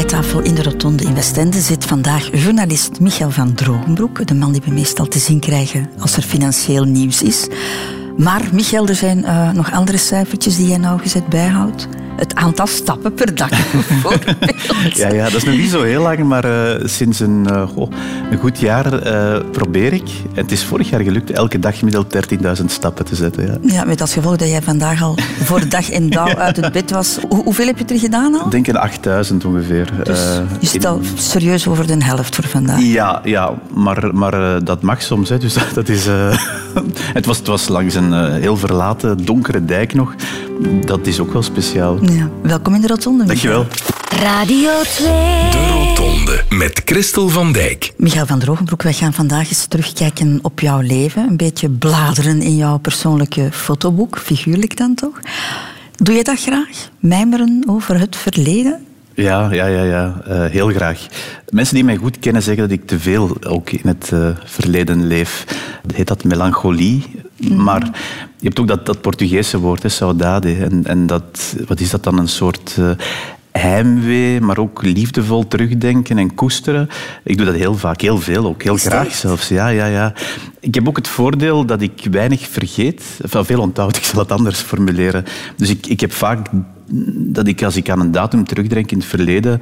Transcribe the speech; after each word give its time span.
Ontbijttafel 0.00 0.40
in 0.40 0.54
de 0.54 0.62
Rotonde 0.62 1.04
in 1.04 1.14
Westende 1.14 1.60
zit 1.60 1.84
vandaag 1.84 2.42
journalist 2.42 3.00
Michael 3.00 3.30
van 3.30 3.54
Drogenbroek. 3.54 4.26
De 4.26 4.34
man 4.34 4.52
die 4.52 4.62
we 4.64 4.70
meestal 4.70 5.06
te 5.06 5.18
zien 5.18 5.40
krijgen 5.40 5.90
als 5.98 6.16
er 6.16 6.22
financieel 6.22 6.84
nieuws 6.84 7.22
is. 7.22 7.48
Maar 8.16 8.48
Michael, 8.52 8.86
er 8.86 8.94
zijn 8.94 9.24
eh, 9.24 9.50
nog 9.50 9.72
andere 9.72 9.98
cijfertjes 9.98 10.56
die 10.56 10.66
jij 10.66 10.76
nauwgezet 10.76 11.28
bijhoudt. 11.28 11.88
Het 12.20 12.34
aantal 12.34 12.66
stappen 12.66 13.14
per 13.14 13.34
dag 13.34 13.48
bijvoorbeeld. 13.88 14.96
Ja, 14.96 15.12
ja, 15.12 15.24
dat 15.24 15.34
is 15.34 15.44
nog 15.44 15.56
niet 15.56 15.70
zo 15.70 15.82
heel 15.82 16.02
lang, 16.02 16.18
maar 16.24 16.44
eh, 16.44 16.84
sinds 16.86 17.20
een, 17.20 17.46
eh, 17.50 17.68
goh, 17.68 17.90
een 18.30 18.38
goed 18.38 18.58
jaar 18.58 18.92
eh, 19.02 19.40
probeer 19.52 19.92
ik. 19.92 20.08
En 20.34 20.42
het 20.42 20.52
is 20.52 20.64
vorig 20.64 20.90
jaar 20.90 21.00
gelukt 21.00 21.30
elke 21.30 21.58
dag 21.58 21.78
gemiddeld 21.78 22.16
13.000 22.58 22.64
stappen 22.66 23.04
te 23.04 23.14
zetten. 23.14 23.46
Ja. 23.46 23.58
Ja, 23.74 23.84
met 23.84 24.00
als 24.00 24.12
gevolg 24.12 24.36
dat 24.36 24.48
jij 24.48 24.62
vandaag 24.62 25.02
al 25.02 25.14
voor 25.42 25.60
de 25.60 25.68
dag 25.68 25.90
en 25.90 26.10
dauw 26.10 26.34
uit 26.46 26.56
het 26.56 26.72
bed 26.72 26.90
was. 26.90 27.18
Hoe- 27.28 27.42
hoeveel 27.44 27.66
heb 27.66 27.78
je 27.78 27.84
er 27.84 27.98
gedaan 27.98 28.34
al? 28.34 28.44
Ik 28.44 28.50
denk 28.50 28.66
een 28.66 28.76
8000 28.76 29.44
ongeveer. 29.44 29.88
Dus 30.02 30.20
je 30.60 30.66
zit 30.66 30.82
in- 30.82 30.88
al 30.88 31.00
serieus 31.14 31.68
over 31.68 31.86
de 31.86 32.04
helft 32.04 32.34
voor 32.34 32.44
vandaag. 32.46 32.80
Ja, 32.82 33.20
ja 33.24 33.54
maar, 33.74 34.08
maar 34.14 34.64
dat 34.64 34.82
mag 34.82 35.02
soms. 35.02 35.28
Hè. 35.28 35.38
Dus 35.38 35.56
dat 35.74 35.88
is, 35.88 36.06
eh, 36.06 36.38
het, 37.12 37.26
was, 37.26 37.38
het 37.38 37.46
was 37.46 37.68
langs 37.68 37.94
een 37.94 38.32
heel 38.32 38.56
verlaten, 38.56 39.24
donkere 39.24 39.64
dijk 39.64 39.94
nog. 39.94 40.14
Dat 40.84 41.06
is 41.06 41.20
ook 41.20 41.32
wel 41.32 41.42
speciaal. 41.42 41.98
Ja. 42.10 42.30
Welkom 42.42 42.74
in 42.74 42.80
de 42.80 42.86
Rotonde. 42.86 43.24
Michael. 43.24 43.66
Dankjewel. 43.66 44.22
Radio 44.22 44.70
2. 44.82 45.06
De 45.50 45.66
Rotonde 45.70 46.44
met 46.48 46.82
Christel 46.84 47.28
van 47.28 47.52
Dijk. 47.52 47.92
Michael 47.96 48.26
van 48.26 48.38
Drogenbroek, 48.38 48.82
wij 48.82 48.92
gaan 48.92 49.12
vandaag 49.12 49.48
eens 49.48 49.66
terugkijken 49.66 50.38
op 50.42 50.60
jouw 50.60 50.80
leven. 50.80 51.28
Een 51.28 51.36
beetje 51.36 51.68
bladeren 51.70 52.42
in 52.42 52.56
jouw 52.56 52.78
persoonlijke 52.78 53.48
fotoboek, 53.52 54.18
figuurlijk 54.18 54.76
dan 54.76 54.94
toch? 54.94 55.20
Doe 55.96 56.14
je 56.14 56.24
dat 56.24 56.40
graag? 56.40 56.88
Mijmeren 56.98 57.62
over 57.66 57.98
het 57.98 58.16
verleden? 58.16 58.84
Ja, 59.14 59.52
ja, 59.52 59.66
ja, 59.66 59.82
ja. 59.82 60.20
Eh, 60.26 60.44
heel 60.44 60.68
graag. 60.68 61.06
Mensen 61.48 61.74
die 61.74 61.84
mij 61.84 61.96
goed 61.96 62.18
kennen 62.18 62.42
zeggen 62.42 62.68
dat 62.68 62.78
ik 62.78 62.86
te 62.86 62.98
veel 62.98 63.36
ook 63.46 63.70
in 63.70 63.88
het 63.88 64.10
eh, 64.12 64.28
verleden 64.44 65.06
leef. 65.06 65.44
Heet 65.94 66.08
dat 66.08 66.24
melancholie? 66.24 67.04
Maar 67.56 67.82
je 68.36 68.46
hebt 68.46 68.60
ook 68.60 68.68
dat, 68.68 68.86
dat 68.86 69.00
Portugese 69.00 69.58
woord, 69.58 69.82
hè, 69.82 69.88
saudade. 69.88 70.56
En, 70.56 70.86
en 70.86 71.06
dat, 71.06 71.56
wat 71.66 71.80
is 71.80 71.90
dat 71.90 72.04
dan? 72.04 72.18
Een 72.18 72.28
soort 72.28 72.76
eh, 72.78 72.90
heimwee, 73.50 74.40
maar 74.40 74.58
ook 74.58 74.82
liefdevol 74.82 75.48
terugdenken 75.48 76.18
en 76.18 76.34
koesteren. 76.34 76.88
Ik 77.24 77.36
doe 77.36 77.46
dat 77.46 77.54
heel 77.54 77.74
vaak, 77.74 78.00
heel 78.00 78.18
veel 78.18 78.46
ook. 78.46 78.62
Heel 78.62 78.72
dat 78.72 78.82
graag 78.82 79.14
zelfs. 79.14 79.48
Ja, 79.48 79.68
ja, 79.68 79.86
ja. 79.86 80.12
Ik 80.60 80.74
heb 80.74 80.88
ook 80.88 80.96
het 80.96 81.08
voordeel 81.08 81.64
dat 81.64 81.80
ik 81.80 82.06
weinig 82.10 82.48
vergeet. 82.48 83.02
Enfin, 83.22 83.44
veel 83.44 83.60
onthoud, 83.60 83.96
ik 83.96 84.04
zal 84.04 84.18
het 84.18 84.32
anders 84.32 84.60
formuleren. 84.60 85.24
Dus 85.56 85.68
ik, 85.68 85.86
ik 85.86 86.00
heb 86.00 86.12
vaak 86.12 86.46
dat 87.14 87.46
ik 87.46 87.62
als 87.62 87.76
ik 87.76 87.90
aan 87.90 88.00
een 88.00 88.10
datum 88.10 88.44
terugdenk 88.44 88.90
in 88.90 88.98
het 88.98 89.06
verleden, 89.06 89.52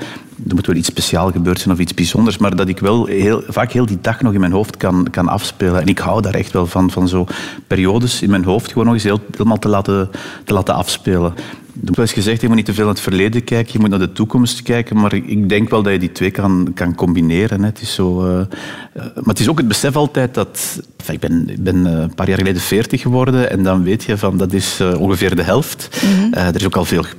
er 0.48 0.54
moet 0.54 0.66
wel 0.66 0.76
iets 0.76 0.88
speciaal 0.88 1.30
gebeurd 1.30 1.60
zijn 1.60 1.74
of 1.74 1.80
iets 1.80 1.94
bijzonders, 1.94 2.38
maar 2.38 2.56
dat 2.56 2.68
ik 2.68 2.78
wel 2.78 3.06
heel, 3.06 3.42
vaak 3.48 3.72
heel 3.72 3.86
die 3.86 3.98
dag 4.00 4.20
nog 4.22 4.32
in 4.32 4.40
mijn 4.40 4.52
hoofd 4.52 4.76
kan, 4.76 5.06
kan 5.10 5.28
afspelen. 5.28 5.80
En 5.80 5.86
ik 5.86 5.98
hou 5.98 6.22
daar 6.22 6.34
echt 6.34 6.52
wel 6.52 6.66
van, 6.66 6.90
van 6.90 7.08
zo 7.08 7.26
periodes 7.66 8.22
in 8.22 8.30
mijn 8.30 8.44
hoofd 8.44 8.68
gewoon 8.70 8.84
nog 8.84 8.94
eens 8.94 9.02
heel, 9.02 9.20
helemaal 9.30 9.58
te 9.58 9.68
laten, 9.68 10.10
te 10.44 10.52
laten 10.54 10.74
afspelen. 10.74 11.32
Er 11.78 11.84
wordt 11.84 11.96
wel 11.96 12.06
eens 12.06 12.24
gezegd, 12.24 12.40
je 12.40 12.46
moet 12.46 12.56
niet 12.56 12.64
te 12.64 12.74
veel 12.74 12.84
naar 12.84 12.94
het 12.94 13.02
verleden 13.02 13.44
kijken, 13.44 13.72
je 13.72 13.78
moet 13.78 13.90
naar 13.90 13.98
de 13.98 14.12
toekomst 14.12 14.62
kijken, 14.62 14.96
maar 15.00 15.12
ik- 15.14 15.48
denk 15.48 15.70
wel 15.70 15.82
dat 15.82 15.92
je 15.92 15.98
die 15.98 16.12
twee 16.12 16.30
kan, 16.30 16.70
kan 16.74 16.94
combineren. 16.94 17.60
Hè. 17.60 17.66
Het 17.66 17.80
is 17.80 17.94
zo, 17.94 18.26
eh, 18.26 18.40
eh, 18.40 18.46
maar 18.94 19.24
het 19.24 19.38
is 19.40 19.48
ook 19.48 19.58
het 19.58 19.68
besef 19.68 19.96
altijd 19.96 20.34
dat... 20.34 20.80
enfin, 20.96 21.14
ik 21.14 21.20
ben, 21.20 21.48
ik 21.48 21.62
ben 21.62 21.86
eh, 21.86 21.92
een 22.02 22.14
paar 22.14 22.28
jaar 22.28 22.38
geleden 22.38 22.60
40 22.62 23.00
geworden 23.00 23.50
en 23.50 23.62
dan 23.62 23.82
weet 23.82 24.04
je 24.04 24.16
van 24.18 24.36
dat 24.36 24.52
is 24.52 24.80
ongeveer 24.98 25.36
de 25.36 25.42
helft. 25.42 25.88
Eh, 26.30 26.46
er 26.46 26.54
is 26.56 26.66
ook 26.66 26.76
al 26.76 26.84
veel 26.84 27.02
gebeurd, 27.02 27.17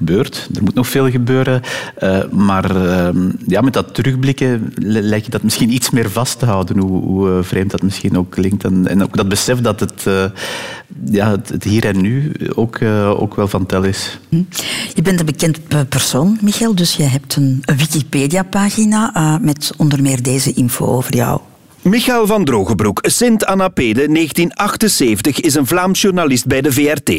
er 0.55 0.63
moet 0.63 0.73
nog 0.73 0.87
veel 0.87 1.09
gebeuren. 1.09 1.61
Eh, 1.95 2.19
maar 2.31 2.75
eh, 2.85 3.15
ja, 3.47 3.61
met 3.61 3.73
dat 3.73 3.93
terugblikken 3.93 4.73
li- 4.75 5.01
lijkt 5.01 5.25
je 5.25 5.31
dat 5.31 5.43
misschien 5.43 5.73
iets 5.73 5.89
meer 5.89 6.09
vast 6.09 6.39
te 6.39 6.45
houden, 6.45 6.77
hoe, 6.77 7.01
hoe 7.03 7.29
eh, 7.29 7.37
vreemd 7.43 7.71
dat 7.71 7.81
misschien 7.81 8.17
ook 8.17 8.29
klinkt. 8.31 8.63
En, 8.63 8.87
en 8.87 9.03
ook 9.03 9.17
dat 9.17 9.29
besef 9.29 9.61
dat 9.61 9.79
het, 9.79 10.07
eh, 10.07 10.23
ja, 11.11 11.31
het, 11.31 11.49
het 11.49 11.63
hier 11.63 11.85
en 11.85 12.01
nu 12.01 12.31
ook, 12.55 12.81
ook 13.17 13.35
wel 13.35 13.47
van 13.47 13.65
tel 13.65 13.83
is. 13.83 14.19
Je 14.93 15.01
bent 15.03 15.19
een 15.19 15.25
bekend 15.25 15.67
pe- 15.67 15.85
persoon, 15.85 16.37
Michael, 16.41 16.75
dus 16.75 16.95
je 16.95 17.03
hebt 17.03 17.35
een, 17.35 17.63
Wikipedia-pagina 17.77 19.13
eh, 19.13 19.37
met 19.41 19.73
onder 19.77 20.01
meer 20.01 20.23
deze 20.23 20.53
info 20.53 20.85
over 20.85 21.15
jou. 21.15 21.39
Michael 21.81 22.27
van 22.27 22.45
Drogenbroek, 22.45 22.99
Sint-Anna-Pede, 23.01 24.07
1978, 24.11 25.39
is 25.39 25.55
een 25.55 25.67
Vlaams 25.67 26.01
journalist 26.01 26.45
bij 26.45 26.61
de 26.61 26.71
VRT. 26.71 27.09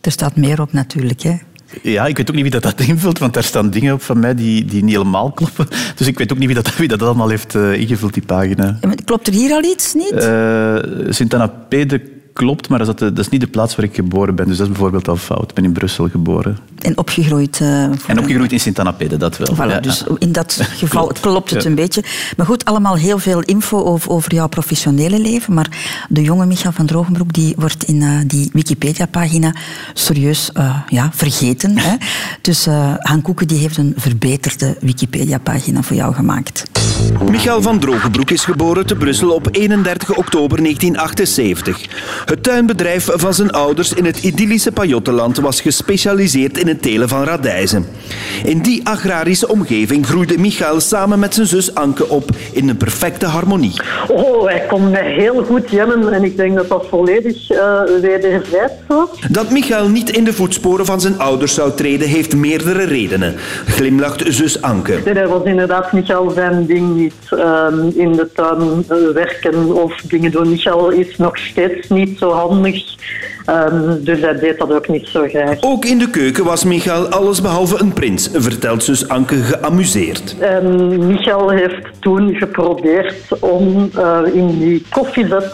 Er 0.00 0.10
staat 0.12 0.36
meer 0.36 0.60
op 0.60 0.72
natuurlijk, 0.72 1.20
hè? 1.22 1.34
Ja, 1.82 2.06
ik 2.06 2.16
weet 2.16 2.28
ook 2.28 2.34
niet 2.34 2.42
wie 2.42 2.60
dat, 2.60 2.62
dat 2.62 2.80
invult, 2.80 3.18
want 3.18 3.34
daar 3.34 3.44
staan 3.44 3.70
dingen 3.70 3.94
op 3.94 4.02
van 4.02 4.18
mij 4.18 4.34
die, 4.34 4.64
die 4.64 4.82
niet 4.84 4.92
helemaal 4.96 5.32
kloppen. 5.32 5.66
Dus 5.96 6.06
ik 6.06 6.18
weet 6.18 6.32
ook 6.32 6.38
niet 6.38 6.46
wie 6.46 6.56
dat, 6.62 6.76
wie 6.76 6.88
dat 6.88 7.02
allemaal 7.02 7.28
heeft 7.28 7.54
eh, 7.54 7.72
ingevuld, 7.72 8.14
die 8.14 8.24
pagina. 8.26 8.78
Ja, 8.80 8.90
Klopt 9.04 9.26
er 9.26 9.32
hier 9.32 9.52
al 9.52 9.64
iets 9.64 9.94
niet? 9.94 10.12
Eh 10.12 10.76
Sint-Anna-Pede 11.08 12.00
klopt, 12.34 12.68
maar 12.68 12.78
dat 12.78 12.88
is, 12.88 12.94
dat 13.08 13.18
is 13.18 13.28
niet 13.28 13.40
de 13.40 13.46
plaats 13.46 13.76
waar 13.76 13.84
ik 13.84 13.94
geboren 13.94 14.34
ben. 14.34 14.46
Dus 14.46 14.56
dat 14.56 14.66
is 14.66 14.72
bijvoorbeeld 14.72 15.08
al 15.08 15.16
fout. 15.16 15.48
Ik 15.48 15.54
ben 15.54 15.64
in 15.64 15.72
Brussel 15.72 16.08
geboren. 16.08 16.58
en 16.78 16.98
opgegroeid. 16.98 17.60
eh, 17.60 17.82
En 17.84 18.18
opgegroeid 18.18 18.52
in 18.52 18.60
Sint-Anna-Pede, 18.60 19.16
dat 19.16 19.36
wel. 19.36 19.54
Voilà, 19.56 19.70
Ja, 19.72 19.80
dus 19.80 19.98
ja. 20.08 20.14
in 20.18 20.32
dat 20.32 20.52
geval 20.76 21.02
Klopt. 21.02 21.20
klopt 21.20 21.50
het 21.50 21.62
Ja. 21.62 21.68
een 21.68 21.74
beetje. 21.74 22.04
Maar 22.36 22.46
goed, 22.46 22.64
allemaal 22.64 22.94
heel 22.96 23.18
veel 23.18 23.40
info 23.40 23.82
over, 23.84 24.10
over 24.10 24.34
jouw 24.34 24.46
professionele 24.48 25.18
leven. 25.20 25.54
Maar 25.54 25.68
de 26.08 26.22
jonge 26.22 26.46
Michael 26.46 26.72
van 26.72 26.86
Drogenbroek 26.86 27.32
die 27.32 27.54
wordt 27.58 27.84
in 27.84 28.02
eh, 28.02 28.08
die 28.26 28.50
Wikipedia-pagina 28.52 29.54
serieus 29.94 30.52
eh, 30.52 30.76
ja, 30.88 31.10
vergeten. 31.12 31.78
Hè? 31.78 31.94
Dus 32.40 32.66
Han 32.98 33.22
Koeken 33.22 33.48
die 33.48 33.58
heeft 33.58 33.76
een 33.76 33.94
verbeterde 33.96 34.76
Wikipedia-pagina 34.80 35.82
voor 35.82 35.96
jou 35.96 36.14
gemaakt. 36.14 36.64
Michael 37.30 37.62
van 37.62 37.78
Drogenbroek 37.78 38.30
is 38.30 38.44
geboren 38.44 38.86
te 38.86 38.96
Brussel 38.96 39.30
op 39.30 39.48
31 39.50 40.16
oktober 40.16 40.62
1978. 40.62 41.78
Het 42.24 42.42
tuinbedrijf 42.42 43.08
van 43.12 43.34
zijn 43.34 43.50
ouders 43.50 43.92
in 43.92 44.04
het 44.04 44.22
idyllische 44.22 44.72
Pajottenland 44.72 45.36
was 45.36 45.60
gespecialiseerd 45.60 46.58
in 46.58 46.68
het 46.68 46.82
telen 46.82 47.08
van 47.08 47.24
radijzen. 47.24 47.86
In 48.44 48.58
die 48.58 48.86
agrarische 48.86 49.48
omgeving 49.48 50.06
groeide 50.06 50.38
Michael 50.38 50.80
samen 50.80 51.18
met 51.18 51.34
zijn 51.34 51.46
zus 51.46 51.74
Anke 51.74 52.08
op 52.08 52.30
in 52.52 52.68
een 52.68 52.76
perfecte 52.76 53.26
harmonie. 53.26 53.80
Oh, 54.08 54.46
hij 54.46 54.64
kon 54.68 54.90
mij 54.90 55.12
heel 55.12 55.44
goed 55.44 55.70
jennen 55.70 56.12
en 56.12 56.24
ik 56.24 56.36
denk 56.36 56.54
dat 56.54 56.68
dat 56.68 56.86
volledig 56.90 57.50
eh 57.50 57.80
wederzijds 58.00 58.72
was. 58.86 59.08
Dat 59.30 59.50
Michael 59.50 59.88
niet 59.88 60.10
in 60.10 60.24
de 60.24 60.32
voetsporen 60.32 60.86
van 60.86 61.00
zijn 61.00 61.18
ouders 61.18 61.54
zou 61.54 61.72
treden, 61.72 62.08
heeft 62.08 62.36
meerdere 62.36 62.84
redenen. 62.84 63.34
Glimlacht 63.66 64.22
zus 64.26 64.62
Anke. 64.62 65.00
Nee, 65.04 65.14
dat 65.14 65.28
was 65.28 65.44
inderdaad 65.44 65.92
Michael 65.92 66.30
zijn 66.30 66.66
ding 66.66 66.93
niet. 66.94 67.14
ehm, 67.30 67.88
in 67.94 68.12
de 68.12 68.32
tuin 68.32 68.84
eh, 68.88 68.96
werken 69.14 69.82
of 69.82 70.00
dingen 70.00 70.30
doen. 70.30 70.48
Michael 70.48 70.90
is 70.90 71.16
nog 71.16 71.38
steeds 71.38 71.88
niet 71.88 72.18
zo 72.18 72.30
handig, 72.30 72.94
ehm, 73.44 74.02
dus 74.02 74.20
hij 74.20 74.38
deed 74.38 74.58
dat 74.58 74.72
ook 74.72 74.88
niet 74.88 75.06
zo 75.06 75.26
graag. 75.28 75.56
Ook 75.60 75.84
in 75.84 75.98
de 75.98 76.10
keuken 76.10 76.44
was 76.44 76.64
Michael 76.64 77.08
allesbehalve 77.08 77.80
een 77.80 77.92
prins, 77.92 78.30
vertelt 78.32 78.84
zus 78.84 79.08
Anke 79.08 79.36
geamuseerd. 79.36 80.36
En 80.38 81.06
Michael 81.06 81.50
heeft 81.50 81.86
toen 82.00 82.34
geprobeerd 82.34 83.40
om 83.40 83.90
eh, 83.94 84.20
in 84.32 84.58
die 84.58 84.82
koffiezet 84.90 85.52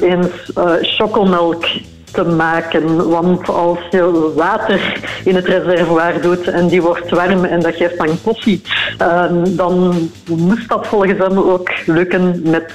eens 0.00 0.52
eh 0.54 0.72
chocomelk 0.80 1.64
te 2.12 2.24
maken. 2.24 3.08
Want 3.08 3.48
als 3.48 3.78
je 3.90 4.32
water 4.36 5.00
in 5.24 5.34
het 5.34 5.46
reservoir 5.46 6.20
doet 6.20 6.48
en 6.48 6.68
die 6.68 6.82
wordt 6.82 7.10
warm 7.10 7.44
en 7.44 7.60
dat 7.60 7.74
geeft 7.74 7.98
dan 7.98 8.18
koffie, 8.22 8.62
ehm, 8.98 9.56
dan 9.56 9.94
moest 10.28 10.68
dat 10.68 10.86
volgens 10.86 11.18
hem 11.18 11.38
ook 11.38 11.70
lukken 11.86 12.40
met 12.44 12.72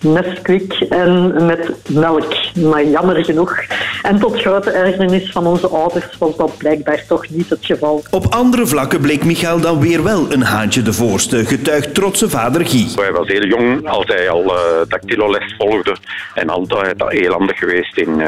Nesquik 0.00 0.72
en 0.88 1.44
met 1.46 1.72
melk. 1.88 2.34
Maar 2.54 2.84
jammer 2.84 3.24
genoeg. 3.24 3.56
En 4.02 4.18
tot 4.18 4.40
grote 4.40 4.70
ergernis 4.70 5.30
van 5.30 5.46
onze 5.46 5.68
ouders 5.68 6.18
was 6.18 6.36
dat 6.36 6.56
blijkbaar 6.56 7.04
toch 7.08 7.28
niet 7.28 7.50
het 7.50 7.64
geval. 7.64 8.02
Op 8.10 8.26
andere 8.26 8.66
vlakken 8.66 9.00
bleek 9.00 9.24
Michael 9.24 9.60
dan 9.60 9.80
weer 9.80 10.02
wel 10.02 10.32
een 10.32 10.42
haantje 10.42 10.82
de 10.82 10.92
voorste, 10.92 11.44
getuigt 11.44 11.94
trotse 11.94 12.28
vader 12.28 12.66
Guy. 12.66 12.86
Hij 12.94 13.12
was 13.12 13.28
heel 13.28 13.46
jong 13.46 13.88
als 13.88 14.06
hij 14.06 14.30
al 14.30 14.44
uh, 14.44 14.52
dactyloles 14.88 15.54
volgde 15.58 15.96
en 16.34 16.48
altijd 16.48 17.02
al 17.02 17.08
heel 17.08 17.32
handig 17.32 17.58
geweest 17.58 17.96
in, 17.98 18.18
uh, 18.18 18.26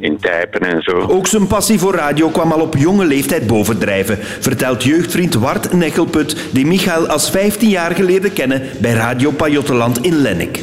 in 0.00 0.18
typen 0.20 0.60
en 0.60 0.82
zo. 0.82 1.06
Ook 1.08 1.26
zijn 1.26 1.46
passie 1.46 1.78
voor 1.78 1.94
radio 1.94 2.28
kwam 2.28 2.52
al 2.52 2.60
op 2.60 2.76
jonge 2.76 3.04
leeftijd 3.04 3.46
bovendrijven, 3.46 4.18
vertelt 4.20 4.82
jeugdvriend 4.84 5.34
Wart 5.34 5.72
Nechelput, 5.72 6.36
die 6.50 6.66
Michael 6.66 7.06
als 7.06 7.30
15 7.30 7.68
jaar 7.68 7.94
geleden 7.94 8.32
kennen 8.32 8.62
bij 8.80 8.92
Radio 8.92 9.30
Pajottenland 9.30 10.04
in 10.04 10.16
Lennik. 10.16 10.60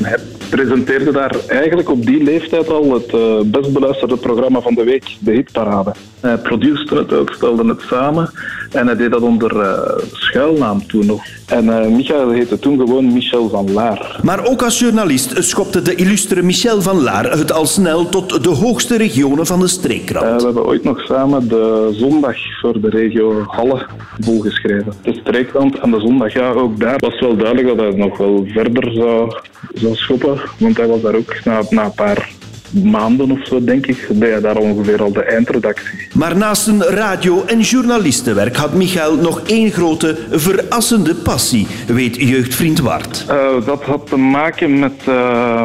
Hij 0.50 0.57
presenteerde 0.57 1.12
daar 1.12 1.36
eigenlijk 1.48 1.90
op 1.90 2.06
die 2.06 2.24
leeftijd 2.24 2.69
al 2.69 2.94
het 2.94 3.13
uh, 3.13 3.40
best 3.46 3.74
beluisterde 3.74 4.18
programma 4.18 4.62
van 4.62 4.74
de 4.74 4.84
week, 4.84 5.18
de 5.19 5.31
Hitparade. 5.31 5.94
Hij 6.19 6.38
produceerde 6.38 6.96
het 6.96 7.13
ook, 7.13 7.34
stelde 7.34 7.68
het 7.68 7.81
samen 7.81 8.31
en 8.72 8.86
hij 8.86 8.96
deed 8.96 9.12
dat 9.12 9.22
onder 9.22 9.56
uh, 9.56 9.80
schuilnaam 10.12 10.88
toen 10.88 11.06
nog. 11.06 11.22
En 11.46 11.66
uh, 11.66 11.88
Michael 11.88 12.30
heette 12.30 12.60
toen 12.60 12.78
gewoon 12.78 13.13
Michel 13.13 13.50
van 13.50 13.72
Laar. 13.72 14.19
Maar 14.24 14.46
ook 14.48 14.62
als 14.62 14.80
journalist 14.80 15.44
schopte 15.44 15.81
de 15.81 15.96
illustere 15.96 16.42
Michel 16.42 16.81
van 16.81 17.02
Laar 17.02 17.38
het 17.38 17.52
al 17.52 17.66
snel 17.66 18.10
tot 18.10 18.44
de 18.44 18.50
hoogste 18.50 18.98
regionen 18.98 19.45
van 19.45 19.60
de 19.60 19.68
streekkrant. 19.68 20.42
we 20.42 20.45
hebben 20.45 20.66
ooit 20.66 20.84
nog 20.84 21.02
samen 21.02 21.48
de 21.48 21.90
zondag 21.92 22.36
voor 22.62 22.81
de 22.81 22.90
regio 22.90 23.44
Halle 23.48 23.86
volgeschreven. 24.19 24.94
De 25.04 25.13
streekkrant 25.13 25.80
en 25.80 25.92
de 25.92 26.00
zondag, 26.00 26.34
ja, 26.34 26.52
ook 26.52 26.80
daar 26.80 26.98
was 26.98 27.19
wel 27.19 27.36
duidelijk 27.36 27.68
dat 27.68 27.78
hij 27.78 27.95
nog 27.95 28.18
wel 28.18 28.45
verder 28.48 28.92
zou, 28.92 29.34
zou 29.74 29.95
schoppen. 29.95 30.39
Want 30.58 30.78
hij 30.78 30.88
was 30.88 31.02
daar 31.02 31.16
ook 31.16 31.44
na, 31.44 31.62
na 31.70 31.84
een 31.84 31.94
paar 31.94 32.30
maanden 32.72 33.32
of 33.32 33.48
zo, 33.48 33.64
denk 33.64 33.86
ik, 33.86 34.08
deed 34.10 34.32
hij 34.32 34.42
daar 34.42 34.58
ongeveer 34.58 35.02
al 35.02 35.12
de 35.12 35.24
eindredactie. 35.24 36.08
Maar 36.14 36.38
naast 36.38 36.68
een 36.68 36.84
radio- 36.84 37.44
en 37.46 37.60
journalistenwerk 37.60 38.56
had 38.56 38.74
Michael 38.74 39.16
nog 39.16 39.42
één 39.46 39.72
grote, 39.72 40.18
verrassende 40.32 41.16
passie, 41.16 41.68
weet 41.88 42.16
jeugdvriend 42.16 42.80
Wart. 42.80 43.26
Uh, 43.30 43.66
dat 43.66 43.84
had 43.84 44.08
te 44.08 44.18
maken 44.18 44.80
met 44.80 44.94
uh, 45.08 45.64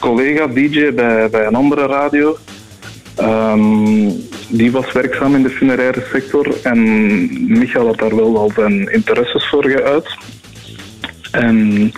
collega-dj 0.00 0.92
bij, 0.94 1.30
bij 1.30 1.46
een 1.46 1.54
andere 1.54 1.86
radio. 1.86 2.36
Um, 3.20 4.26
die 4.48 4.72
was 4.72 4.92
werkzaam 4.92 5.34
in 5.34 5.42
de 5.42 5.50
funeraire 5.50 6.02
sector 6.12 6.54
en 6.62 6.78
Michael 7.58 7.86
had 7.86 7.98
daar 7.98 8.16
wel 8.16 8.38
al 8.38 8.50
zijn 8.54 8.92
interesses 8.92 9.48
voor 9.48 9.64
geuit. 9.64 10.16
En 11.30 11.92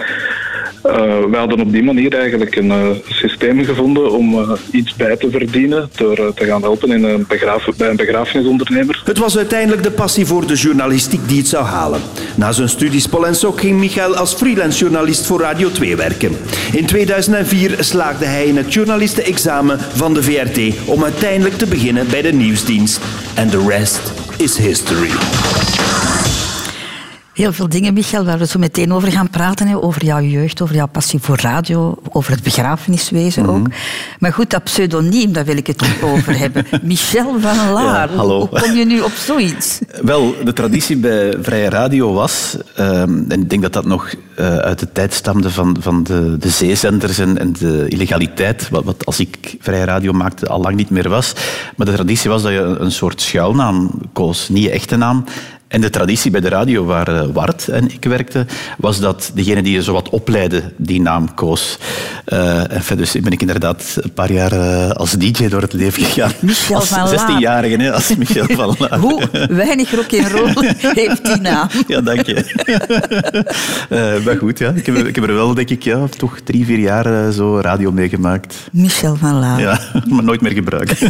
we 0.82 1.36
hadden 1.36 1.60
op 1.60 1.72
die 1.72 1.82
manier 1.82 2.14
eigenlijk 2.14 2.56
een 2.56 2.66
uh, 2.66 2.88
systeem 3.08 3.64
gevonden 3.64 4.10
om 4.10 4.34
uh, 4.34 4.50
iets 4.70 4.94
bij 4.96 5.16
te 5.16 5.30
verdienen 5.30 5.90
door 5.96 6.34
te 6.34 6.44
gaan 6.44 6.62
helpen 6.62 6.92
in 6.92 7.04
een 7.04 7.26
bij 7.76 7.88
een 7.88 7.96
begrafenisondernemer. 7.96 9.02
Het 9.04 9.18
was 9.18 9.36
uiteindelijk 9.36 9.82
de 9.82 9.90
passie 9.90 10.26
voor 10.26 10.46
de 10.46 10.54
journalistiek 10.54 11.28
die 11.28 11.38
het 11.38 11.48
zou 11.48 11.64
halen. 11.64 12.00
Na 12.34 12.52
zijn 12.52 12.68
studies 12.68 13.06
Polensok 13.06 13.60
ging 13.60 13.78
Michael 13.78 14.16
als 14.16 14.34
freelance 14.34 14.78
journalist 14.78 15.26
voor 15.26 15.40
Radio 15.40 15.70
2 15.70 15.96
werken. 15.96 16.36
In 16.72 16.86
2004 16.86 17.76
slaagde 17.78 18.24
hij 18.24 18.44
in 18.44 18.56
het 18.56 18.72
journalistenexamen 18.72 19.78
van 19.80 20.14
de 20.14 20.22
VRT 20.22 20.74
om 20.84 21.04
uiteindelijk 21.04 21.58
te 21.58 21.66
beginnen 21.66 22.06
bij 22.10 22.22
de 22.22 22.32
nieuwsdienst. 22.32 23.00
And 23.36 23.50
the 23.50 23.66
rest 23.68 24.12
is 24.36 24.56
history. 24.56 25.10
Heel 27.40 27.52
veel 27.52 27.68
dingen, 27.68 27.94
Michael, 27.94 28.24
waar 28.24 28.38
we 28.38 28.46
zo 28.46 28.58
meteen 28.58 28.92
over 28.92 29.12
gaan 29.12 29.30
praten. 29.30 29.66
Hè, 29.66 29.82
over 29.82 30.04
jouw 30.04 30.20
jeugd, 30.20 30.62
over 30.62 30.74
jouw 30.74 30.86
passie 30.86 31.18
voor 31.20 31.38
radio, 31.40 31.98
over 32.10 32.32
het 32.32 32.42
begrafeniswezen 32.42 33.46
ook. 33.46 33.66
Maar 34.18 34.32
goed, 34.32 34.50
dat 34.50 34.64
pseudoniem, 34.64 35.32
daar 35.32 35.44
wil 35.44 35.56
ik 35.56 35.66
het 35.66 35.80
niet 35.80 36.02
over 36.02 36.38
hebben. 36.38 36.66
Michel 36.82 37.40
van 37.40 37.72
Laar, 37.72 38.10
Ja, 38.10 38.16
hallo. 38.16 38.38
hoe 38.38 38.60
kom 38.60 38.72
je 38.72 38.84
nu 38.84 39.00
op 39.00 39.12
zoiets? 39.12 39.78
Wel, 40.02 40.34
de 40.44 40.52
traditie 40.52 40.96
bij 40.96 41.34
Vrije 41.42 41.68
Radio 41.68 42.12
was, 42.12 42.56
ehm, 42.76 43.24
en 43.28 43.42
ik 43.42 43.50
denk 43.50 43.62
dat 43.62 43.72
dat 43.72 43.84
nog 43.84 44.14
eh, 44.36 44.56
uit 44.56 44.78
de 44.78 44.92
tijd 44.92 45.14
stamde 45.14 45.50
van, 45.50 45.76
van 45.80 46.02
de, 46.02 46.36
de 46.38 46.48
zeezenders 46.48 47.18
en, 47.18 47.38
en 47.38 47.52
de 47.52 47.88
illegaliteit, 47.88 48.68
wat, 48.68 48.84
wat 48.84 49.06
als 49.06 49.20
ik 49.20 49.56
Vrije 49.60 49.84
Radio 49.84 50.12
maakte 50.12 50.46
al 50.46 50.60
lang 50.60 50.76
niet 50.76 50.90
meer 50.90 51.08
was. 51.08 51.32
Maar 51.76 51.86
de 51.86 51.92
traditie 51.92 52.30
was 52.30 52.42
dat 52.42 52.52
je 52.52 52.76
een 52.78 52.92
soort 52.92 53.20
schuilnaam 53.20 53.90
koos, 54.12 54.48
niet 54.48 54.62
je 54.62 54.70
echte 54.70 54.96
naam. 54.96 55.24
En 55.70 55.80
de 55.80 55.90
traditie 55.90 56.30
bij 56.30 56.40
de 56.40 56.48
radio 56.48 56.84
waar 56.84 57.08
eh, 57.08 57.26
Wart 57.32 57.68
en 57.68 57.90
ik 57.92 58.04
werkten, 58.04 58.48
was 58.78 59.00
dat 59.00 59.30
degene 59.34 59.62
die 59.62 59.72
je 59.72 59.82
zo 59.82 59.92
wat 59.92 60.08
opleidde, 60.08 60.62
die 60.76 61.00
naam 61.00 61.34
koos. 61.34 61.78
Eh, 62.24 62.88
en 62.90 62.96
dus 62.96 63.12
ben 63.12 63.32
ik 63.32 63.40
inderdaad 63.40 63.96
een 64.00 64.12
paar 64.12 64.32
jaar 64.32 64.52
eh, 64.52 64.90
als 64.90 65.10
DJ 65.12 65.48
door 65.48 65.62
het 65.62 65.72
leven 65.72 66.04
gegaan. 66.04 66.32
Michel 66.40 66.76
als 66.76 66.88
van 66.88 67.10
Laar. 67.10 67.38
16-jarige, 67.38 67.76
hè, 67.76 67.92
als 67.92 68.16
Michel 68.16 68.46
van 68.56 68.76
Laar. 68.78 68.98
Hoe 68.98 69.28
weinig 69.50 69.90
rock 69.90 70.12
en 70.12 70.30
roll 70.30 70.52
heeft 71.02 71.24
die 71.24 71.40
naam? 71.40 71.68
Ja, 71.86 72.00
dank 72.00 72.26
je. 72.26 72.38
Eh, 73.88 74.24
maar 74.24 74.36
goed, 74.36 74.58
ja. 74.58 74.70
Ik, 74.70 74.86
heb, 74.86 74.96
ik 74.96 75.14
heb 75.14 75.24
er 75.24 75.34
wel, 75.34 75.54
denk 75.54 75.70
ik, 75.70 75.82
ja, 75.82 76.06
toch 76.16 76.40
drie, 76.44 76.64
vier 76.64 76.78
jaar 76.78 77.32
zo 77.32 77.60
radio 77.60 77.92
meegemaakt. 77.92 78.54
Michel 78.72 79.16
van 79.16 79.38
Laar. 79.38 79.60
Ja, 79.60 79.80
maar 80.08 80.24
nooit 80.24 80.40
meer 80.40 80.52
gebruikt. 80.52 81.00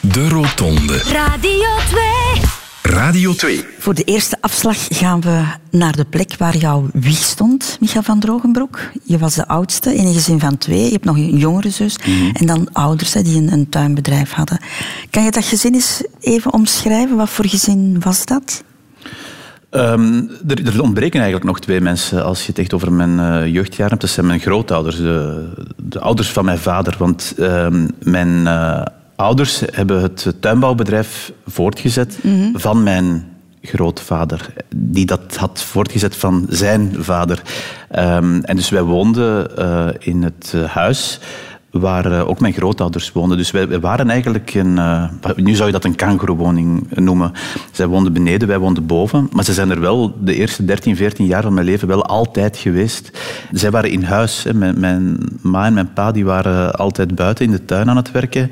De 0.00 0.28
Rotonde. 0.28 1.02
Radio 1.12 1.68
2. 1.88 2.49
Radio 2.90 3.32
2. 3.32 3.64
Voor 3.78 3.94
de 3.94 4.04
eerste 4.04 4.36
afslag 4.40 4.86
gaan 4.88 5.20
we 5.20 5.44
naar 5.70 5.96
de 5.96 6.04
plek 6.04 6.34
waar 6.38 6.56
jouw 6.56 6.88
wieg 6.92 7.18
stond, 7.18 7.76
Michael 7.80 8.02
van 8.02 8.20
Drogenbroek. 8.20 8.80
Je 9.04 9.18
was 9.18 9.34
de 9.34 9.48
oudste 9.48 9.94
in 9.94 10.06
een 10.06 10.12
gezin 10.12 10.40
van 10.40 10.58
twee. 10.58 10.84
Je 10.84 10.92
hebt 10.92 11.04
nog 11.04 11.16
een 11.16 11.36
jongere 11.36 11.70
zus. 11.70 11.98
En 12.32 12.46
dan 12.46 12.68
ouders 12.72 13.14
hè, 13.14 13.22
die 13.22 13.36
een, 13.36 13.52
een 13.52 13.68
tuinbedrijf 13.68 14.32
hadden. 14.32 14.60
Kan 15.10 15.24
je 15.24 15.30
dat 15.30 15.44
gezin 15.44 15.74
eens 15.74 16.04
even 16.20 16.52
omschrijven? 16.52 17.16
Wat 17.16 17.28
voor 17.30 17.46
gezin 17.46 18.00
was 18.00 18.24
dat? 18.24 18.64
Ehm, 19.70 20.22
er, 20.48 20.66
er 20.66 20.82
ontbreken 20.82 21.20
eigenlijk 21.20 21.50
nog 21.50 21.60
twee 21.60 21.80
mensen 21.80 22.24
als 22.24 22.40
je 22.40 22.46
het 22.46 22.58
echt 22.58 22.72
over 22.72 22.92
mijn 22.92 23.18
eh, 23.18 23.52
jeugdjaren 23.52 23.88
hebt. 23.88 24.00
Dat 24.00 24.10
zijn 24.10 24.26
mijn 24.26 24.40
grootouders, 24.40 24.96
de, 24.96 25.48
de 25.76 26.00
ouders 26.00 26.30
van 26.30 26.44
mijn 26.44 26.58
vader. 26.58 26.94
Want 26.98 27.34
ehm, 27.38 27.88
mijn 28.02 28.46
eh, 28.46 28.82
ouders 29.20 29.62
hebben 29.72 30.02
het 30.02 30.34
tuinbouwbedrijf 30.40 31.32
voortgezet 31.46 32.18
van 32.52 32.82
mijn 32.82 33.28
grootvader, 33.62 34.52
die 34.76 35.06
dat 35.06 35.36
had 35.36 35.62
voortgezet 35.62 36.16
van 36.16 36.46
zijn 36.48 36.94
vader. 36.98 37.42
Ehm, 37.90 38.40
en 38.42 38.56
dus 38.56 38.68
wij 38.68 38.82
woonden 38.82 39.56
eh, 39.56 39.88
in 39.98 40.22
het 40.22 40.52
eh, 40.54 40.64
huis 40.64 41.20
waar 41.70 42.12
eh, 42.12 42.28
ook 42.28 42.40
mijn 42.40 42.52
grootouders 42.52 43.12
woonden. 43.12 43.36
Dus 43.36 43.50
wij, 43.50 43.68
wij 43.68 43.80
waren 43.80 44.10
eigenlijk 44.10 44.54
een... 44.54 44.78
nu 45.36 45.54
zou 45.54 45.66
je 45.66 45.72
dat 45.72 45.84
een 45.84 45.94
kangoeroewoning 45.94 46.86
noemen. 46.94 47.32
Zij 47.72 47.86
woonden 47.86 48.12
beneden, 48.12 48.48
wij 48.48 48.58
woonden 48.58 48.86
boven. 48.86 49.28
Maar 49.32 49.44
ze 49.44 49.52
zijn 49.52 49.70
er 49.70 49.80
wel 49.80 50.14
de 50.20 50.34
eerste 50.34 50.64
13, 50.64 50.96
14 50.96 51.26
jaar 51.26 51.42
van 51.42 51.54
mijn 51.54 51.66
leven 51.66 51.88
wel 51.88 52.04
altijd 52.04 52.56
geweest. 52.56 53.18
Zij 53.52 53.70
waren 53.70 53.90
in 53.90 54.02
huis. 54.02 54.42
Hè. 54.42 54.54
Mijn, 54.54 54.80
mijn 54.80 55.18
ma 55.42 55.66
en 55.66 55.74
mijn 55.74 55.92
pa 55.92 56.12
die 56.12 56.24
waren 56.24 56.74
altijd 56.74 57.14
buiten 57.14 57.44
in 57.44 57.50
de 57.50 57.64
tuin 57.64 57.90
aan 57.90 57.96
het 57.96 58.10
werken. 58.10 58.50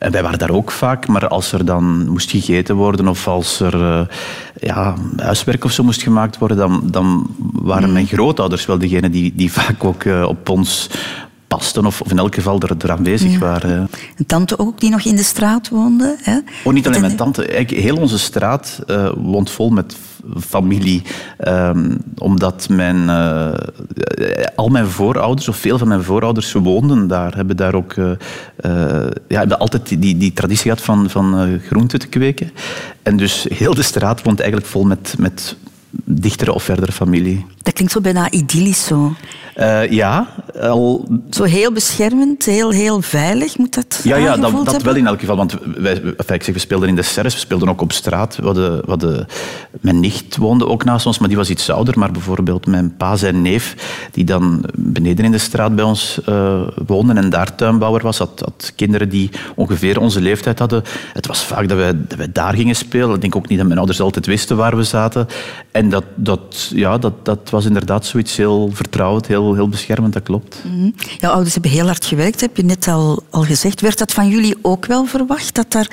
En 0.00 0.12
wij 0.12 0.22
waren 0.22 0.38
daar 0.38 0.50
ook 0.50 0.70
vaak, 0.70 1.06
maar 1.06 1.28
als 1.28 1.52
er 1.52 1.64
dan 1.64 2.08
moest 2.08 2.30
gegeten 2.30 2.76
worden 2.76 3.08
of 3.08 3.28
als 3.28 3.60
er 3.60 3.74
eh, 3.74 4.00
ja, 4.60 4.94
huiswerk 5.16 5.64
of 5.64 5.72
zo 5.72 5.82
moest 5.82 6.02
gemaakt 6.02 6.38
worden, 6.38 6.56
dan, 6.56 6.82
dan 6.84 7.26
waren 7.52 7.92
mijn 7.92 8.06
grootouders 8.06 8.66
wel 8.66 8.78
degene 8.78 9.10
die, 9.10 9.32
die 9.34 9.52
vaak 9.52 9.84
ook 9.84 10.04
eh, 10.04 10.22
op 10.22 10.48
ons 10.48 10.90
pasten 11.56 11.86
of, 11.86 12.00
of 12.00 12.10
in 12.10 12.18
elk 12.18 12.34
geval 12.34 12.60
er, 12.60 12.74
er 12.78 12.90
aanwezig 12.90 13.38
waren. 13.38 13.88
Een 14.16 14.26
tante 14.26 14.58
ook 14.58 14.80
die 14.80 14.90
nog 14.90 15.04
in 15.04 15.16
de 15.16 15.22
straat 15.22 15.68
woonde. 15.68 16.16
Hè? 16.22 16.38
Oh, 16.64 16.72
niet 16.72 16.86
alleen 16.86 16.96
En- 16.98 17.04
mijn 17.04 17.16
tante. 17.16 17.46
Eigenlijk, 17.46 17.84
heel 17.84 17.96
onze 17.96 18.18
straat 18.18 18.80
eh, 18.86 19.12
woont 19.16 19.50
vol 19.50 19.70
met 19.70 19.96
familie. 20.40 21.02
Ehm, 21.38 21.96
omdat 22.18 22.68
mijn, 22.68 23.08
eh, 23.08 24.46
al 24.54 24.68
mijn 24.68 24.86
voorouders, 24.86 25.48
of 25.48 25.56
veel 25.56 25.78
van 25.78 25.88
mijn 25.88 26.02
voorouders, 26.02 26.52
woonden 26.52 27.06
daar. 27.08 27.36
Hebben 27.36 27.56
daar 27.56 27.74
ook 27.74 27.92
eh, 27.92 28.10
ja, 29.28 29.38
hebben 29.38 29.58
altijd 29.58 29.88
die, 29.88 29.98
die, 29.98 30.16
die 30.16 30.32
traditie 30.32 30.62
gehad 30.62 30.80
van, 30.80 31.10
van 31.10 31.60
groenten 31.66 31.98
te 31.98 32.06
kweken. 32.08 32.50
En 33.02 33.16
dus 33.16 33.46
heel 33.54 33.74
de 33.74 33.82
straat 33.82 34.22
woont 34.22 34.40
eigenlijk 34.40 34.70
vol 34.70 34.84
met, 34.84 35.14
met 35.18 35.56
dichtere 36.04 36.52
of 36.52 36.62
verdere 36.62 36.92
familie. 36.92 37.46
Dat 37.62 37.74
klinkt 37.74 37.92
zo 37.92 38.00
bijna 38.00 38.30
idyllisch 38.30 38.84
zo. 38.84 39.12
Eh, 39.60 39.90
ja, 39.90 40.26
al 40.60 41.08
Zo 41.30 41.44
heel 41.44 41.72
beschermend, 41.72 42.44
heel, 42.44 42.70
heel 42.70 43.00
veilig 43.00 43.58
moet 43.58 43.74
dat 43.74 44.00
Ja, 44.02 44.16
ja 44.16 44.36
dat, 44.36 44.64
dat 44.64 44.82
wel 44.82 44.94
in 44.94 45.06
elk 45.06 45.20
geval. 45.20 45.36
Want 45.36 45.56
wij, 45.76 46.02
enfin, 46.16 46.34
ik 46.34 46.42
zeg, 46.42 46.54
we 46.54 46.60
speelden 46.60 46.88
in 46.88 46.94
de 46.94 47.02
serres, 47.02 47.34
we 47.34 47.40
speelden 47.40 47.68
ook 47.68 47.80
op 47.80 47.92
straat. 47.92 48.36
We 48.36 48.44
hadden, 48.44 48.80
we 48.80 48.88
hadden- 48.88 49.26
mijn 49.80 50.00
nicht 50.00 50.36
woonde 50.36 50.66
ook 50.66 50.84
naast 50.84 51.06
ons, 51.06 51.18
maar 51.18 51.28
die 51.28 51.36
was 51.36 51.50
iets 51.50 51.70
ouder. 51.70 51.98
Maar 51.98 52.12
bijvoorbeeld 52.12 52.66
mijn 52.66 52.96
pa, 52.96 53.16
zijn 53.16 53.42
neef, 53.42 53.74
die 54.12 54.24
dan 54.24 54.64
beneden 54.74 55.24
in 55.24 55.30
de 55.30 55.38
straat 55.38 55.74
bij 55.74 55.84
ons 55.84 56.20
eh, 56.24 56.60
woonde 56.86 57.14
en 57.14 57.30
daar 57.30 57.54
tuinbouwer 57.54 58.02
was, 58.02 58.18
had, 58.18 58.40
had 58.44 58.72
kinderen 58.76 59.08
die 59.08 59.30
ongeveer 59.54 60.00
onze 60.00 60.20
leeftijd 60.20 60.58
hadden. 60.58 60.82
Het 61.12 61.26
was 61.26 61.44
vaak 61.44 61.68
dat 61.68 61.78
wij, 61.78 61.92
dat 62.08 62.18
wij 62.18 62.32
daar 62.32 62.54
gingen 62.54 62.76
spelen. 62.76 63.14
Ik 63.14 63.20
denk 63.20 63.36
ook 63.36 63.48
niet 63.48 63.58
dat 63.58 63.66
mijn 63.66 63.78
ouders 63.78 64.00
altijd 64.00 64.26
wisten 64.26 64.56
waar 64.56 64.76
we 64.76 64.82
zaten. 64.82 65.26
En 65.70 65.88
dat, 65.88 66.04
dat, 66.14 66.70
ja, 66.74 66.98
dat, 66.98 67.24
dat 67.24 67.50
was 67.50 67.64
inderdaad 67.64 68.06
zoiets 68.06 68.36
heel 68.36 68.70
vertrouwd, 68.72 69.26
heel, 69.26 69.49
heel 69.54 69.68
beschermend, 69.68 70.12
dat 70.12 70.22
klopt. 70.22 70.62
Mhm. 70.64 70.90
Jouw 71.18 71.30
ouders 71.32 71.52
hebben 71.52 71.70
heel 71.70 71.86
hard 71.86 72.04
gewerkt, 72.04 72.40
heb 72.40 72.56
je 72.56 72.64
net 72.64 72.88
al, 72.88 73.22
al 73.30 73.42
gezegd. 73.42 73.80
Werd 73.80 73.98
dat 73.98 74.12
van 74.12 74.28
jullie 74.28 74.56
ook 74.62 74.86
wel 74.86 75.04
verwacht, 75.04 75.54
dat, 75.54 75.72
daar, 75.72 75.88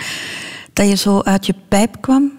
dat 0.74 0.90
je 0.90 0.96
zo 0.96 1.22
uit 1.22 1.46
je 1.46 1.54
pijp 1.68 2.02
kwam? 2.02 2.32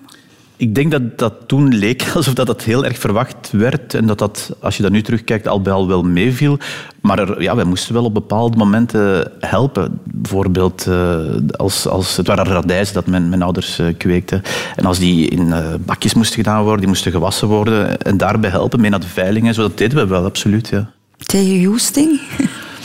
Ik 0.59 0.75
denk 0.75 0.91
dat 0.91 1.19
dat 1.19 1.35
toen 1.47 1.75
leek 1.75 2.07
alsof 2.15 2.35
dat, 2.35 2.47
dat 2.47 2.63
heel 2.63 2.85
erg 2.85 2.99
verwacht 2.99 3.51
werd 3.51 3.95
en 3.95 4.07
dat 4.07 4.19
dat, 4.19 4.57
als 4.61 4.77
je 4.77 4.83
dat 4.83 4.93
nu 4.93 5.03
terugkijkt, 5.03 5.49
al 5.49 5.63
bij 5.63 5.73
al 5.73 5.89
wel 5.89 6.03
meeviel. 6.03 6.59
Maar 7.01 7.19
er, 7.19 7.43
ja, 7.43 7.57
wij 7.57 7.65
moesten 7.65 7.95
wel 7.95 8.05
op 8.05 8.15
bepaalde 8.15 8.57
momenten 8.57 9.33
helpen. 9.41 10.01
Bijvoorbeeld, 10.05 10.87
eh, 10.87 11.21
als, 11.57 11.87
als, 11.89 12.17
het 12.17 12.27
waren 12.27 12.45
radijzen 12.45 12.95
dat 12.95 13.07
mijn, 13.07 13.29
mijn 13.29 13.43
ouders 13.43 13.79
eh, 13.79 13.87
kweekten. 13.97 14.43
En 14.77 14.85
als 14.85 14.99
die 14.99 15.29
in 15.29 15.53
eh, 15.53 15.75
bakjes 15.81 16.15
moesten 16.15 16.37
gedaan 16.37 16.63
worden, 16.63 16.81
die 16.81 16.89
moesten 16.89 17.13
gewassen 17.13 17.49
worden 17.49 18.03
en 18.03 18.17
daarbij 18.17 18.51
helpen, 18.51 18.81
mee 18.81 18.91
naar 18.91 19.01
de 19.01 19.07
veiling 19.07 19.47
en 19.47 19.55
zo, 19.55 19.63
dat 19.63 19.79
deden 19.79 19.99
we 19.99 20.07
wel, 20.07 20.25
absoluut, 20.25 20.69
ja. 20.69 20.91
Tegen 21.27 21.61
Joesting? 21.61 22.21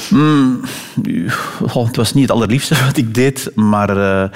Mm, 0.10 0.60
oh, 1.62 1.86
het 1.86 1.96
was 1.96 2.14
niet 2.14 2.24
het 2.24 2.32
allerliefste 2.32 2.76
wat 2.86 2.98
ik 2.98 3.14
deed, 3.14 3.52
maar... 3.56 3.98
eh, 3.98 4.30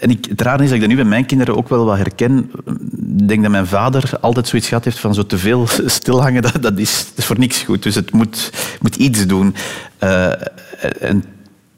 en 0.00 0.10
ik, 0.10 0.24
het 0.28 0.40
rare 0.40 0.62
is 0.62 0.68
dat 0.68 0.74
ik 0.74 0.80
dat 0.80 0.88
nu 0.88 0.96
bij 0.96 1.04
mijn 1.04 1.26
kinderen 1.26 1.56
ook 1.56 1.68
wel 1.68 1.84
wat 1.84 1.96
herken. 1.96 2.50
Ik 3.18 3.28
denk 3.28 3.42
dat 3.42 3.50
mijn 3.50 3.66
vader 3.66 4.10
altijd 4.20 4.48
zoiets 4.48 4.68
gehad 4.68 4.84
heeft 4.84 4.98
van 4.98 5.14
zo 5.14 5.26
te 5.26 5.38
veel 5.38 5.66
stilhangen, 5.86 6.42
dat, 6.42 6.62
dat, 6.62 6.78
is, 6.78 7.06
dat 7.08 7.18
is 7.18 7.24
voor 7.24 7.38
niks 7.38 7.62
goed. 7.62 7.82
Dus 7.82 7.94
het 7.94 8.12
moet, 8.12 8.52
moet 8.80 8.96
iets 8.96 9.26
doen. 9.26 9.54
Eh, 9.98 10.32
en 11.00 11.24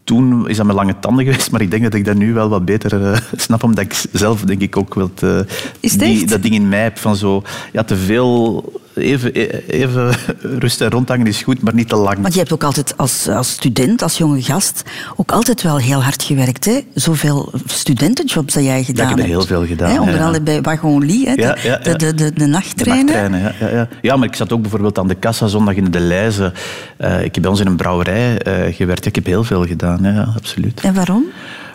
toen 0.05 0.49
is 0.49 0.57
dat 0.57 0.67
met 0.67 0.77
lange 0.77 0.99
tanden 0.99 1.25
geweest, 1.25 1.51
maar 1.51 1.61
ik 1.61 1.71
denk 1.71 1.83
dat 1.83 1.95
ik 1.95 2.05
dat 2.05 2.17
nu 2.17 2.33
wel 2.33 2.49
wat 2.49 2.65
beter 2.65 3.13
eh, 3.13 3.21
snap, 3.37 3.63
omdat 3.63 3.85
ik 3.85 4.05
zelf 4.13 4.41
denk 4.41 4.61
ik 4.61 4.77
ook 4.77 4.95
wel 4.95 5.15
te, 5.15 5.47
die, 5.81 6.27
dat 6.27 6.43
ding 6.43 6.55
in 6.55 6.69
mij 6.69 6.83
heb 6.83 6.99
van 6.99 7.17
zo 7.17 7.43
ja, 7.73 7.85
te 7.85 7.97
veel 7.97 8.73
even, 8.97 9.35
even 9.67 10.15
rust 10.65 10.81
en 10.81 10.91
rondhangen 10.91 11.27
is 11.27 11.43
goed, 11.43 11.63
maar 11.63 11.75
niet 11.75 11.89
te 11.89 11.97
lang. 11.97 12.19
Want 12.21 12.33
je 12.33 12.39
hebt 12.39 12.53
ook 12.53 12.63
altijd 12.63 12.97
als, 12.97 13.29
als 13.29 13.51
student, 13.51 14.03
als 14.03 14.19
jonge 14.19 14.43
gast, 14.43 14.83
ook 15.17 15.31
altijd 15.31 15.63
wel 15.63 15.77
heel 15.77 16.03
hard 16.03 16.23
gewerkt. 16.23 16.65
Hè? 16.65 16.81
Zoveel 16.95 17.53
studentenjobs 17.65 18.55
dat 18.55 18.65
jij 18.65 18.85
gedaan 18.85 19.05
ik 19.05 19.11
heb 19.11 19.19
hebt. 19.19 19.31
heel 19.31 19.47
veel 19.47 19.67
gedaan, 19.67 19.91
Hè? 19.91 20.01
Onder 20.01 20.15
ja. 20.15 20.25
andere 20.25 20.45
bij 20.45 20.61
Wagon 20.61 21.07
Lee, 21.07 21.27
hè? 21.29 21.35
De, 21.35 21.43
Ja, 21.43 21.57
ja, 21.63 21.71
ja. 21.71 21.79
De, 21.79 21.97
de, 21.97 22.15
de, 22.15 22.33
de 22.33 22.47
nachttreinen. 22.47 23.07
De 23.07 23.13
nachttreinen, 23.13 23.41
ja, 23.41 23.67
ja, 23.67 23.77
ja. 23.77 23.89
ja, 24.03 24.17
maar 24.17 24.29
ik 24.29 24.35
zat 24.35 24.53
ook 24.53 24.61
bijvoorbeeld 24.61 24.99
aan 24.99 25.09
de 25.09 25.15
kassa 25.15 25.47
zondag 25.47 25.75
in 25.75 25.91
de 25.91 26.01
Leize. 26.01 26.53
Eh, 26.97 27.25
ik 27.25 27.35
heb 27.35 27.43
bij 27.43 27.51
ons 27.51 27.61
in 27.61 27.67
een 27.67 27.77
brouwerij 27.77 28.39
eh, 28.39 28.75
gewerkt. 28.75 29.07
Ik 29.07 29.15
heb 29.15 29.27
heel 29.27 29.45
veel 29.45 29.67
gedaan, 29.67 29.99
ja, 30.03 30.33
absoluut. 30.37 30.81
En 30.81 30.95
waarom? 30.95 31.25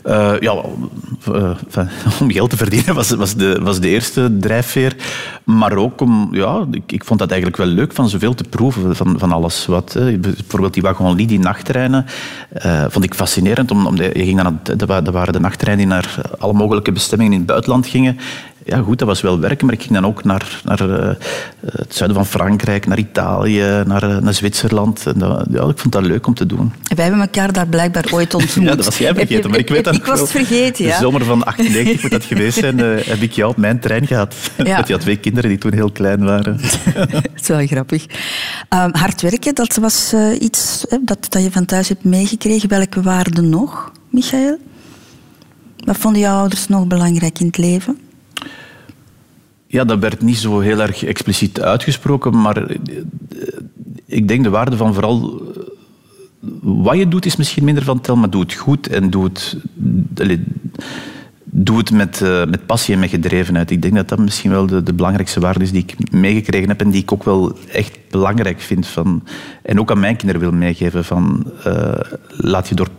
Eh, 0.04 0.34
ja, 0.40 0.56
eh, 1.26 1.58
enfin, 1.66 1.90
om 2.22 2.32
geld 2.32 2.50
te 2.50 2.58
verdienen 2.58 2.96
was, 2.96 3.10
was, 3.10 3.36
de, 3.36 3.60
was 3.62 3.80
de 3.80 3.88
eerste 3.88 4.38
drijfveer. 4.38 4.96
Maar 5.44 5.74
ook 5.74 6.02
om, 6.02 6.30
ja, 6.32 6.66
ik, 6.72 6.92
ik 6.92 7.06
vond 7.06 7.20
dat 7.20 7.32
eigenlijk 7.32 7.62
wel 7.62 7.72
leuk 7.72 7.94
van 7.94 8.10
zoveel 8.10 8.34
te 8.34 8.44
proeven 8.44 8.96
van, 8.96 9.20
van 9.20 9.32
alles 9.32 9.66
wat. 9.66 9.94
Hè. 9.94 10.18
Bijvoorbeeld 10.18 10.74
die 10.74 10.84
Wagon 10.84 11.16
die 11.16 11.40
nachttreinen, 11.40 12.06
eh, 12.50 12.86
vond 12.90 13.06
ik 13.06 13.14
fascinerend. 13.14 13.72
Om, 13.72 13.86
om 13.86 13.96
de, 13.96 14.04
je 14.14 14.24
ging 14.24 14.42
dan, 14.42 14.60
dat 14.78 15.10
waren 15.12 15.34
de 15.34 15.40
nachttreinen 15.40 15.86
die 15.86 15.96
naar 15.96 16.16
alle 16.40 16.54
mogelijke 16.54 16.92
bestemmingen 16.92 17.34
in 17.34 17.38
het 17.38 17.48
buitenland 17.48 17.88
gingen. 17.88 18.18
Ja, 18.66 18.78
goed, 18.82 19.00
dat 19.00 19.08
was 19.08 19.22
wel 19.22 19.40
werken, 19.40 19.66
maar 19.66 19.76
ik 19.76 19.82
ging 19.82 19.94
dan 19.94 20.06
ook 20.06 20.24
naar, 20.24 20.62
naar 20.64 20.90
eh, 21.00 21.16
het 21.66 21.96
zuiden 21.96 22.18
van 22.18 22.26
Frankrijk, 22.26 22.86
naar 22.88 22.98
Italië, 22.98 23.84
naar, 23.86 24.04
eh, 24.04 24.18
naar 24.18 24.34
Zwitserland. 24.34 25.06
En 25.06 25.20
dat, 25.20 25.46
ja, 25.52 25.64
ik 25.68 25.78
vond 25.78 25.92
dat 25.92 26.04
leuk 26.04 26.28
om 26.28 26.34
te 26.34 26.46
doen. 26.46 26.74
Wij 26.96 27.04
hebben 27.06 27.22
elkaar 27.22 27.54
daar 27.54 27.68
blijkbaar 27.68 28.06
ooit 28.12 28.34
ontmoet. 28.44 28.66
Ja, 28.68 28.76
dat 28.76 28.86
was 28.86 28.98
jij 28.98 29.08
je- 29.10 29.16
vergeten, 29.16 29.50
maar 29.50 29.60
ik 29.60 29.70
weet 29.70 29.84
dat 29.84 29.96
Ik 30.02 30.06
was 30.06 30.20
het 30.20 30.30
vergeten, 30.30 30.86
ja. 30.86 30.92
De 30.98 31.04
zomer 31.04 31.26
van 31.26 31.44
98 31.44 32.02
moet 32.02 32.12
dat 32.12 32.24
geweest 32.24 32.58
zijn, 32.60 32.80
eh, 32.80 33.06
heb 33.12 33.22
ik 33.22 33.32
jou 33.32 33.50
op 33.50 33.58
mijn 33.58 33.80
trein 33.80 34.08
gehad. 34.08 34.36
Ja. 34.64 34.78
Met 34.78 34.88
die 34.88 34.98
twee 34.98 35.18
kinderen 35.18 35.50
die 35.50 35.60
toen 35.60 35.74
heel 35.74 35.92
klein 35.92 36.24
waren. 36.24 36.60
Dat 37.12 37.24
is 37.42 37.48
wel 37.48 37.66
grappig. 37.68 38.06
Ehm, 38.70 38.90
hard 38.92 39.22
werken, 39.22 39.56
dat 39.56 39.76
was 39.76 40.14
iets 40.40 40.86
dat, 41.02 41.26
dat 41.30 41.44
je 41.44 41.52
van 41.52 41.66
thuis 41.66 41.88
hebt 41.90 42.04
meegekregen. 42.04 42.70
Welke 42.70 43.02
waarden 43.02 43.50
nog, 43.50 43.92
Michael? 44.10 44.58
Wat 45.86 45.98
vonden 45.98 46.22
jouw 46.22 46.38
ouders 46.38 46.68
nog 46.68 46.88
belangrijk 46.88 47.40
in 47.40 47.46
het 47.46 47.58
leven? 47.58 47.98
Ja, 49.72 49.84
dat 49.84 50.00
werd 50.00 50.22
niet 50.22 50.38
zo 50.38 50.60
heel 50.60 50.82
erg 50.82 51.04
expliciet 51.04 51.62
uitgesproken, 51.62 52.42
maar 52.42 52.58
eh, 52.58 52.78
ik 54.06 54.28
denk 54.28 54.44
de 54.44 54.50
waarde 54.50 54.78
van 54.78 54.94
vooral 54.94 55.42
eh, 55.56 55.64
wat 56.62 56.98
je 56.98 57.08
doet 57.08 57.26
is 57.26 57.36
misschien 57.36 57.64
minder 57.64 57.84
van 57.84 58.02
tel, 58.02 58.16
maar 58.16 58.30
doe 58.30 58.42
het 58.42 58.54
goed 58.54 58.88
en 58.88 59.10
doe 59.10 59.24
het, 59.24 59.58
doe 61.44 61.78
het 61.78 61.92
met, 61.92 62.22
eh, 62.22 62.46
met 62.46 62.66
passie 62.66 62.94
en 62.94 63.00
met 63.00 63.10
gedrevenheid. 63.10 63.72
Ik 63.72 63.82
denk 63.82 63.96
dat 63.96 64.10
dat 64.10 64.20
misschien 64.20 64.52
wel 64.52 64.66
de, 64.66 64.84
de 64.84 64.94
belangrijkste 64.94 65.40
waarde 65.40 65.64
is 65.64 65.72
die 65.72 65.84
ik 65.88 66.12
meegekregen 66.12 66.70
heb 66.70 66.82
en 66.82 66.92
die 66.92 67.02
ik 67.02 67.12
ook 67.12 67.24
wel 67.24 67.58
echt 67.72 67.98
belangrijk 68.10 68.60
vind. 68.62 68.88
Van, 68.88 69.24
en 69.62 69.80
ook 69.80 69.92
aan 69.92 70.00
mijn 70.00 70.16
kinderen 70.16 70.42
wil 70.42 70.52
meegeven 70.52 71.06
van 71.06 71.46
laat 72.38 72.68
je 72.68 72.76
door 72.76 72.90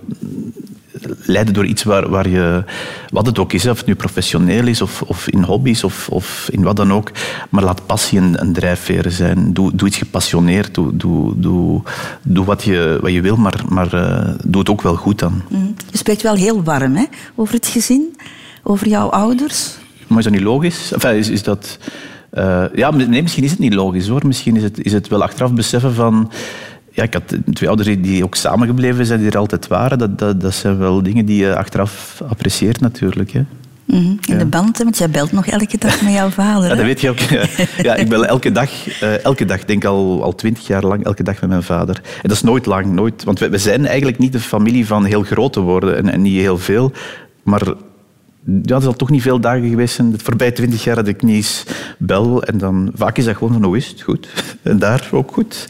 leiden 1.25 1.55
door 1.55 1.67
iets 1.67 1.83
waar, 1.83 2.09
waar 2.09 2.29
je, 2.29 2.65
wat 3.11 3.27
het 3.27 3.39
ook 3.39 3.53
is, 3.53 3.67
of 3.67 3.79
het 3.79 3.87
nu 3.87 3.95
professioneel 3.95 4.67
is 4.67 4.83
of, 4.83 5.03
of 5.03 5.29
in 5.29 5.43
hobby's 5.43 5.85
of, 5.85 6.09
of 6.09 6.49
in 6.51 6.63
wat 6.63 6.77
dan 6.77 6.93
ook, 6.93 7.11
maar 7.49 7.65
laat 7.65 7.87
passie 7.87 8.19
een, 8.19 8.41
een 8.41 8.53
drijfveer 8.53 9.11
zijn. 9.11 9.53
Doe, 9.53 9.75
doe 9.75 9.89
iets 9.89 9.97
gepassioneerd, 9.97 10.75
doe, 10.75 10.97
doe, 10.97 11.33
doe, 11.37 11.83
doe 12.23 12.45
wat, 12.45 12.63
je, 12.63 12.99
wat 13.01 13.13
je 13.13 13.21
wil, 13.21 13.37
maar, 13.37 13.63
maar 13.69 13.93
eh, 13.93 14.35
doe 14.45 14.61
het 14.61 14.71
ook 14.71 14.83
wel 14.83 14.97
goed 14.97 15.19
dan. 15.19 15.43
Mm. 15.49 15.75
Je 15.91 15.99
spreekt 15.99 16.23
wel 16.23 16.35
heel 16.35 16.63
warm 16.63 16.97
hè, 16.97 17.05
over 17.35 17.55
het 17.55 17.67
gezin, 17.67 18.17
over 18.63 18.89
jouw 18.89 19.09
ouders. 19.09 19.77
Maar 20.07 20.19
is 20.19 20.25
dat 20.25 20.33
niet 20.33 20.43
logisch? 20.43 20.93
Enfin, 20.93 21.17
is, 21.17 21.29
is 21.29 21.43
dat... 21.43 21.79
eh, 22.31 22.65
ja, 22.75 22.91
nee, 22.91 23.23
misschien 23.23 23.45
is 23.45 23.51
het 23.51 23.59
niet 23.59 23.75
logisch 23.75 24.09
hoor. 24.09 24.27
Misschien 24.27 24.57
is 24.57 24.63
het, 24.63 24.85
is 24.85 24.93
het 24.93 25.09
wel 25.09 25.23
achteraf 25.23 25.53
beseffen 25.53 25.95
van... 25.95 26.31
Ja, 26.95 27.03
ik 27.03 27.13
had 27.13 27.37
twee 27.53 27.69
ouders 27.69 27.89
die- 28.03 28.25
ook 28.25 28.35
samengebleven 28.35 29.07
zijn, 29.07 29.21
die 29.21 29.31
er 29.31 29.39
altijd 29.39 29.67
waren. 29.67 29.99
Dat, 29.99 30.19
dat, 30.19 30.41
dat 30.41 30.55
zijn 30.55 30.79
wel 30.79 31.03
dingen 31.03 31.25
die 31.27 31.37
je 31.45 31.57
achteraf 31.57 32.23
apprecieert 32.29 32.81
natuurlijk. 32.81 33.31
Hè. 33.33 33.45
Mhm. 33.85 34.13
In 34.29 34.39
de 34.39 34.47
band, 34.47 34.79
want 34.79 34.99
jij 34.99 35.11
belt 35.11 35.33
nog 35.33 35.47
elke 35.47 35.79
dag 35.79 36.03
met 36.03 36.13
jouw 36.13 36.29
vader. 36.29 36.69
Ja, 36.69 36.75
dat 36.75 36.85
weet 36.85 37.01
je 37.01 37.11
ook. 37.11 37.19
Ja, 37.87 37.95
ik 37.95 38.09
bel 38.09 38.27
elke 38.27 38.53
dag, 38.53 39.01
eh, 39.01 39.25
elke 39.25 39.45
dag, 39.45 39.65
denk 39.65 39.85
al 39.85 40.23
al 40.23 40.35
twintig 40.35 40.67
jaar 40.67 40.83
lang, 40.83 41.05
elke 41.05 41.23
dag 41.23 41.41
met 41.41 41.51
mijn 41.51 41.63
vader. 41.63 41.97
En 41.97 42.29
dat 42.29 42.33
is 42.33 42.43
nooit 42.43 42.67
lang, 42.67 42.87
nooit. 42.87 43.25
Want 43.25 43.39
we, 43.39 43.49
we 43.49 43.59
zijn 43.59 43.87
eigenlijk 43.87 44.19
niet 44.19 44.33
de 44.33 44.41
familie 44.41 44.87
van 44.87 45.05
heel 45.05 45.23
groot 45.23 45.53
te 45.53 45.61
worden 45.61 45.97
en, 45.97 46.09
en 46.13 46.23
niet 46.23 46.37
heel 46.41 46.59
veel. 46.59 46.93
Maar 47.43 47.63
ja, 48.63 48.75
er 48.77 48.83
zal 48.83 48.93
toch 48.93 49.11
niet 49.11 49.23
veel 49.23 49.41
dagen 49.41 49.69
geweest 49.69 49.95
zijn. 49.95 50.11
De 50.11 50.19
voorbije 50.23 50.53
twintig 50.53 50.85
jaar 50.85 50.97
dat 50.97 51.07
ik 51.09 51.23
niet 51.23 51.35
eens 51.37 51.65
bel. 51.99 52.43
En 52.43 52.59
dan 52.59 52.91
vaak 52.95 53.19
is 53.19 53.25
dat 53.25 53.37
gewoon 53.37 53.53
van, 53.53 53.65
hoe 53.65 53.77
is 53.77 53.87
het? 53.89 54.01
Goed. 54.03 54.29
En 54.63 54.79
daar 54.79 55.09
ook 55.13 55.33
goed. 55.33 55.67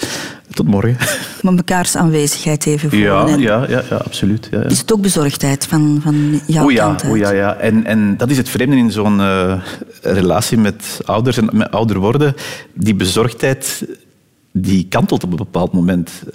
Tot 0.55 0.67
morgen. 0.67 0.97
Maar 1.43 1.53
mekaars 1.53 1.97
aanwezigheid 1.97 2.67
even 2.67 2.91
voelen. 2.91 3.09
Ja, 3.09 3.37
ja, 3.37 3.67
ja, 3.69 3.83
ja 3.91 3.97
absoluut. 3.97 4.49
Ja, 4.51 4.61
ja. 4.61 4.69
Is 4.69 4.79
het 4.79 4.93
ook 4.93 5.01
bezorgdheid 5.01 5.67
van, 5.67 6.01
van 6.03 6.41
jouw 6.47 6.65
O 6.65 6.71
ja, 6.71 6.85
kant 6.85 7.03
uit? 7.03 7.13
o 7.13 7.17
ja, 7.17 7.31
ja. 7.31 7.55
En, 7.55 7.87
en 7.87 8.17
dat 8.17 8.31
is 8.31 8.37
het 8.37 8.49
vreemde 8.49 8.77
in 8.77 8.91
zo'n 8.91 9.21
eh, 9.21 9.61
relatie 10.03 10.59
met 10.59 11.01
ouders 11.05 11.37
en 11.37 11.49
met 11.53 11.71
ouder 11.71 11.99
worden. 11.99 12.35
Die 12.75 12.95
bezorgdheid 12.95 13.87
die 14.53 14.87
kantelt 14.89 15.25
op 15.25 15.31
een 15.31 15.37
bepaald 15.37 15.73
moment. 15.73 16.11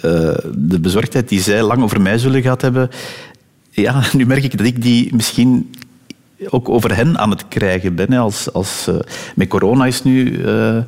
de 0.54 0.80
bezorgdheid 0.80 1.28
die 1.28 1.40
zij 1.40 1.62
lang 1.62 1.82
over 1.82 2.00
mij 2.00 2.18
zullen 2.18 2.42
gehad 2.42 2.62
hebben. 2.62 2.90
Ja, 3.70 4.02
nu 4.12 4.26
merk 4.26 4.44
ik 4.44 4.58
dat 4.58 4.66
ik 4.66 4.82
die 4.82 5.14
misschien 5.14 5.70
ook 6.48 6.68
over 6.68 6.96
hen 6.96 7.18
aan 7.18 7.30
het 7.30 7.48
krijgen 7.48 7.94
ben. 7.94 8.12
Als, 8.12 8.52
als, 8.52 8.86
eh, 8.88 8.94
met 9.34 9.48
corona 9.48 9.86
is 9.86 10.02
nu 10.02 10.42
eh, 10.44 10.78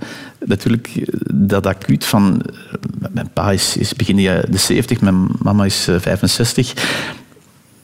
natuurlijk 0.44 1.12
dat 1.34 1.66
acuut 1.66 2.04
van... 2.04 2.42
eh, 2.42 3.08
mijn 3.10 3.30
pa 3.32 3.50
is, 3.50 3.76
is 3.76 3.94
begin 3.94 4.16
de 4.16 4.58
70, 4.58 5.00
mijn 5.00 5.26
mama 5.42 5.64
is 5.64 5.88
eh, 5.88 5.94
65 5.98 6.74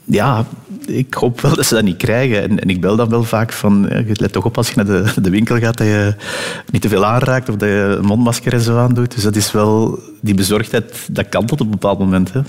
ja, 0.06 0.46
ik 0.86 1.14
hoop 1.14 1.40
wel 1.40 1.54
dat 1.54 1.66
ze 1.66 1.74
dat 1.74 1.82
niet 1.82 1.96
krijgen. 1.96 2.42
En, 2.42 2.60
en 2.60 2.68
ik 2.68 2.80
bel 2.80 2.96
dan 2.96 3.08
wel 3.08 3.24
vaak 3.24 3.52
van, 3.52 3.88
let 4.12 4.32
toch 4.32 4.44
op 4.44 4.56
als 4.56 4.68
je 4.68 4.76
naar 4.76 4.86
de, 4.86 5.12
de 5.22 5.30
winkel 5.30 5.58
gaat, 5.58 5.78
dat 5.78 5.86
je 5.86 6.14
niet 6.70 6.82
te 6.82 6.88
veel 6.88 7.04
aanraakt 7.04 7.48
of 7.48 7.56
dat 7.56 7.68
je 7.68 7.96
een 7.98 8.04
mondmasker 8.04 8.52
en 8.52 8.60
zo 8.60 8.78
aandoet. 8.78 9.14
Dus 9.14 9.22
dat 9.22 9.36
is 9.36 9.52
wel, 9.52 9.98
die 10.20 10.34
bezorgdheid, 10.34 11.08
dat 11.10 11.28
kan 11.28 11.46
tot 11.46 11.60
op 11.60 11.66
een 11.66 11.72
bepaald 11.72 11.98
moment, 11.98 12.32
hè, 12.32 12.40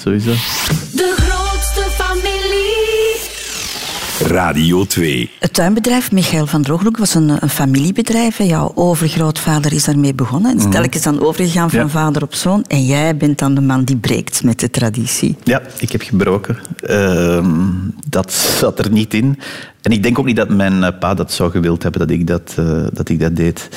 Radio 4.28 4.86
2. 4.86 5.30
Het 5.40 5.54
tuinbedrijf 5.54 6.12
Michael 6.12 6.48
van 6.48 6.62
Droogloek 6.64 6.98
was 6.98 7.14
een, 7.14 7.30
een 7.40 7.50
familiebedrijf. 7.50 8.38
Jouw 8.38 8.72
overgrootvader 8.76 9.74
is 9.74 9.84
daarmee 9.86 10.14
begonnen. 10.14 10.52
En 10.52 10.58
is 10.58 10.66
telkens 10.72 11.04
dan 11.04 11.22
overgegaan 11.22 11.70
van 11.70 11.80
Mhm. 11.80 11.88
Ja. 11.88 11.94
vader 11.94 12.24
op 12.24 12.34
zoon. 12.34 12.64
En 12.68 12.86
jij 12.86 13.18
bent 13.18 13.40
dan 13.40 13.56
de 13.56 13.62
man 13.62 13.84
die 13.84 13.96
breekt 13.98 14.44
met 14.44 14.60
de 14.60 14.70
traditie. 14.70 15.36
Ja, 15.44 15.62
ik 15.80 15.92
heb 15.92 16.02
gebroken. 16.02 16.58
Ehm, 16.82 17.50
dat 18.10 18.34
zat 18.34 18.80
er 18.80 18.92
niet 18.92 19.14
in. 19.14 19.40
En 19.82 19.92
ik 19.92 20.04
denk 20.04 20.20
ook 20.20 20.26
niet 20.26 20.36
dat 20.36 20.50
mijn 20.50 20.84
eh, 20.84 21.00
pa 21.00 21.14
dat 21.14 21.32
zou 21.32 21.52
gewild 21.52 21.84
hebben, 21.84 22.02
dat 22.08 22.10
ik 22.18 22.28
dat, 22.28 22.54
eh, 22.58 22.84
dat, 22.94 23.10
ik 23.10 23.20
dat 23.20 23.36
deed. 23.36 23.70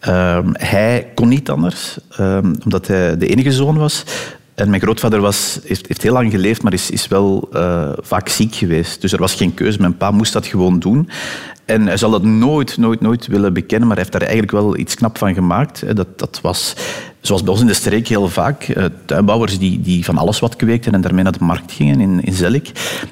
Ehm, 0.00 0.48
hij 0.52 1.06
kon 1.14 1.28
niet 1.28 1.50
anders, 1.50 1.98
ehm, 2.16 2.54
omdat 2.64 2.86
hij 2.86 3.16
de 3.18 3.26
enige 3.26 3.52
zoon 3.52 3.76
was. 3.76 4.04
En 4.58 4.68
mijn 4.70 4.82
grootvader 4.82 5.20
was, 5.20 5.60
heeft, 5.64 6.02
heel 6.02 6.12
lang 6.12 6.30
geleefd, 6.30 6.62
maar 6.62 6.72
is, 6.72 6.90
is 6.90 7.08
wel 7.08 7.48
eh, 7.52 7.92
vaak 8.00 8.28
ziek 8.28 8.54
geweest. 8.54 9.00
Dus 9.00 9.12
er 9.12 9.18
was 9.18 9.34
geen 9.34 9.54
keuze. 9.54 9.80
Mijn 9.80 9.96
pa 9.96 10.10
moest 10.10 10.32
dat 10.32 10.46
gewoon 10.46 10.78
doen. 10.78 11.08
En 11.64 11.86
hij 11.86 11.96
zal 11.96 12.10
dat 12.10 12.22
nooit, 12.22 12.76
nooit, 12.76 13.00
nooit 13.00 13.26
willen 13.26 13.52
bekennen, 13.52 13.88
maar 13.88 13.96
hij 13.96 14.06
heeft 14.06 14.18
daar 14.18 14.28
eigenlijk 14.28 14.64
wel 14.64 14.76
iets 14.76 14.94
knap 14.94 15.18
van 15.18 15.34
gemaakt. 15.34 15.96
Dat, 15.96 16.18
dat 16.18 16.38
was, 16.42 16.74
zoals 17.20 17.42
bij 17.42 17.52
ons 17.52 17.60
in 17.60 17.66
de 17.66 17.74
streek 17.74 18.08
heel 18.08 18.28
vaak, 18.28 18.62
eh, 18.62 18.84
tuinbouwers 19.04 19.58
die, 19.58 19.80
die 19.80 20.04
van 20.04 20.18
alles 20.18 20.38
wat 20.38 20.56
kweekten 20.56 20.92
en 20.92 21.00
daarmee 21.00 21.22
naar 21.22 21.38
de 21.38 21.44
markt 21.44 21.72
gingen 21.72 22.00
in, 22.00 22.24
in. 22.24 22.62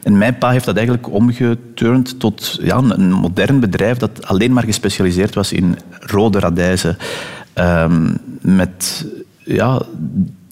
En 0.03 0.19
mijn 0.19 0.38
pa 0.38 0.50
heeft 0.50 0.65
dat 0.65 0.76
eigenlijk 0.76 1.12
omgeturnd 1.12 2.21
tot 2.21 2.59
ja, 2.62 2.76
een, 2.76 3.00
een 3.00 3.12
modern 3.12 3.61
bedrijf 3.61 3.97
dat 3.97 4.26
alleen 4.26 4.53
maar 4.53 4.65
gespecialiseerd 4.65 5.35
was 5.35 5.53
in 5.53 5.79
rode 5.91 6.38
radijzen. 6.38 6.97
Ehm, 7.53 8.15
met 8.41 9.07
ja, 9.45 9.83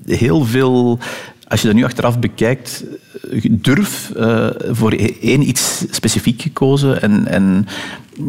heel 0.06 0.44
veel... 0.44 0.98
Als 1.48 1.60
je 1.60 1.66
dat 1.66 1.76
nu 1.76 1.84
achteraf 1.84 2.18
bekijkt, 2.18 2.84
durf 3.50 4.10
eh, 4.10 4.46
voor 4.70 4.92
één 5.20 5.48
iets 5.48 5.84
specifiek 5.90 6.42
gekozen 6.42 7.02
en, 7.02 7.26
en 7.26 7.66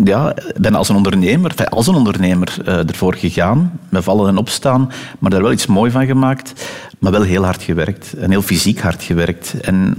ja, 0.03 0.35
ben 0.57 0.75
als 0.75 0.89
een 0.89 0.95
ondernemer, 0.95 1.69
als 1.69 1.87
een 1.87 1.95
ondernemer 1.95 2.57
eh, 2.65 2.89
ervoor 2.89 3.15
gegaan, 3.15 3.79
met 3.89 4.03
vallen 4.03 4.27
en 4.27 4.37
opstaan, 4.37 4.91
maar 5.19 5.31
daar 5.31 5.41
wel 5.41 5.51
iets 5.51 5.65
mooi 5.65 5.91
van 5.91 6.05
gemaakt, 6.05 6.69
maar 6.99 7.11
wel 7.11 7.21
heel 7.21 7.43
hard 7.43 7.63
gewerkt 7.63 8.13
en 8.13 8.29
heel 8.29 8.41
fysiek 8.41 8.79
hard 8.79 9.03
gewerkt. 9.03 9.59
En 9.61 9.95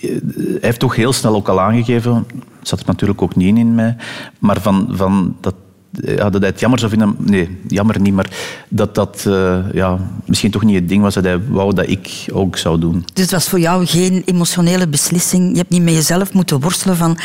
eh, 0.00 0.10
hij 0.32 0.58
heeft 0.60 0.78
toch 0.78 0.96
heel 0.96 1.12
snel 1.12 1.34
ook 1.34 1.48
al 1.48 1.60
aangegeven, 1.60 2.26
zat 2.62 2.80
er 2.80 2.86
natuurlijk 2.86 3.22
ook 3.22 3.36
niet 3.36 3.56
in 3.56 3.74
mij, 3.74 3.96
maar 4.38 4.60
van, 4.60 4.88
van 4.90 5.36
dat, 5.40 5.54
ja, 5.90 6.30
dat 6.30 6.40
hij 6.40 6.50
het 6.50 6.60
jammer 6.60 6.78
zou 6.78 6.90
vinden, 6.90 7.14
nee, 7.18 7.58
jammer 7.68 8.00
niet, 8.00 8.14
maar 8.14 8.30
dat 8.68 8.94
dat 8.94 9.24
eh, 9.26 9.58
ja, 9.72 9.98
misschien 10.26 10.50
toch 10.50 10.62
niet 10.64 10.74
het 10.74 10.88
ding 10.88 11.02
was 11.02 11.14
dat 11.14 11.24
hij 11.24 11.40
wou 11.48 11.74
dat 11.74 11.88
ik 11.88 12.24
ook 12.32 12.56
zou 12.56 12.78
doen. 12.78 13.04
Dus 13.12 13.22
het 13.22 13.30
was 13.32 13.48
voor 13.48 13.60
jou 13.60 13.86
geen 13.86 14.22
emotionele 14.24 14.88
beslissing. 14.88 15.50
Je 15.50 15.56
hebt 15.58 15.70
niet 15.70 15.82
met 15.82 15.94
jezelf 15.94 16.32
moeten 16.32 16.60
worstelen 16.60 16.96
van... 16.96 17.18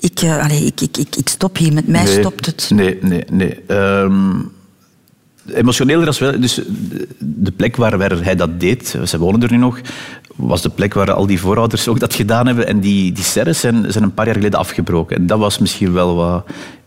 Ik, 0.00 0.20
eh, 0.20 0.42
allee, 0.44 0.64
ik, 0.64 0.80
ik, 0.80 0.96
ik, 0.96 1.16
ik 1.16 1.28
stop 1.28 1.56
hier, 1.56 1.72
met 1.72 1.86
mij 1.88 2.04
Nee, 2.04 2.20
stopt 2.20 2.46
het. 2.46 2.70
Nee, 2.74 2.98
nee, 3.00 3.24
nee. 3.30 3.58
Ehm, 3.66 4.34
emotioneler 5.54 6.06
als 6.06 6.18
wel. 6.18 6.40
Dus 6.40 6.54
de- 6.54 7.08
de 7.18 7.50
plek 7.52 7.76
waar, 7.76 7.98
waar 7.98 8.24
hij 8.24 8.36
dat 8.36 8.60
deed, 8.60 8.98
ze 9.04 9.18
wonen 9.18 9.42
er 9.42 9.50
nu 9.50 9.56
nog, 9.56 9.80
was 10.36 10.62
de 10.62 10.68
plek 10.70 10.94
waar 10.94 11.12
al 11.12 11.26
die 11.26 11.40
voorouders 11.40 11.88
ook 11.88 12.00
dat 12.00 12.14
gedaan 12.14 12.46
hebben. 12.46 12.66
En 12.66 12.80
die, 12.80 13.12
die 13.12 13.24
serres 13.24 13.60
zijn, 13.60 13.92
zijn 13.92 14.04
een 14.04 14.14
paar 14.14 14.26
jaar 14.26 14.34
geleden 14.34 14.58
afgebroken. 14.58 15.16
En 15.16 15.26
dat 15.26 15.38
was 15.38 15.58
misschien 15.58 15.92
wel 15.92 16.14
wat 16.14 16.46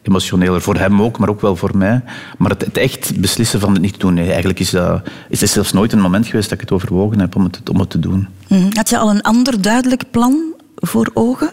emotioneler. 0.09 0.61
Voor 0.61 0.75
hem 0.75 1.01
ook, 1.01 1.19
maar 1.19 1.29
ook 1.29 1.41
wel 1.41 1.55
voor 1.55 1.77
mij. 1.77 2.01
Maar 2.37 2.49
het, 2.49 2.65
het 2.65 2.77
echt 2.77 3.19
beslissen 3.19 3.59
van 3.59 3.73
het 3.73 3.81
niet 3.81 3.93
te 3.93 3.99
doen, 3.99 4.13
nee, 4.13 4.27
eigenlijk 4.27 4.59
is 4.59 4.69
dat, 4.69 5.01
is 5.29 5.41
er 5.41 5.47
zelfs 5.47 5.73
nooit 5.73 5.91
een 5.93 6.01
moment 6.01 6.27
geweest 6.27 6.49
dat 6.49 6.61
ik 6.61 6.69
het 6.69 6.73
overwogen 6.73 7.19
heb 7.19 7.35
om 7.35 7.43
het, 7.43 7.69
om 7.69 7.79
het 7.79 7.89
te 7.89 7.99
doen. 7.99 8.27
Mhm. 8.47 8.67
Had 8.71 8.89
je 8.89 8.97
al 8.97 9.09
een 9.09 9.21
ander 9.21 9.61
duidelijk 9.61 10.03
plan 10.11 10.53
voor 10.75 11.11
ogen? 11.13 11.51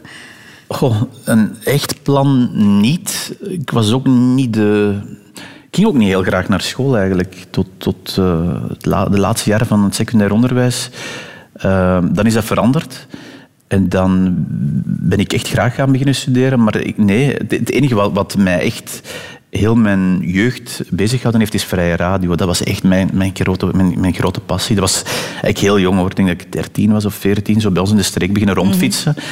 Goh, 0.68 1.02
een 1.25 1.56
echt 1.64 2.02
plan 2.02 2.50
niet. 2.80 3.36
Ik 3.40 3.70
was 3.70 3.92
ook 3.92 4.06
niet 4.06 4.52
de... 4.52 4.98
Ik 5.66 5.82
ging 5.82 5.86
ook 5.86 6.00
niet 6.00 6.08
heel 6.08 6.22
graag 6.22 6.48
naar 6.48 6.60
school 6.60 6.96
eigenlijk, 6.96 7.46
tot, 7.50 7.66
tot 7.76 8.16
eh, 8.18 8.62
het 8.68 8.82
de 8.82 9.18
laatste 9.18 9.50
jaren 9.50 9.66
van 9.66 9.84
het 9.84 9.94
secundair 9.94 10.32
onderwijs. 10.32 10.90
Eh, 11.52 11.98
dan 12.12 12.26
is 12.26 12.34
dat 12.34 12.44
veranderd. 12.44 13.06
En 13.68 13.88
dan 13.88 14.35
ben 14.87 15.18
ik 15.18 15.32
echt 15.32 15.49
graag 15.49 15.75
gaan 15.75 15.90
beginnen 15.90 16.14
studeren. 16.14 16.62
Maar 16.62 16.76
ik, 16.76 16.99
nee, 16.99 17.35
het, 17.49 17.70
enige 17.70 17.94
wat, 17.94 18.12
wat 18.12 18.37
mij 18.37 18.61
echt 18.61 19.00
heel 19.50 19.75
mijn 19.75 20.18
jeugd 20.20 20.82
bezig 20.90 21.16
gehouden 21.16 21.40
heeft, 21.40 21.54
is 21.54 21.64
vrije 21.64 21.96
radio. 21.96 22.35
Dat 22.35 22.46
was 22.46 22.62
echt 22.62 22.82
mijn, 22.82 23.11
mijn, 23.12 23.30
grote, 23.35 23.70
mijn, 23.75 24.00
mijn 24.00 24.14
grote 24.14 24.40
passie. 24.40 24.76
Dat 24.76 24.85
was 24.85 25.02
eigenlijk 25.30 25.58
heel 25.58 25.80
jong 25.80 25.99
hoor. 25.99 26.11
Ik 26.11 26.16
denk 26.16 26.28
dat 26.28 26.40
ik 26.40 26.52
13 26.52 26.92
was 26.92 27.04
of 27.04 27.14
14, 27.14 27.61
zo 27.61 27.70
bij 27.70 27.82
ons 27.82 27.90
in 27.90 27.96
de 27.96 28.02
streek 28.02 28.32
beginnen 28.32 28.56
rondfietsen. 28.56 29.14
En 29.16 29.23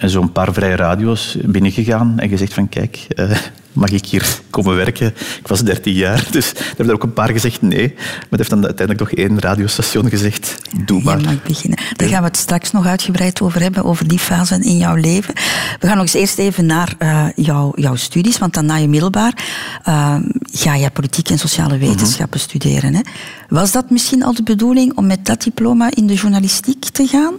zo'n 0.00 0.32
paar 0.32 0.52
vrije 0.52 0.76
radio's 0.76 1.36
binnengegaan 1.44 2.18
en 2.18 2.28
gezegd 2.28 2.54
van 2.54 2.68
kijk, 2.68 3.06
eh, 3.08 3.38
mag 3.72 3.90
ik 3.90 4.06
hier 4.06 4.40
komen 4.50 4.76
werken? 4.76 5.06
Ik 5.40 5.48
was 5.48 5.62
13 5.62 5.92
jaar, 5.92 6.26
dus 6.30 6.50
er 6.50 6.64
hebben 6.66 6.86
er 6.86 6.94
ook 6.94 7.02
een 7.02 7.12
paar 7.12 7.30
gezegd 7.30 7.62
nee. 7.62 7.92
Maar 7.94 8.26
het 8.30 8.38
heeft 8.38 8.50
dan 8.50 8.64
uiteindelijk 8.64 9.08
toch 9.08 9.18
één 9.18 9.40
radiostation 9.40 10.08
gezegd, 10.08 10.58
doe 10.84 11.02
maar. 11.02 11.20
Je 11.20 11.24
mag 11.24 11.42
beginnen. 11.42 11.78
Daar 11.96 12.08
gaan 12.08 12.20
we 12.20 12.26
het 12.26 12.36
straks 12.36 12.70
nog 12.72 12.86
uitgebreid 12.86 13.40
over 13.40 13.60
hebben, 13.60 13.84
over 13.84 14.08
die 14.08 14.18
fase 14.18 14.58
in 14.64 14.76
jouw 14.76 14.94
leven. 14.94 15.34
We 15.80 15.86
gaan 15.86 15.96
nog 15.96 16.04
eens 16.04 16.14
eerst 16.14 16.38
even 16.38 16.66
naar 16.66 16.94
eh, 16.98 17.26
jouw, 17.36 17.72
jouw 17.74 17.96
studies, 17.96 18.38
want 18.38 18.54
dan 18.54 18.66
na 18.66 18.76
je 18.76 18.88
middelbaar 18.88 19.44
eh, 19.84 20.16
ga 20.52 20.74
je 20.74 20.90
politiek 20.90 21.28
en 21.30 21.38
sociale 21.38 21.78
wetenschappen 21.78 22.40
studeren. 22.40 22.94
Hè? 22.94 23.00
Was 23.48 23.72
dat 23.72 23.90
misschien 23.90 24.24
al 24.24 24.34
de 24.34 24.42
bedoeling 24.42 24.96
om 24.96 25.06
met 25.06 25.26
dat 25.26 25.42
diploma 25.42 25.90
in 25.90 26.06
de 26.06 26.14
journalistiek 26.14 26.84
te 26.84 27.06
gaan? 27.06 27.34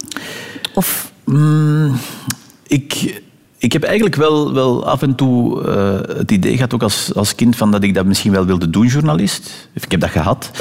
Of 0.74 1.14
Mm, 1.26 1.98
ik, 2.68 3.22
ik 3.58 3.74
heb 3.74 3.84
eigenlijk 3.84 4.16
wel, 4.16 4.54
wel 4.54 4.88
af 4.88 5.02
en 5.02 5.16
toe 5.16 5.64
eh, 5.64 6.18
het 6.18 6.32
idee 6.32 6.56
gehad, 6.56 6.74
ook 6.74 6.84
als, 6.84 7.16
als 7.16 7.36
kind, 7.36 7.56
van 7.56 7.72
dat 7.72 7.84
ik 7.84 7.94
dat 7.94 8.06
misschien 8.06 8.32
wel 8.32 8.46
wilde 8.46 8.70
doen, 8.70 8.88
journalist. 8.88 9.70
Ik 9.74 9.92
heb 9.92 10.00
dat 10.00 10.10
gehad. 10.10 10.52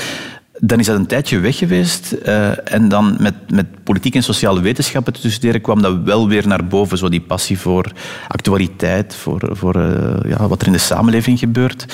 Dan 0.61 0.79
is 0.79 0.87
dat 0.87 0.97
een 0.97 1.07
tijdje 1.07 1.39
weg 1.41 1.59
geweest. 1.59 2.13
eh, 2.13 2.73
en 2.75 2.89
dan 2.89 3.17
met, 3.21 3.35
met 3.51 3.67
politiek 3.85 4.15
en 4.15 4.23
sociale 4.23 4.61
wetenschappen 4.61 5.13
te 5.13 5.31
studeren 5.31 5.61
kwam 5.61 5.83
dat 5.83 6.03
wel 6.05 6.29
weer 6.29 6.47
naar 6.47 6.67
boven. 6.67 6.99
Zo 6.99 7.09
die 7.09 7.21
passie 7.21 7.59
voor 7.59 7.93
actualiteit, 8.29 9.15
voor, 9.15 9.49
voor 9.53 9.75
eh, 9.75 10.31
ja, 10.31 10.49
wat 10.49 10.61
er 10.61 10.67
in 10.67 10.73
de 10.73 10.79
samenleving 10.79 11.39
gebeurt. 11.39 11.87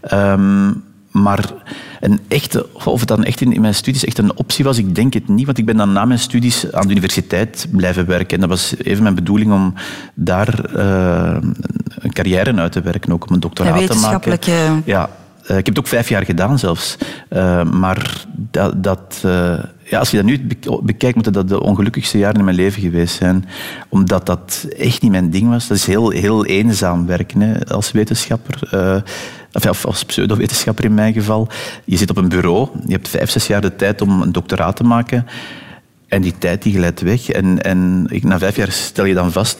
Ehm, 0.00 0.70
maar 1.22 1.52
een 2.00 2.20
echte, 2.28 2.66
of 2.72 2.98
het 2.98 3.08
dan 3.08 3.24
echt 3.24 3.40
in, 3.40 3.52
in 3.52 3.60
mijn 3.60 3.74
studies 3.74 4.04
echt 4.04 4.18
een 4.18 4.36
optie 4.36 4.64
was, 4.64 4.78
ik 4.78 4.94
denk 4.94 5.12
het 5.14 5.28
niet. 5.28 5.46
Want 5.46 5.58
ik 5.58 5.66
ben 5.66 5.76
dan 5.76 5.92
na 5.92 6.04
mijn 6.04 6.18
studies 6.18 6.72
aan 6.72 6.86
de 6.86 6.90
universiteit 6.90 7.66
blijven 7.70 8.06
werken. 8.06 8.34
En 8.34 8.40
dat 8.40 8.48
was 8.48 8.74
even 8.78 9.02
mijn 9.02 9.14
bedoeling 9.14 9.52
om 9.52 9.74
daar 10.14 10.64
eh, 10.64 11.36
een 11.98 12.12
carrière 12.12 12.54
uit 12.54 12.72
te 12.72 12.80
werken, 12.80 13.12
ook 13.12 13.26
om 13.28 13.34
een 13.34 13.40
doctoraat 13.40 13.74
te 13.86 13.94
maken. 14.00 14.30
Ja, 14.84 15.10
eh, 15.46 15.56
ik 15.56 15.66
heb 15.66 15.74
het 15.74 15.78
ook 15.78 15.86
vijf 15.86 16.08
jaar 16.08 16.24
gedaan 16.24 16.58
zelfs. 16.58 16.96
Eh, 17.28 17.62
maar 17.64 18.24
dat, 18.34 18.82
dat, 18.82 19.18
ja, 19.84 19.98
als 19.98 20.10
je 20.10 20.16
dat 20.16 20.26
nu 20.26 20.46
be- 20.46 20.80
bekijkt, 20.82 21.14
moeten 21.14 21.32
dat 21.32 21.48
de 21.48 21.60
ongelukkigste 21.60 22.18
jaren 22.18 22.38
in 22.38 22.44
mijn 22.44 22.56
leven 22.56 22.82
geweest 22.82 23.16
zijn. 23.16 23.48
Omdat 23.88 24.26
dat 24.26 24.66
echt 24.78 25.02
niet 25.02 25.10
mijn 25.10 25.30
ding 25.30 25.48
was. 25.48 25.66
Dat 25.66 25.76
is 25.76 25.86
heel, 25.86 26.10
heel 26.10 26.44
eenzaam 26.44 27.06
werken 27.06 27.40
hè, 27.40 27.66
als 27.66 27.92
wetenschapper. 27.92 28.58
Of, 29.52 29.84
als 29.84 30.04
pseudowetenschapper 30.04 30.84
in 30.84 30.94
mijn 30.94 31.12
geval. 31.12 31.48
Je 31.84 31.96
zit 31.96 32.10
op 32.10 32.16
een 32.16 32.28
bureau, 32.28 32.68
je 32.86 32.92
hebt 32.92 33.08
vijf, 33.08 33.30
zes 33.30 33.46
jaar 33.46 33.60
de 33.60 33.76
tijd 33.76 34.00
om 34.00 34.22
een 34.22 34.32
doctoraat 34.32 34.76
te 34.76 34.84
maken. 34.84 35.26
En 36.08 36.22
die 36.22 36.34
tijd 36.38 36.62
die 36.62 36.74
glijdt 36.74 37.00
weg. 37.00 37.28
En, 37.28 37.62
en 37.62 38.06
ik, 38.10 38.24
na 38.24 38.38
vijf 38.38 38.56
jaar 38.56 38.72
stel 38.72 39.04
je 39.04 39.14
dan 39.14 39.32
vast 39.32 39.58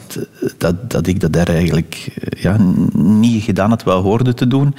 dat, 0.57 0.91
dat 0.91 1.07
ik 1.07 1.19
dat 1.19 1.33
daar 1.33 1.47
eigenlijk 1.47 2.07
eh, 2.19 2.41
ja, 2.43 2.57
niet 2.93 3.43
gedaan 3.43 3.69
had 3.69 3.83
wat 3.83 4.03
hoorde 4.03 4.33
te 4.33 4.47
doen. 4.47 4.75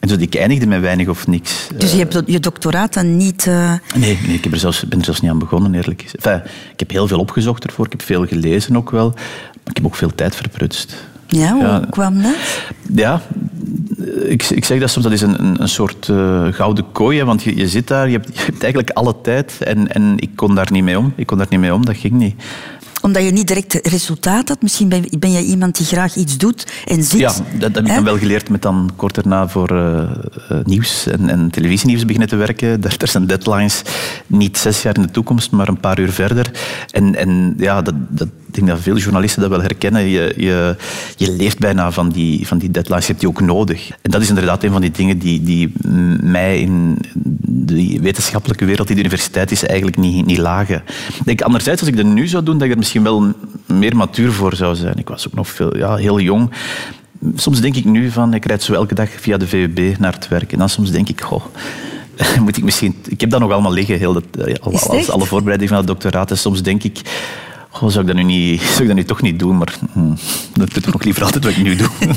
En 0.00 0.08
dus 0.08 0.16
ik 0.16 0.34
eindigde 0.34 0.66
met 0.66 0.80
weinig 0.80 1.08
of 1.08 1.26
niks. 1.26 1.68
dus 1.76 1.92
je 1.92 1.98
hebt 1.98 2.22
je 2.26 2.40
doctoraat 2.40 2.94
dan 2.94 3.16
niet... 3.16 3.46
eh, 3.46 3.72
Nee, 3.94 4.18
nee 4.26 4.34
ik 4.34 4.44
heb 4.44 4.52
er 4.52 4.58
zelfs, 4.58 4.88
ben 4.88 4.98
er 4.98 5.04
zelfs 5.04 5.20
niet 5.20 5.30
aan 5.30 5.38
begonnen, 5.38 5.74
eerlijk 5.74 6.02
gezegd. 6.02 6.26
Enfin, 6.26 6.50
ik 6.72 6.78
heb 6.78 6.90
heel 6.90 7.08
veel 7.08 7.18
opgezocht 7.18 7.64
ervoor, 7.64 7.84
ik 7.84 7.92
heb 7.92 8.02
veel 8.02 8.26
gelezen 8.26 8.76
ook 8.76 8.90
wel. 8.90 9.08
Maar 9.52 9.62
ik 9.64 9.76
heb 9.76 9.86
ook 9.86 9.96
veel 9.96 10.14
tijd 10.14 10.36
verprutst. 10.36 10.94
Ja, 11.28 11.52
hoe 11.52 11.62
Ja. 11.62 11.82
kwam 11.90 12.22
dat? 12.22 12.34
Ja, 12.94 13.20
ik, 14.24 14.42
ik 14.42 14.64
zeg 14.64 14.80
dat 14.80 14.90
soms, 14.90 15.04
dat 15.04 15.14
is 15.14 15.20
een, 15.20 15.62
een, 15.62 15.68
soort 15.68 16.08
eh, 16.08 16.46
gouden 16.50 16.84
kooi. 16.92 17.18
hè, 17.18 17.24
Want 17.24 17.42
je, 17.42 17.56
je 17.56 17.68
zit 17.68 17.86
daar, 17.88 18.06
je 18.10 18.16
hebt, 18.16 18.28
je 18.38 18.44
hebt 18.44 18.62
eigenlijk 18.62 18.92
alle 18.92 19.14
tijd. 19.22 19.56
En, 19.60 19.94
en 19.94 20.14
ik 20.16 20.30
kon 20.34 20.54
daar 20.54 20.68
niet 20.72 20.82
mee 20.84 20.98
om. 20.98 21.12
Ik 21.16 21.26
kon 21.26 21.38
daar 21.38 21.46
niet 21.50 21.60
mee 21.60 21.74
om, 21.74 21.84
dat 21.84 21.96
ging 21.96 22.12
niet. 22.14 22.34
Omdat 23.02 23.24
je 23.24 23.30
niet 23.30 23.46
direct 23.48 23.88
resultaat 23.88 24.48
had. 24.48 24.62
Misschien 24.62 24.88
ben, 24.88 25.04
ben 25.18 25.32
jij 25.32 25.42
iemand 25.42 25.76
die 25.76 25.86
graag 25.86 26.14
iets 26.16 26.36
doet 26.38 26.66
en 26.86 27.02
zit. 27.02 27.20
Ja, 27.20 27.32
dat, 27.58 27.60
dat 27.60 27.74
heb 27.74 27.86
ik 27.86 27.94
dan 27.94 28.04
wel 28.04 28.18
geleerd 28.18 28.48
met 28.48 28.62
dan 28.62 28.90
kort 28.96 29.14
daarna 29.14 29.48
voor 29.48 29.70
eh, 29.70 30.00
eh, 30.02 30.64
nieuws 30.64 31.06
en, 31.06 31.28
en 31.28 31.50
televisienieuws 31.50 32.04
beginnen 32.04 32.28
te 32.28 32.36
werken. 32.36 32.80
Daar, 32.80 32.94
daar 32.98 33.08
zijn 33.08 33.26
deadlines 33.26 33.82
niet 34.26 34.58
zes 34.58 34.82
jaar 34.82 34.96
in 34.96 35.02
de 35.02 35.10
toekomst, 35.10 35.50
maar 35.50 35.68
een 35.68 35.80
paar 35.80 35.98
uur 35.98 36.12
verder. 36.12 36.50
En, 36.90 37.14
en 37.14 37.54
ja, 37.58 37.82
dat, 37.82 37.94
dat, 38.08 38.28
ik 38.48 38.54
denk 38.54 38.66
dat 38.66 38.80
veel 38.80 38.96
journalisten 38.96 39.40
dat 39.40 39.50
wel 39.50 39.60
herkennen. 39.60 40.02
Je, 40.04 40.34
je, 40.36 40.76
je 41.16 41.32
leeft 41.32 41.58
bijna 41.58 41.90
van 41.92 42.08
die, 42.08 42.46
van 42.46 42.58
die 42.58 42.70
deadlines, 42.70 43.02
je 43.06 43.08
hebt 43.12 43.20
die 43.20 43.28
ook 43.28 43.40
nodig. 43.40 43.88
En 44.02 44.10
dat 44.10 44.20
is 44.20 44.28
inderdaad 44.28 44.62
een 44.62 44.72
van 44.72 44.80
die 44.80 44.90
dingen 44.90 45.18
die, 45.18 45.42
die 45.42 45.72
mij 46.22 46.60
in 46.60 46.98
de 47.42 47.98
wetenschappelijke 48.00 48.64
wereld, 48.64 48.86
die 48.86 48.96
de 48.96 49.02
universiteit 49.02 49.50
is, 49.50 49.66
eigenlijk 49.66 49.96
niet, 49.98 50.26
niet 50.26 50.38
lagen. 50.38 50.82
Ik 51.18 51.24
denk 51.24 51.40
anderzijds, 51.42 51.80
als 51.80 51.90
ik 51.90 51.96
dat 51.96 52.06
nu 52.06 52.26
zou 52.26 52.42
doen, 52.42 52.54
dat 52.58 52.66
ik 52.66 52.72
er 52.72 52.78
misschien 52.78 53.02
wel 53.02 53.32
meer 53.66 53.96
matuur 53.96 54.32
voor 54.32 54.54
zou 54.56 54.74
zijn. 54.74 54.96
Ik 54.98 55.08
was 55.08 55.26
ook 55.26 55.34
nog 55.34 55.48
veel, 55.48 55.76
ja, 55.76 55.96
heel 55.96 56.20
jong. 56.20 56.50
Soms 57.34 57.60
denk 57.60 57.76
ik 57.76 57.84
nu 57.84 58.10
van, 58.10 58.34
ik 58.34 58.44
rijd 58.44 58.62
zo 58.62 58.72
elke 58.72 58.94
dag 58.94 59.08
via 59.10 59.36
de 59.36 59.46
VUB 59.46 59.78
naar 59.98 60.12
het 60.12 60.28
werk. 60.28 60.52
En 60.52 60.58
dan 60.58 60.68
soms 60.68 60.90
denk 60.90 61.08
ik, 61.08 61.20
goh, 61.20 61.44
moet 62.44 62.56
ik 62.56 62.64
misschien... 62.64 62.94
Ik 63.08 63.20
heb 63.20 63.30
dat 63.30 63.40
nog 63.40 63.52
allemaal 63.52 63.72
liggen, 63.72 63.98
heel 63.98 64.12
dat, 64.12 64.24
al- 64.60 65.10
alle 65.10 65.26
voorbereiding 65.26 65.68
van 65.68 65.78
het 65.78 65.86
doctoraat. 65.86 66.30
En 66.30 66.38
soms 66.38 66.62
denk 66.62 66.82
ik, 66.82 67.00
goh, 67.68 67.90
zou 67.90 68.00
ik 68.00 68.06
dat 68.06 68.16
nu, 68.16 68.22
niet, 68.22 68.62
zou 68.62 68.80
ik 68.80 68.86
dat 68.86 68.96
nu 68.96 69.04
toch 69.04 69.22
niet 69.22 69.38
doen? 69.38 69.58
Maar 69.58 69.78
hm, 69.92 70.14
dat 70.52 70.72
doe 70.72 70.82
ik 70.82 70.92
nog 70.92 71.02
liever 71.02 71.24
altijd 71.24 71.44
wat 71.44 71.52
ik 71.52 71.62
nu 71.62 71.76
doe. 71.76 71.88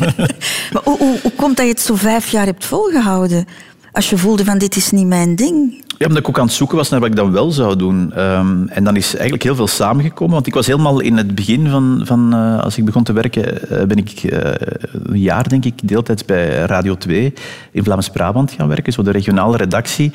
Maar 0.73 0.81
hoe, 0.83 0.97
hoe, 0.97 1.19
hoe 1.21 1.31
komt 1.35 1.57
dat 1.57 1.65
je 1.65 1.71
het 1.71 1.81
zo 1.81 1.95
vijf 1.95 2.27
jaar 2.29 2.45
hebt 2.45 2.65
volgehouden? 2.65 3.47
Als 3.91 4.09
je 4.09 4.17
voelde 4.17 4.45
van 4.45 4.57
dit 4.57 4.75
is 4.75 4.91
niet 4.91 5.07
mijn 5.07 5.35
ding. 5.35 5.83
Ja, 6.01 6.07
omdat 6.07 6.23
ik 6.23 6.29
ook 6.29 6.39
aan 6.39 6.45
het 6.45 6.53
zoeken 6.53 6.77
was 6.77 6.89
naar 6.89 6.99
wat 6.99 7.09
ik 7.09 7.15
dan 7.15 7.31
wel 7.31 7.51
zou 7.51 7.75
doen. 7.75 8.13
Ehm, 8.13 8.67
en 8.67 8.83
dan 8.83 8.95
is 8.95 9.11
eigenlijk 9.13 9.43
heel 9.43 9.55
veel 9.55 9.67
samengekomen. 9.67 10.33
Want 10.33 10.47
ik 10.47 10.53
was 10.53 10.67
helemaal 10.67 10.99
in 10.99 11.17
het 11.17 11.35
begin 11.35 11.69
van, 11.69 12.01
van 12.03 12.33
eh, 12.33 12.59
als 12.59 12.77
ik 12.77 12.85
begon 12.85 13.03
te 13.03 13.13
werken, 13.13 13.69
eh, 13.69 13.85
ben 13.85 13.97
ik 13.97 14.23
eh, 14.23 14.67
een 15.03 15.19
jaar, 15.19 15.49
denk 15.49 15.65
ik, 15.65 15.73
deeltijds 15.83 16.25
bij 16.25 16.49
Radio 16.49 16.97
2 16.97 17.33
in 17.71 17.83
Vlaams-Brabant 17.83 18.51
gaan 18.51 18.67
werken, 18.67 18.93
zo 18.93 19.03
de 19.03 19.11
regionale 19.11 19.57
redactie. 19.57 20.11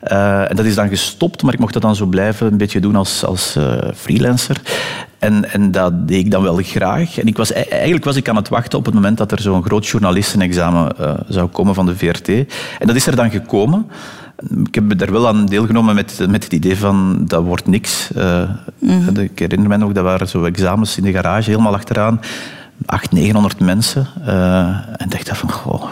En 0.00 0.56
dat 0.56 0.64
is 0.64 0.74
dan 0.74 0.88
gestopt, 0.88 1.42
maar 1.42 1.52
ik 1.52 1.60
mocht 1.60 1.72
dat 1.72 1.82
dan 1.82 1.96
zo 1.96 2.06
blijven 2.06 2.46
een 2.46 2.56
beetje 2.56 2.80
doen 2.80 2.96
als, 2.96 3.24
als 3.24 3.56
freelancer. 3.94 4.60
En, 5.18 5.52
en 5.52 5.70
dat 5.70 6.08
deed 6.08 6.18
ik 6.18 6.30
dan 6.30 6.42
wel 6.42 6.60
graag. 6.62 7.18
En 7.18 7.26
ik 7.26 7.36
was, 7.36 7.52
eigenlijk 7.52 8.04
was 8.04 8.16
ik 8.16 8.28
aan 8.28 8.36
het 8.36 8.48
wachten 8.48 8.78
op 8.78 8.84
het 8.84 8.94
moment 8.94 9.18
dat 9.18 9.32
er 9.32 9.40
zo'n 9.40 9.62
groot 9.62 9.86
journalistenexamen 9.86 10.98
eh, 10.98 11.14
zou 11.28 11.48
komen 11.48 11.74
van 11.74 11.86
de 11.86 11.96
VRT. 11.96 12.28
En 12.28 12.86
dat 12.86 12.96
is 12.96 13.06
er 13.06 13.16
dan 13.16 13.30
gekomen. 13.30 13.86
Ik 14.64 14.74
heb 14.74 14.98
daar 14.98 15.12
wel 15.12 15.28
aan 15.28 15.46
deelgenomen 15.46 15.94
met, 15.94 16.26
met 16.28 16.44
het 16.44 16.52
idee 16.52 16.76
van 16.76 17.24
dat 17.26 17.44
wordt 17.44 17.66
niks. 17.66 18.12
Eh, 18.12 18.50
Ik 19.16 19.38
herinner 19.38 19.68
me 19.68 19.76
nog, 19.76 19.92
dat 19.92 20.04
waren 20.04 20.28
zo 20.28 20.44
examens 20.44 20.96
in 20.96 21.02
de 21.02 21.12
garage, 21.12 21.50
helemaal 21.50 21.74
achteraan. 21.74 22.20
800, 22.86 23.12
900 23.12 23.60
mensen. 23.60 24.06
Eh, 24.24 24.68
en 24.96 25.08
dacht 25.08 25.38
van, 25.38 25.52
goh, 25.52 25.84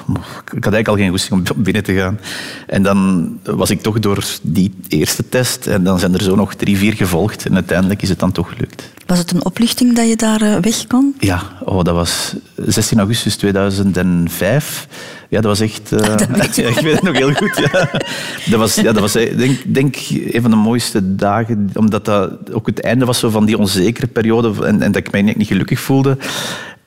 ik 0.55 0.65
had 0.65 0.73
eigenlijk 0.73 0.89
al 0.89 0.97
geen 0.97 1.11
goesting 1.11 1.51
om 1.51 1.63
binnen 1.63 1.83
te 1.83 1.95
gaan. 1.95 2.19
En 2.67 2.83
dan 2.83 3.31
was 3.43 3.71
ik 3.71 3.83
toch 3.83 3.99
door 3.99 4.25
die 4.43 4.75
eerste 4.89 5.29
test. 5.29 5.67
En 5.67 5.85
dan 5.85 5.99
zijn 5.99 6.15
er 6.15 6.23
zo 6.23 6.35
nog 6.35 6.55
drie, 6.55 6.77
vier 6.77 6.93
gevolgd. 6.93 7.47
En 7.47 7.55
uiteindelijk 7.55 8.03
is 8.03 8.09
het 8.09 8.19
dan 8.19 8.33
toch 8.33 8.49
gelukt. 8.49 8.95
Was 9.07 9.19
het 9.19 9.31
een 9.31 9.45
oplichting 9.45 9.97
dat 9.97 10.09
je 10.09 10.17
daar 10.17 10.41
eh, 10.41 10.57
weg 10.61 10.87
kon? 10.87 11.15
Ja, 11.19 11.43
oh, 11.65 11.83
dat 11.85 11.95
was 11.95 12.35
16 12.57 12.99
augustus 12.99 13.37
2005. 13.37 14.89
Ja, 15.29 15.41
dat 15.41 15.59
was 15.59 15.61
echt... 15.61 15.93
eh, 15.93 16.17
ja, 16.55 16.69
ik 16.69 16.79
weet 16.81 16.93
het 16.93 17.03
nog 17.03 17.17
heel 17.17 17.33
goed. 17.33 17.57
Ja. 17.57 17.91
Dat 18.51 18.59
was, 18.59 18.75
ja, 18.75 18.93
dat 18.93 18.99
was 18.99 19.15
eh, 19.15 19.37
denk, 19.39 19.75
denk 19.75 19.97
een 20.11 20.43
van 20.43 20.51
de 20.51 20.57
mooiste 20.57 21.15
dagen, 21.15 21.71
omdat 21.75 22.05
dat 22.05 22.53
ook 22.53 22.67
het 22.67 22.81
einde 22.81 23.05
was 23.05 23.19
zo 23.19 23.31
van 23.31 23.45
die 23.45 23.59
onzekere 23.59 24.07
periode 24.07 24.67
en, 24.67 24.83
en 24.83 24.93
dat 24.93 25.07
ik 25.07 25.13
mij 25.13 25.23
niet 25.23 25.47
gelukkig 25.47 25.81
voelde. 25.81 26.17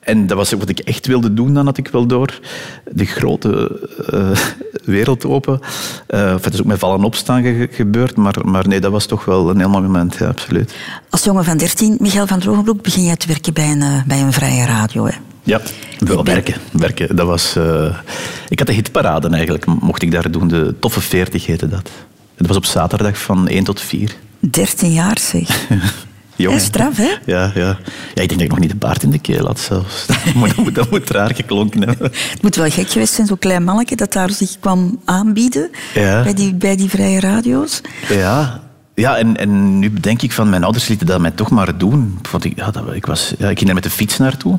En 0.00 0.26
dat 0.26 0.36
was 0.36 0.52
wat 0.52 0.68
ik 0.68 0.78
echt 0.78 1.06
wilde 1.06 1.34
doen, 1.34 1.54
dan 1.54 1.66
had 1.66 1.78
ik 1.78 1.88
wel 1.88 2.06
door. 2.06 2.38
De 2.92 3.04
grote 3.04 3.80
eh, 4.10 4.30
wereld 4.84 5.24
open. 5.24 5.60
Of 6.08 6.44
het 6.44 6.54
is 6.54 6.60
ook 6.60 6.66
met 6.66 6.78
vallen 6.78 7.04
opstaan 7.04 7.42
ge- 7.42 7.68
gebeurd, 7.72 8.16
maar, 8.16 8.36
maar 8.44 8.68
nee, 8.68 8.80
dat 8.80 8.92
was 8.92 9.06
toch 9.06 9.24
wel 9.24 9.50
een 9.50 9.58
heel 9.58 9.68
mooi 9.68 9.82
moment, 9.82 10.16
ja, 10.18 10.26
absoluut. 10.26 10.74
Als 11.10 11.24
jongen 11.24 11.44
van 11.44 11.56
13, 11.56 11.96
Michael 12.00 12.26
van 12.26 12.38
Drogenbroek, 12.38 12.82
begin 12.82 13.04
jij 13.04 13.16
te 13.16 13.26
werken 13.26 13.52
bij 13.54 13.70
een, 13.70 13.82
eh, 13.82 14.02
bij 14.06 14.20
een 14.20 14.32
vrije 14.32 14.66
radio. 14.66 15.06
Hè? 15.06 15.12
Ja, 15.42 15.60
wel 15.98 16.22
ben- 16.22 16.34
werken. 16.34 16.54
werken. 16.72 17.16
Dat 17.16 17.26
was, 17.26 17.56
ik 18.48 18.58
had 18.58 18.66
de 18.68 18.74
hitparade 18.74 19.28
eigenlijk, 19.28 19.66
mocht 19.66 20.02
ik 20.02 20.10
daar 20.10 20.30
doen. 20.30 20.48
De 20.48 20.74
Toffe 20.80 21.00
40 21.00 21.46
heette 21.46 21.68
dat. 21.68 21.90
Dat 22.36 22.46
was 22.46 22.56
op 22.56 22.64
zaterdag 22.64 23.18
van 23.18 23.48
1 23.48 23.64
tot 23.64 23.80
4. 23.80 24.14
13 24.40 24.92
jaar 24.92 25.18
zeg. 25.18 25.48
Jong, 26.40 26.54
Ja, 26.56 26.62
straf, 26.62 26.96
hè? 26.96 27.10
Ja, 27.26 27.50
ja. 27.54 27.78
ja, 28.14 28.22
ik 28.22 28.28
denk 28.28 28.30
dat 28.30 28.40
ik 28.40 28.48
nog 28.50 28.58
niet 28.58 28.70
de 28.70 28.76
baard 28.76 29.02
in 29.02 29.10
de 29.10 29.18
keel 29.18 29.46
had 29.46 29.60
zelfs. 29.60 30.06
Dat 30.24 30.34
moet, 30.34 30.48
dat 30.48 30.56
moet, 30.56 30.74
dat 30.74 30.90
moet 30.90 31.10
raar 31.10 31.34
geklonken 31.34 31.88
hebben. 31.88 32.10
Het 32.30 32.42
moet 32.42 32.56
wel 32.56 32.70
gek 32.70 32.90
geweest 32.90 33.14
zijn, 33.14 33.26
zo'n 33.26 33.38
klein 33.38 33.64
mannetje 33.64 33.96
dat 33.96 34.12
daar 34.12 34.30
zich 34.30 34.56
kwam 34.60 35.00
aanbieden 35.04 35.70
Ja. 35.94 36.22
bij, 36.22 36.34
die, 36.34 36.54
bij 36.54 36.76
die 36.76 36.88
vrije 36.88 37.20
radio's. 37.20 37.80
Ja, 38.08 38.60
ja 38.94 39.16
en, 39.16 39.36
en 39.36 39.78
nu 39.78 39.92
denk 39.92 40.22
ik 40.22 40.32
van 40.32 40.48
mijn 40.50 40.62
ouders 40.64 40.88
lieten 40.88 41.06
dat 41.06 41.20
mij 41.20 41.30
toch 41.30 41.50
maar 41.50 41.78
doen. 41.78 42.18
Want 42.30 42.44
ik, 42.44 42.52
ja, 42.56 42.70
dat, 42.70 42.92
ik, 42.92 43.06
was, 43.06 43.34
ja, 43.38 43.48
ik 43.48 43.56
ging 43.58 43.68
er 43.68 43.74
met 43.74 43.84
de 43.84 43.90
fiets 43.90 44.18
naartoe. 44.18 44.58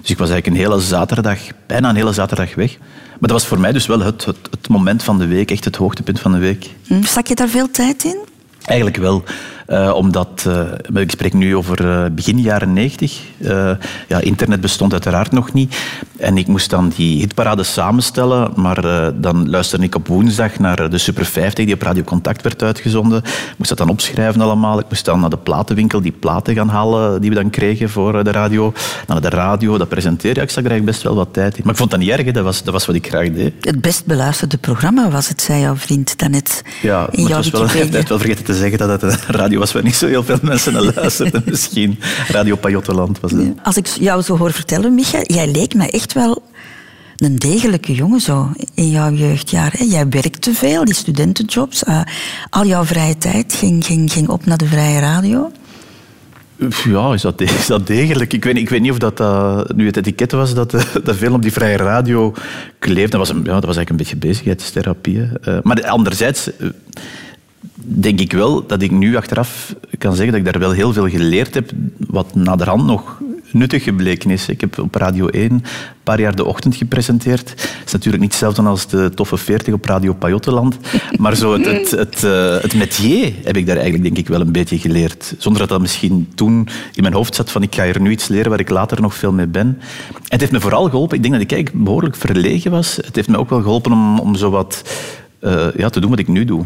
Dus 0.00 0.10
ik 0.10 0.18
was 0.18 0.30
eigenlijk 0.30 0.46
een 0.46 0.68
hele 0.70 0.80
zaterdag, 0.82 1.38
bijna 1.66 1.88
een 1.88 1.96
hele 1.96 2.12
zaterdag 2.12 2.54
weg. 2.54 2.76
Maar 3.08 3.32
dat 3.32 3.40
was 3.40 3.46
voor 3.46 3.60
mij 3.60 3.72
dus 3.72 3.86
wel 3.86 4.00
het, 4.00 4.24
het, 4.24 4.36
het 4.50 4.68
moment 4.68 5.02
van 5.02 5.18
de 5.18 5.26
week, 5.26 5.50
echt 5.50 5.64
het 5.64 5.76
hoogtepunt 5.76 6.20
van 6.20 6.32
de 6.32 6.38
week. 6.38 6.70
Hm, 6.86 7.02
Stak 7.02 7.26
je 7.26 7.34
daar 7.34 7.48
veel 7.48 7.70
tijd 7.70 8.04
in? 8.04 8.18
Eigenlijk 8.64 8.96
wel, 8.96 9.24
eh, 9.66 9.94
omdat 9.94 10.48
maar 10.92 11.02
ik 11.02 11.10
spreek 11.10 11.32
nu 11.32 11.56
over 11.56 11.90
eh, 11.90 12.10
begin 12.10 12.40
jaren 12.40 12.72
90. 12.72 13.20
Eh, 13.38 13.70
ja, 14.08 14.20
internet 14.20 14.60
bestond 14.60 14.92
uiteraard 14.92 15.32
nog 15.32 15.52
niet. 15.52 15.76
En 16.16 16.36
ik 16.38 16.46
moest 16.46 16.70
dan 16.70 16.92
die 16.96 17.18
hitparade 17.18 17.62
samenstellen, 17.62 18.52
maar 18.56 18.82
dan 19.20 19.50
luisterde 19.50 19.84
ik 19.84 19.94
op 19.94 20.06
woensdag 20.06 20.58
naar 20.58 20.90
de 20.90 20.98
Super 20.98 21.24
50 21.24 21.64
die 21.64 21.74
op 21.74 21.82
Radio 21.82 22.02
Contact 22.02 22.42
werd 22.42 22.62
uitgezonden. 22.62 23.18
Ik 23.18 23.54
moest 23.56 23.68
dat 23.68 23.78
dan 23.78 23.88
opschrijven 23.88 24.40
allemaal. 24.40 24.78
Ik 24.78 24.86
moest 24.88 25.04
dan 25.04 25.20
naar 25.20 25.30
de 25.30 25.36
platenwinkel 25.36 26.00
die 26.00 26.12
platen 26.12 26.54
gaan 26.54 26.68
halen 26.68 27.20
die 27.20 27.30
we 27.30 27.36
dan 27.36 27.50
kregen 27.50 27.90
voor 27.90 28.24
de 28.24 28.30
radio. 28.30 28.72
Naar 29.06 29.20
de 29.20 29.28
radio, 29.28 29.78
dat 29.78 29.88
presenteren. 29.88 30.36
Ja, 30.36 30.42
ik 30.42 30.50
zag 30.50 30.64
er 30.64 30.70
eigenlijk 30.70 30.90
best 30.90 31.02
wel 31.02 31.14
wat 31.14 31.32
tijd 31.32 31.56
in. 31.56 31.60
Maar 31.62 31.72
ik 31.72 31.78
vond 31.78 31.90
dat 31.90 32.00
niet 32.00 32.08
erg. 32.08 32.32
Dat, 32.32 32.44
was, 32.44 32.62
dat 32.62 32.72
was 32.72 32.86
wat 32.86 32.96
ik 32.96 33.06
graag 33.06 33.30
deed. 33.32 33.52
Het 33.60 33.80
best 33.80 34.06
beluisterde 34.06 34.56
programma 34.56 35.10
was 35.10 35.28
het, 35.28 35.42
zei 35.42 35.60
jouw 35.60 35.76
vriend 35.76 36.18
daarnet 36.18 36.62
Ja, 36.82 37.08
in 37.10 37.22
maar 37.22 37.30
jouw 37.30 37.40
het 37.40 37.50
was 37.50 37.50
wel, 37.50 37.60
Wikipedia. 37.66 37.96
heeft 37.96 38.08
wel 38.08 38.18
vergeten 38.18 38.44
te 38.44 38.54
zeggen 38.54 38.78
dat 38.78 39.00
het 39.00 39.02
een 39.02 39.18
radio 39.26 39.53
was 39.58 39.72
waar 39.72 39.82
niet 39.82 39.94
zo 39.94 40.06
heel 40.06 40.24
veel 40.24 40.38
mensen 40.42 40.72
naar 40.72 40.92
luisterden. 40.94 41.42
Misschien 41.50 41.98
Radio 42.28 42.56
Pajottenland 42.56 43.20
was 43.20 43.32
dat. 43.32 43.46
Als 43.62 43.76
ik 43.76 43.86
jou 43.86 44.22
zo 44.22 44.36
hoor 44.36 44.52
vertellen, 44.52 44.94
Micha, 44.94 45.18
jij 45.22 45.50
leek 45.50 45.74
me 45.74 45.90
echt 45.90 46.12
wel 46.12 46.42
een 47.16 47.36
degelijke 47.36 47.94
jongen 47.94 48.20
zo 48.20 48.52
in 48.74 48.90
jouw 48.90 49.12
jeugdjaren. 49.12 49.86
Jij 49.86 50.08
werkte 50.08 50.54
veel, 50.54 50.84
die 50.84 50.94
studentenjobs. 50.94 51.84
eh, 51.84 52.00
al 52.50 52.66
jouw 52.66 52.84
vrije 52.84 53.18
tijd 53.18 53.54
ging, 53.54 53.84
ging, 53.84 54.12
ging 54.12 54.28
op 54.28 54.46
naar 54.46 54.58
de 54.58 54.66
vrije 54.66 55.00
radio. 55.00 55.52
Ja, 56.84 57.12
is 57.12 57.22
dat, 57.22 57.40
is 57.40 57.66
dat 57.66 57.86
degelijk? 57.86 58.32
Ik 58.32 58.44
weet, 58.44 58.56
ik 58.56 58.68
weet 58.68 58.80
niet 58.80 58.90
of 58.90 58.98
dat, 58.98 59.20
eh, 59.20 59.60
nu 59.74 59.86
het 59.86 59.96
etiket 59.96 60.32
was 60.32 60.54
dat, 60.54 60.70
dat 61.04 61.16
veel 61.22 61.32
op 61.32 61.42
die 61.42 61.52
vrije 61.52 61.76
radio 61.76 62.34
kleefde. 62.78 63.16
Dat 63.16 63.28
was, 63.28 63.28
een, 63.28 63.44
ja, 63.44 63.52
dat 63.52 63.64
was 63.64 63.76
eigenlijk 63.76 63.90
een 63.90 63.96
beetje 63.96 64.16
bezigheidstherapie. 64.16 65.28
Eh, 65.42 65.58
maar 65.62 65.86
anderzijds 65.86 66.50
denk 67.74 68.20
ik 68.20 68.32
wel 68.32 68.66
dat 68.66 68.82
ik 68.82 68.90
nu 68.90 69.16
achteraf 69.16 69.74
kan 69.98 70.14
zeggen 70.14 70.32
dat 70.32 70.46
ik 70.46 70.52
daar 70.52 70.62
wel 70.62 70.72
heel 70.72 70.92
veel 70.92 71.08
geleerd 71.08 71.54
heb, 71.54 71.70
wat 71.98 72.34
naderhand 72.34 72.84
nog 72.84 73.22
nuttig 73.54 73.82
gebleken 73.82 74.30
is. 74.30 74.48
Ik 74.48 74.60
heb 74.60 74.78
op 74.78 74.94
Radio 74.94 75.26
1 75.26 75.50
een 75.50 75.62
paar 76.02 76.20
jaar 76.20 76.36
de 76.36 76.44
ochtend 76.44 76.76
gepresenteerd. 76.76 77.50
Het 77.50 77.82
is 77.86 77.92
natuurlijk 77.92 78.22
niet 78.22 78.30
hetzelfde 78.30 78.62
als 78.62 78.86
de 78.86 79.10
toffe 79.14 79.36
40 79.36 79.74
op 79.74 79.84
Radio 79.84 80.14
Pajottenland. 80.14 80.76
Maar 81.18 81.36
zo 81.36 81.52
het, 81.52 81.64
het, 81.66 81.90
het, 81.90 82.24
eh, 82.24 82.60
het 82.60 82.74
métier 82.74 83.32
heb 83.44 83.56
ik 83.56 83.66
daar 83.66 83.76
eigenlijk 83.76 84.04
denk 84.04 84.18
ik 84.18 84.28
wel 84.28 84.40
een 84.40 84.52
beetje 84.52 84.78
geleerd. 84.78 85.34
Zonder 85.38 85.60
dat 85.60 85.68
dat 85.68 85.80
misschien 85.80 86.28
toen 86.34 86.68
in 86.94 87.02
mijn 87.02 87.14
hoofd 87.14 87.34
zat 87.34 87.50
van 87.50 87.62
ik 87.62 87.74
ga 87.74 87.84
hier 87.84 88.00
nu 88.00 88.10
iets 88.10 88.28
leren 88.28 88.50
waar 88.50 88.60
ik 88.60 88.70
later 88.70 89.00
nog 89.00 89.14
veel 89.14 89.32
mee 89.32 89.46
ben. 89.46 89.66
En 89.66 90.20
het 90.28 90.40
heeft 90.40 90.52
me 90.52 90.60
vooral 90.60 90.88
geholpen. 90.88 91.16
Ik 91.16 91.22
denk 91.22 91.34
dat 91.34 91.42
ik 91.42 91.52
eigenlijk 91.52 91.84
behoorlijk 91.84 92.16
verlegen 92.16 92.70
was. 92.70 92.96
Het 92.96 93.16
heeft 93.16 93.28
me 93.28 93.38
ook 93.38 93.50
wel 93.50 93.62
geholpen 93.62 93.92
om, 93.92 94.18
om 94.18 94.34
zo 94.36 94.50
wat 94.50 94.82
eh, 95.38 95.66
ja, 95.76 95.88
te 95.88 96.00
doen 96.00 96.10
wat 96.10 96.18
ik 96.18 96.28
nu 96.28 96.44
doe. 96.44 96.64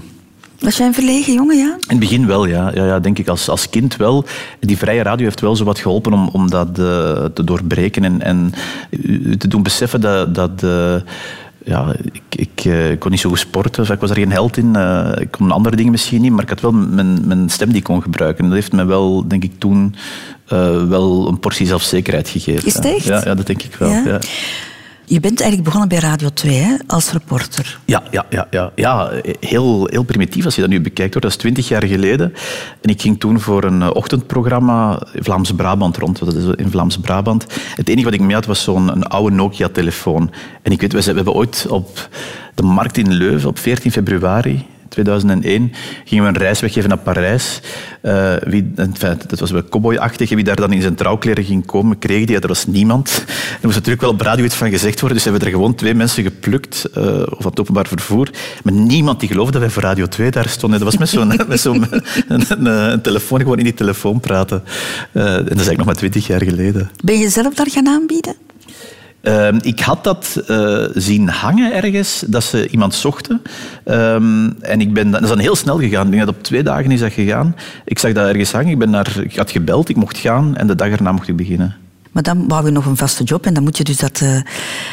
Was 0.59 0.77
jij 0.77 0.87
een 0.87 0.95
verlegen 0.95 1.33
jongen, 1.33 1.57
ja? 1.57 1.73
In 1.73 1.85
het 1.87 1.99
begin 1.99 2.27
wel, 2.27 2.47
ja. 2.47 2.71
ja, 2.75 2.87
ja 2.87 3.01
denk 3.01 3.19
ik 3.19 3.29
als, 3.29 3.49
als 3.49 3.71
kind 3.71 3.97
wel. 3.97 4.25
Die 4.61 4.79
vrije 4.79 5.03
radio 5.03 5.25
heeft 5.25 5.41
wel 5.41 5.57
zo 5.57 5.65
wat 5.65 5.79
geholpen 5.79 6.13
om, 6.13 6.29
om 6.29 6.51
dat 6.51 6.69
eh, 6.69 7.25
te 7.25 7.45
doorbreken 7.45 8.05
en, 8.05 8.23
en 8.23 8.53
te 9.39 9.49
doen 9.49 9.63
beseffen 9.63 10.01
dat... 10.01 10.35
dat 10.35 10.63
eh, 10.63 10.95
ja, 11.65 11.95
ik, 12.13 12.23
ik, 12.37 12.65
eh, 12.65 12.91
ik 12.91 12.99
kon 12.99 13.11
niet 13.11 13.21
zo 13.21 13.29
goed 13.29 13.39
sporten, 13.39 13.83
dus 13.83 13.91
ik 13.91 14.01
was 14.01 14.11
er 14.11 14.17
geen 14.17 14.33
held 14.33 14.57
in. 14.57 14.77
Ik 15.19 15.31
kon 15.31 15.51
andere 15.51 15.77
dingen 15.77 15.91
misschien 15.91 16.21
niet, 16.21 16.33
maar 16.33 16.43
ik 16.43 16.49
had 16.49 16.61
wel 16.61 16.73
mijn, 16.73 17.27
mijn 17.27 17.49
stem 17.49 17.69
die 17.69 17.77
ik 17.77 17.85
kon 17.85 18.03
gebruiken. 18.03 18.45
En 18.45 18.51
dat 18.51 18.59
heeft 18.59 18.73
me 18.73 18.85
wel, 18.85 19.29
denk 19.29 19.45
ik, 19.45 19.53
toen 19.59 19.95
wel 20.89 21.29
een 21.29 21.39
portie 21.39 21.67
zelfzekerheid 21.67 22.29
gegeven. 22.29 22.67
Is 22.67 22.75
het 22.75 22.85
echt? 22.85 23.05
Ja, 23.05 23.23
ja 23.25 23.35
dat 23.35 23.47
denk 23.47 23.63
ik 23.63 23.75
wel. 23.75 23.91
Ja? 23.91 24.03
Ja. 24.05 24.19
Je 25.09 25.21
bent 25.21 25.41
eigenlijk 25.41 25.63
begonnen 25.63 25.89
bij 25.89 25.99
Radio 25.99 26.29
2 26.35 26.55
hè, 26.55 26.77
als 26.87 27.13
reporter. 27.13 27.79
Ja, 27.85 28.03
ja, 28.11 28.27
ja, 28.31 28.47
ja. 28.51 28.73
ja 28.75 29.11
heel, 29.41 29.87
heel 29.91 30.03
primitief 30.03 30.45
als 30.45 30.55
je 30.55 30.61
dat 30.61 30.71
nu 30.71 30.81
bekijkt. 30.81 31.13
Hoor. 31.13 31.23
Dat 31.23 31.31
is 31.31 31.37
twintig 31.37 31.69
jaar 31.69 31.85
geleden. 31.85 32.33
En 32.81 32.91
ik 32.91 33.01
ging 33.01 33.21
toen 33.21 33.41
voor 33.41 33.65
een 33.65 33.83
eh, 33.83 33.91
ochtendprogramma 33.93 35.03
Vlaams-Brabant 35.15 35.97
rond. 35.97 36.19
Dat 36.19 36.35
is 36.35 36.45
in 36.57 36.71
Vlaams-Brabant. 36.71 37.47
Het 37.75 37.89
enige 37.89 38.05
wat 38.05 38.15
ik 38.15 38.21
mee 38.21 38.35
had 38.35 38.47
was 38.47 38.63
zo'n 38.63 39.03
oude 39.03 39.37
Nokia-telefoon. 39.37 40.31
En 40.63 40.73
ik 40.73 40.81
weet, 40.81 40.93
we, 40.93 41.03
we 41.03 41.13
hebben 41.13 41.35
ooit 41.35 41.67
op 41.69 42.09
de 42.55 42.63
markt 42.63 42.97
in 42.97 43.13
Leuven 43.13 43.49
op 43.49 43.59
14 43.59 43.93
februari 43.93 44.67
2001 45.05 45.73
gingen 46.05 46.25
we 46.25 46.31
een 46.31 46.37
reis 46.37 46.61
weggeven 46.61 46.89
naar 46.89 46.99
Parijs. 46.99 47.61
Eh, 48.01 48.35
wie, 48.41 48.73
dat 49.29 49.41
was 49.41 49.51
wel 49.51 49.65
cowboyachtig. 49.69 50.31
Wie 50.31 50.45
daar 50.45 50.57
dan 50.57 50.73
in 50.73 50.81
zijn 50.81 50.95
trouwkleren 50.95 51.45
ging 51.45 51.67
komen, 51.67 51.99
kreeg 51.99 52.25
die. 52.25 52.35
Ja, 52.35 52.41
er 52.41 52.49
was 52.49 52.67
niemand. 52.67 53.25
Er 53.29 53.59
moest 53.63 53.75
natuurlijk 53.75 54.01
wel 54.01 54.11
op 54.11 54.21
radio 54.21 54.45
iets 54.45 54.55
van 54.55 54.71
gezegd 54.71 55.01
worden. 55.01 55.17
Dus 55.17 55.27
hebben 55.27 55.43
er 55.43 55.53
gewoon 55.53 55.75
twee 55.75 55.95
mensen 55.95 56.23
geplukt, 56.23 56.85
eh, 56.95 57.03
of 57.05 57.39
van 57.39 57.51
het 57.51 57.61
openbaar 57.61 57.87
vervoer. 57.87 58.31
Maar 58.63 58.73
niemand 58.73 59.21
die 59.21 59.29
geloofde 59.29 59.53
dat 59.53 59.61
wij 59.61 59.71
voor 59.71 59.83
Radio 59.83 60.07
2 60.07 60.31
daar 60.31 60.49
stonden. 60.49 60.81
Dat 60.81 60.89
was 60.89 60.99
met 61.49 61.61
zo'n 61.61 61.85
een, 62.29 62.45
een, 62.49 62.67
een 62.67 63.03
telefoon, 63.03 63.41
gewoon 63.41 63.59
in 63.59 63.65
die 63.65 63.75
telefoon 63.75 64.21
praten. 64.21 64.63
Eh, 65.13 65.23
en 65.23 65.33
dat 65.33 65.45
is 65.45 65.49
eigenlijk 65.49 65.77
nog 65.77 65.87
maar 65.87 65.95
twintig 65.95 66.27
jaar 66.27 66.43
geleden. 66.43 66.91
Ben 67.05 67.19
je 67.19 67.29
zelf 67.29 67.55
daar 67.55 67.71
gaan 67.71 67.89
aanbieden? 67.89 68.48
Ehm, 69.21 69.59
ik 69.63 69.81
had 69.81 70.05
dat 70.05 70.43
eh, 70.47 70.85
zien 70.95 71.29
hangen 71.29 71.75
ergens, 71.75 72.25
dat 72.27 72.45
ze 72.45 72.69
iemand 72.69 72.95
zochten. 72.95 73.43
Ehm, 73.85 74.51
en 74.61 74.81
ik 74.81 74.93
ben, 74.93 75.11
dat 75.11 75.23
is 75.23 75.29
dan 75.29 75.39
heel 75.39 75.57
snel 75.57 75.79
gegaan. 75.79 76.05
Ik 76.05 76.13
denk 76.13 76.27
dat 76.27 76.35
op 76.35 76.43
twee 76.43 76.63
dagen 76.63 76.91
is 76.91 77.01
dat 77.01 77.13
gegaan. 77.13 77.57
Ik 77.85 77.99
zag 77.99 78.13
dat 78.13 78.29
ergens 78.29 78.53
hangen. 78.53 78.71
Ik, 78.71 78.79
ben 78.79 78.91
naar, 78.91 79.17
ik 79.21 79.37
had 79.37 79.51
gebeld, 79.51 79.89
ik 79.89 79.97
mocht 79.97 80.19
gaan. 80.19 80.57
En 80.57 80.67
de 80.67 80.75
dag 80.75 80.89
erna 80.89 81.13
mocht 81.13 81.29
ik 81.29 81.37
beginnen. 81.37 81.77
Maar 82.13 82.23
dan 82.23 82.49
wou 82.49 82.65
je 82.65 82.71
nog 82.71 82.87
een 82.87 82.97
vaste 82.97 83.25
job 83.25 83.47
en 83.47 83.55
dan 83.55 83.63
moet 83.63 83.77
je 83.77 83.85
dus 83.85 83.97
dat, 83.97 84.21
uh, 84.21 84.41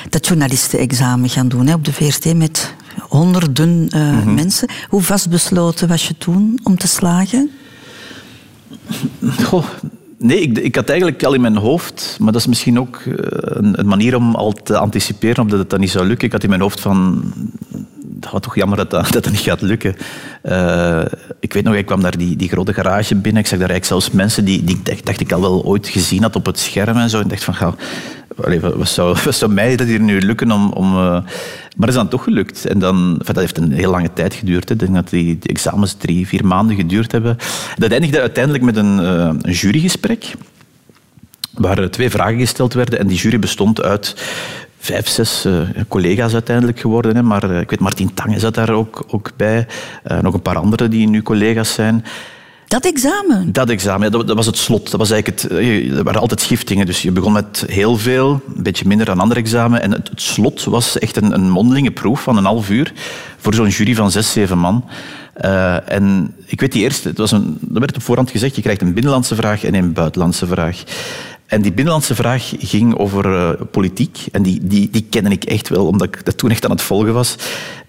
dat 0.10 0.28
journalistenexamen 0.28 1.30
gaan 1.30 1.48
doen 1.48 1.68
hè, 1.68 1.74
op 1.74 1.86
de 1.86 1.94
VRT 1.94 2.34
met 2.34 2.74
honderden 3.00 3.90
uh, 3.96 4.24
mensen. 4.24 4.70
Hoe 4.90 5.02
vastbesloten 5.02 5.88
was 5.88 6.08
je 6.08 6.18
toen 6.18 6.60
om 6.64 6.78
te 6.78 6.88
slagen? 6.88 7.52
Goh, 9.44 9.66
nee, 10.18 10.40
ik, 10.40 10.58
ik, 10.58 10.76
had 10.76 10.90
eigenlijk 10.90 11.24
al 11.24 11.34
in 11.34 11.42
mijn 11.42 11.58
hoofd, 11.58 12.18
maar 12.20 12.32
dat 12.32 12.42
is 12.42 12.48
misschien 12.48 12.80
ook 12.80 13.00
uh, 13.06 13.16
een, 13.18 13.80
een, 13.80 13.88
manier 13.88 14.16
om 14.16 14.36
al 14.36 14.52
te 14.52 14.78
anticiperen 14.78 15.44
op 15.44 15.50
dat 15.50 15.60
het 15.60 15.70
dan 15.70 15.80
niet 15.80 15.90
zou 15.90 16.06
lukken. 16.06 16.26
Ik 16.28 16.34
had 16.34 16.44
in 16.44 16.50
mijn 16.50 16.62
hoofd 16.62 16.80
van, 16.80 17.24
dat 18.26 18.34
was 18.34 18.42
toch 18.42 18.56
jammer 18.56 18.78
dat 18.78 18.90
dat, 19.12 19.30
niet 19.32 19.40
gaat 19.40 19.62
lukken. 19.62 19.96
Uh, 20.44 21.06
ik 21.40 21.54
weet 21.54 21.64
nog, 21.64 21.76
ik 21.76 21.86
kwam 21.86 22.02
daar 22.02 22.18
die, 22.18 22.36
die 22.36 22.50
grote 22.50 22.74
garage 22.74 23.16
binnen. 23.16 23.42
Ik 23.42 23.48
zag 23.48 23.60
daar 23.60 23.70
eigenlijk 23.70 24.02
zelfs 24.02 24.16
mensen 24.16 24.46
die, 24.46 24.64
die 24.64 24.80
dacht, 24.84 25.06
dacht 25.06 25.20
ik 25.20 25.32
al 25.32 25.42
wel 25.42 25.64
ooit 25.64 25.88
gezien 25.88 26.22
had 26.22 26.36
op 26.36 26.46
het 26.46 26.60
scherm 26.60 26.98
en 26.98 27.10
zo. 27.10 27.20
En 27.20 27.28
dacht 27.28 27.44
van, 27.44 27.54
ga, 27.54 27.76
wat, 28.60 28.88
zou, 28.88 29.18
zou 29.34 29.52
mij 29.52 29.76
dat 29.76 29.88
hier 29.88 30.00
nu 30.00 30.22
lukken 30.22 30.52
om... 30.52 30.72
om 30.72 30.94
uh, 30.94 31.18
maar 31.76 31.88
dat 31.88 31.96
is 31.96 32.02
dan 32.02 32.10
toch 32.10 32.24
gelukt. 32.24 32.66
En 32.66 32.80
dan, 32.80 33.22
dat 33.24 33.36
heeft 33.36 33.58
een 33.58 33.72
heel 33.72 33.92
lange 33.92 34.14
tijd 34.14 34.34
geduurd. 34.34 34.70
Hè. 34.70 34.74
Ik 34.74 34.80
denk 34.80 34.94
dat 34.94 35.10
die, 35.10 35.38
die, 35.40 35.50
examens 35.50 35.94
drie, 35.94 36.28
vier 36.28 36.46
maanden 36.46 36.76
geduurd 36.76 37.12
hebben. 37.12 37.38
Dat 37.78 37.92
eindigde 37.92 38.20
uiteindelijk 38.20 38.64
met 38.64 38.76
een, 38.76 39.00
uh, 39.00 39.30
een 39.42 39.52
jurygesprek. 39.52 40.34
Waar 41.52 41.90
twee 41.90 42.10
vragen 42.10 42.40
gesteld 42.40 42.74
werden. 42.74 43.00
En 43.00 43.08
die 43.08 43.18
jury 43.18 43.40
bestond 43.40 43.82
uit 43.82 44.16
vijf, 44.86 45.08
zes 45.08 45.46
uh, 45.46 45.62
collega's 45.88 46.34
uiteindelijk 46.34 46.80
geworden. 46.80 47.16
Hè. 47.16 47.24
Maar 47.24 47.52
uh, 47.52 47.60
ik 47.60 47.70
weet, 47.70 47.80
Martin 47.80 48.14
Tange 48.14 48.40
zat 48.40 48.54
daar 48.54 48.70
ook, 48.70 49.06
ook 49.08 49.32
bij. 49.36 49.68
Uh, 50.12 50.20
nog 50.20 50.34
een 50.34 50.42
paar 50.42 50.58
anderen 50.58 50.90
die 50.90 51.08
nu 51.08 51.22
collega's 51.22 51.74
zijn. 51.74 52.06
Dat 52.68 52.86
examen? 52.86 53.52
Dat 53.52 53.70
examen, 53.70 54.04
ja, 54.04 54.10
dat, 54.10 54.28
dat, 54.28 54.36
was 54.36 54.46
het 54.46 54.58
slot. 54.58 54.92
Dat 54.92 55.00
was 55.00 55.12
eigenlijk 55.12 55.42
het, 55.42 55.52
er 55.98 56.04
waren 56.04 56.22
altijd 56.22 56.42
schiftingen. 56.42 56.86
Dus 56.86 57.02
je 57.02 57.12
begon 57.12 57.34
met 57.34 57.64
heel 57.68 57.98
veel, 57.98 58.42
een 58.56 58.64
beetje 58.64 58.88
minder 58.88 59.06
dan 59.06 59.20
andere 59.20 59.40
examen. 59.40 59.82
En 59.82 59.92
het, 59.92 60.10
het 60.10 60.22
slot 60.22 60.64
was 60.64 61.00
echt 61.00 61.18
een, 61.18 61.34
een 61.34 61.50
mondelinge 61.50 61.92
proef 61.92 62.22
van 62.22 62.38
een 62.38 62.46
half 62.46 62.70
uur 62.70 62.94
voor 63.38 63.54
zo'n 63.54 63.68
jury 63.68 63.96
van 63.96 64.12
zes, 64.12 64.32
zeven 64.32 64.58
man. 64.58 64.86
Uh, 65.42 65.92
en 65.92 66.36
ik 66.46 66.60
weet 66.60 66.72
die 66.72 66.84
eerste, 66.84 67.08
het 67.08 67.18
was 67.18 67.32
een, 67.32 67.58
er 67.74 67.80
werd 67.80 67.96
op 67.96 68.02
voorhand 68.02 68.32
gezegd, 68.32 68.56
je 68.56 68.62
krijgt 68.62 68.82
een 68.82 68.94
binnenlandse 68.94 69.36
vraag 69.36 69.64
en 69.64 69.74
een 69.74 69.94
buitenlandse 69.94 70.48
vraag. 70.48 70.84
En 71.46 71.62
die 71.62 71.72
binnenlandse 71.72 72.16
vraag 72.16 72.54
ging 72.58 72.98
over 72.98 73.26
uh, 73.26 73.50
politiek. 73.72 74.26
En 74.32 74.44
die, 74.44 74.60
die, 74.64 74.90
die 74.90 75.06
kende 75.10 75.30
ik 75.30 75.44
echt 75.44 75.70
wel, 75.70 75.88
omdat 75.88 76.08
ik 76.08 76.26
dat 76.26 76.38
toen 76.38 76.50
echt 76.50 76.66
aan 76.66 76.72
het 76.72 76.82
volgen 76.82 77.14
was. 77.14 77.36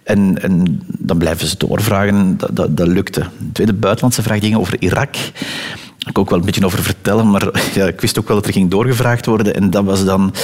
En, 0.02 0.42
en 0.42 0.82
dan 0.98 1.18
blijven 1.18 1.46
ze 1.46 1.56
doorvragen, 1.58 2.36
dat, 2.36 2.76
dat, 2.76 2.88
lukte. 2.88 3.20
De 3.20 3.52
tweede 3.52 3.72
buitenlandse 3.72 4.22
vraag 4.22 4.40
ging 4.40 4.56
over 4.56 4.76
Irak. 4.82 5.16
Ik 6.06 6.18
ook 6.18 6.30
wel 6.30 6.38
een 6.38 6.44
beetje 6.44 6.64
over 6.64 6.82
vertellen, 6.82 7.30
maar 7.30 7.48
ja, 7.74 7.86
ik 7.86 8.00
wist 8.00 8.18
ook 8.18 8.28
wel 8.28 8.36
dat 8.36 8.46
er 8.46 8.52
ging 8.52 8.70
doorgevraagd 8.70 9.26
worden. 9.26 9.54
En 9.54 9.70
dat 9.70 9.84
was 9.84 10.04
dan... 10.04 10.34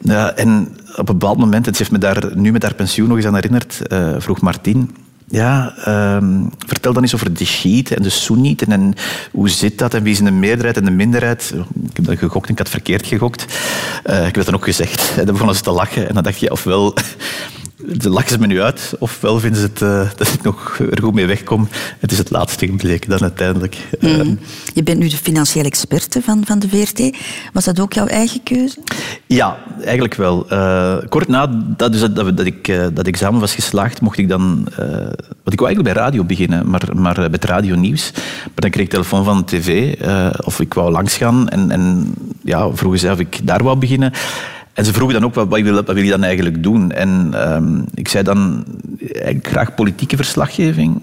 Ja, 0.00 0.32
en 0.32 0.76
op 0.90 1.08
een 1.08 1.18
bepaald 1.18 1.38
moment, 1.38 1.66
het 1.66 1.78
heeft 1.78 1.90
me 1.90 1.98
daar 1.98 2.36
nu 2.36 2.52
met 2.52 2.62
haar 2.62 2.74
pensioen 2.74 3.08
nog 3.08 3.16
eens 3.16 3.26
aan 3.26 3.34
herinnerd, 3.34 3.80
uh, 3.92 4.14
vroeg 4.18 4.40
Martin... 4.40 4.90
Ja, 5.30 5.74
um, 6.16 6.50
vertel 6.66 6.92
dan 6.92 7.02
eens 7.02 7.14
over 7.14 7.34
de 7.34 7.44
Shiiten 7.44 7.96
en 7.96 8.02
de 8.02 8.08
Soenieten 8.08 8.72
en 8.72 8.94
hoe 9.32 9.48
zit 9.48 9.78
dat 9.78 9.94
en 9.94 10.02
wie 10.02 10.12
is 10.12 10.18
de 10.18 10.30
meerderheid 10.30 10.76
en 10.76 10.84
de 10.84 10.90
minderheid. 10.90 11.54
Ik 11.90 11.96
heb 11.96 12.04
dat 12.04 12.18
gegokt 12.18 12.46
en 12.46 12.52
ik 12.52 12.58
had 12.58 12.68
verkeerd 12.68 13.06
gegokt. 13.06 13.44
Uh, 14.06 14.18
ik 14.18 14.24
heb 14.24 14.34
dat 14.34 14.44
dan 14.44 14.54
ook 14.54 14.64
gezegd. 14.64 15.10
En 15.10 15.24
dan 15.24 15.32
begonnen 15.32 15.56
ze 15.56 15.62
te 15.62 15.70
lachen 15.70 16.08
en 16.08 16.14
dan 16.14 16.22
dacht 16.22 16.38
je, 16.38 16.50
ofwel 16.50 16.94
lachen 17.86 18.30
ze 18.30 18.38
me 18.38 18.46
nu 18.46 18.62
uit, 18.62 18.94
ofwel 18.98 19.40
vinden 19.40 19.60
ze 19.60 19.66
het, 19.66 19.80
uh, 19.80 20.10
dat 20.16 20.28
ik 20.32 20.42
nog 20.42 20.78
er 20.78 21.02
goed 21.02 21.14
mee 21.14 21.26
wegkom. 21.26 21.68
Het 21.98 22.12
is 22.12 22.18
het 22.18 22.30
laatste 22.30 22.66
gebleken 22.66 23.10
dan 23.10 23.20
uiteindelijk. 23.20 23.76
Mm. 24.00 24.38
Je 24.74 24.82
bent 24.82 24.98
nu 24.98 25.08
de 25.08 25.16
financiële 25.16 25.66
experte 25.66 26.22
van, 26.22 26.46
van 26.46 26.58
de 26.58 26.68
VRT. 26.68 27.16
Was 27.52 27.64
dat 27.64 27.80
ook 27.80 27.92
jouw 27.92 28.06
eigen 28.06 28.42
keuze? 28.42 28.78
Ja, 29.26 29.58
eigenlijk 29.84 30.14
wel. 30.14 30.46
Uh, 30.52 30.96
kort 31.08 31.28
na 31.28 31.46
dat, 31.76 31.92
dus 31.92 32.00
dat, 32.00 32.16
dat, 32.36 32.46
ik 32.46 32.68
uh, 32.68 32.86
dat 32.92 33.06
examen 33.06 33.40
was 33.40 33.54
geslaagd, 33.54 34.00
mocht 34.00 34.18
ik 34.18 34.28
dan... 34.28 34.68
want 35.44 35.52
ik 35.52 35.60
wou 35.60 35.66
eigenlijk 35.66 35.82
bij 35.82 36.02
radio 36.04 36.24
beginnen, 36.24 36.70
maar, 36.70 36.82
maar 36.94 37.30
met 37.30 37.44
radio 37.44 37.76
nieuws. 37.76 38.10
Maar 38.14 38.52
dan 38.54 38.70
kreeg 38.70 38.84
ik 38.84 38.90
telefoon 38.90 39.24
van 39.24 39.38
de 39.38 39.44
tv 39.44 39.94
of 40.44 40.60
ik 40.60 40.74
wou 40.74 40.90
langsgaan. 40.90 41.48
En, 41.48 41.70
en 41.70 42.14
ja, 42.42 42.70
vroegen 42.72 43.00
ze 43.00 43.10
of 43.10 43.18
ik 43.18 43.46
daar 43.46 43.62
wou 43.62 43.78
beginnen. 43.78 44.12
En 44.78 44.84
ze 44.84 44.92
vroegen 44.92 45.20
dan 45.20 45.28
ook, 45.28 45.34
wat, 45.34 45.48
wat, 45.48 45.60
wil, 45.60 45.74
wat 45.74 45.86
wil 45.86 46.02
je 46.02 46.10
dan 46.10 46.22
eigenlijk 46.22 46.62
doen? 46.62 46.92
En 46.92 47.34
um, 47.52 47.84
ik 47.94 48.08
zei 48.08 48.24
dan, 48.24 48.64
eigenlijk 49.00 49.46
graag 49.46 49.74
politieke 49.74 50.16
verslaggeving. 50.16 51.02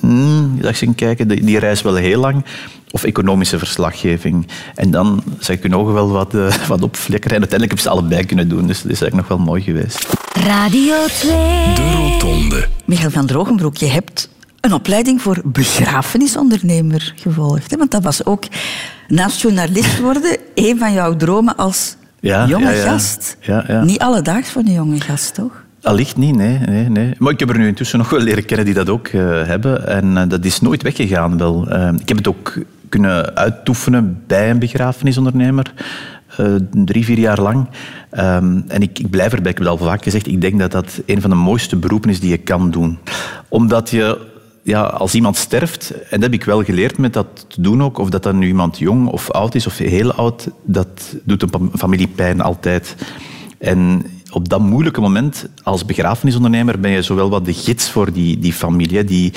Hmm, 0.00 0.60
dacht 0.60 0.80
ik 0.80 0.96
kijken, 0.96 1.28
die, 1.28 1.44
die 1.44 1.58
reis 1.58 1.82
wel 1.82 1.94
heel 1.94 2.20
lang. 2.20 2.44
Of 2.90 3.04
economische 3.04 3.58
verslaggeving. 3.58 4.46
En 4.74 4.90
dan 4.90 5.22
zag 5.38 5.56
ik 5.56 5.62
hun 5.62 5.76
ogen 5.76 5.94
wel 5.94 6.08
wat, 6.08 6.34
uh, 6.34 6.54
wat 6.68 6.82
opflikkeren. 6.82 7.36
En 7.36 7.42
uiteindelijk 7.42 7.70
heb 7.70 7.80
ze 7.80 7.88
allebei 7.88 8.24
kunnen 8.24 8.48
doen, 8.48 8.66
dus 8.66 8.82
dat 8.82 8.92
is 8.92 9.00
eigenlijk 9.00 9.28
nog 9.28 9.38
wel 9.38 9.46
mooi 9.46 9.62
geweest. 9.62 10.08
Radio 10.32 10.94
2. 11.06 11.30
De 11.74 11.92
Rotonde. 11.96 12.68
Michael 12.84 13.10
van 13.10 13.26
Drogenbroek, 13.26 13.76
je 13.76 13.86
hebt 13.86 14.28
een 14.60 14.72
opleiding 14.72 15.22
voor 15.22 15.40
begrafenisondernemer 15.44 17.12
gevolgd. 17.16 17.70
Hè? 17.70 17.76
Want 17.76 17.90
dat 17.90 18.02
was 18.02 18.24
ook, 18.24 18.44
naast 19.08 19.40
journalist 19.40 20.00
worden, 20.00 20.36
een 20.54 20.78
van 20.78 20.92
jouw 20.92 21.16
dromen 21.16 21.56
als 21.56 21.95
ja, 22.20 22.46
jonge 22.46 22.64
ja, 22.64 22.70
ja. 22.70 22.90
gast. 22.90 23.36
Ja, 23.40 23.64
ja. 23.66 23.84
Niet 23.84 23.98
alledaags 23.98 24.50
voor 24.50 24.62
een 24.62 24.72
jonge 24.72 25.00
gast, 25.00 25.34
toch? 25.34 25.64
Allicht 25.82 26.16
niet, 26.16 26.36
nee, 26.36 26.58
nee, 26.58 26.88
nee. 26.88 27.14
Maar 27.18 27.32
ik 27.32 27.40
heb 27.40 27.48
er 27.48 27.58
nu 27.58 27.66
intussen 27.66 27.98
nog 27.98 28.10
wel 28.10 28.20
leren 28.20 28.44
kennen 28.44 28.66
die 28.66 28.74
dat 28.74 28.88
ook 28.88 29.08
uh, 29.08 29.46
hebben. 29.46 29.86
En 29.86 30.04
uh, 30.04 30.22
dat 30.28 30.44
is 30.44 30.60
nooit 30.60 30.82
weggegaan 30.82 31.38
wel. 31.38 31.66
Uh, 31.72 31.92
ik 31.98 32.08
heb 32.08 32.16
het 32.16 32.28
ook 32.28 32.54
kunnen 32.88 33.36
uitoefenen 33.36 34.22
bij 34.26 34.50
een 34.50 34.58
begrafenisondernemer. 34.58 35.72
drie, 36.70 37.04
vier 37.04 37.18
jaar 37.18 37.40
lang. 37.40 37.68
En 38.68 38.78
ik, 38.78 38.98
ik 38.98 39.10
blijf 39.10 39.32
erbij, 39.32 39.50
ik 39.50 39.58
heb 39.58 39.66
het 39.66 39.80
al 39.80 39.86
vaak 39.86 40.02
gezegd, 40.02 40.26
ik 40.26 40.40
denk 40.40 40.58
dat 40.58 40.70
dat 40.70 41.00
een 41.06 41.20
van 41.20 41.30
de 41.30 41.36
mooiste 41.36 41.76
beroepen 41.76 42.10
is 42.10 42.20
die 42.20 42.30
je 42.30 42.36
kan 42.38 42.70
doen. 42.70 42.98
Omdat 43.48 43.90
je 43.90 44.18
ja, 44.66 44.82
als 44.82 45.14
iemand 45.14 45.36
sterft, 45.36 45.90
en 45.90 46.08
dat 46.10 46.22
heb 46.22 46.32
ik 46.32 46.44
wel 46.44 46.64
geleerd 46.64 46.98
met 46.98 47.12
dat 47.12 47.26
te 47.48 47.60
doen 47.60 47.82
ook, 47.82 47.98
of 47.98 48.10
dat 48.10 48.22
dan 48.22 48.38
nu 48.38 48.46
iemand 48.46 48.78
jong 48.78 49.08
of 49.08 49.30
oud 49.30 49.54
is 49.54 49.66
of 49.66 49.78
heel 49.78 50.12
oud, 50.12 50.48
dat 50.62 51.14
doet 51.22 51.42
een 51.42 51.70
familie 51.76 52.08
pijn 52.08 52.40
altijd. 52.40 52.96
En 53.58 54.06
op 54.30 54.48
dat 54.48 54.60
moeilijke 54.60 55.00
moment, 55.00 55.48
als 55.62 55.84
begrafenisondernemer, 55.84 56.80
ben 56.80 56.90
je 56.90 57.02
zowel 57.02 57.30
wat 57.30 57.44
de 57.44 57.54
gids 57.54 57.90
voor 57.90 58.12
die, 58.12 58.38
die 58.38 58.52
familie, 58.52 59.04
die 59.04 59.32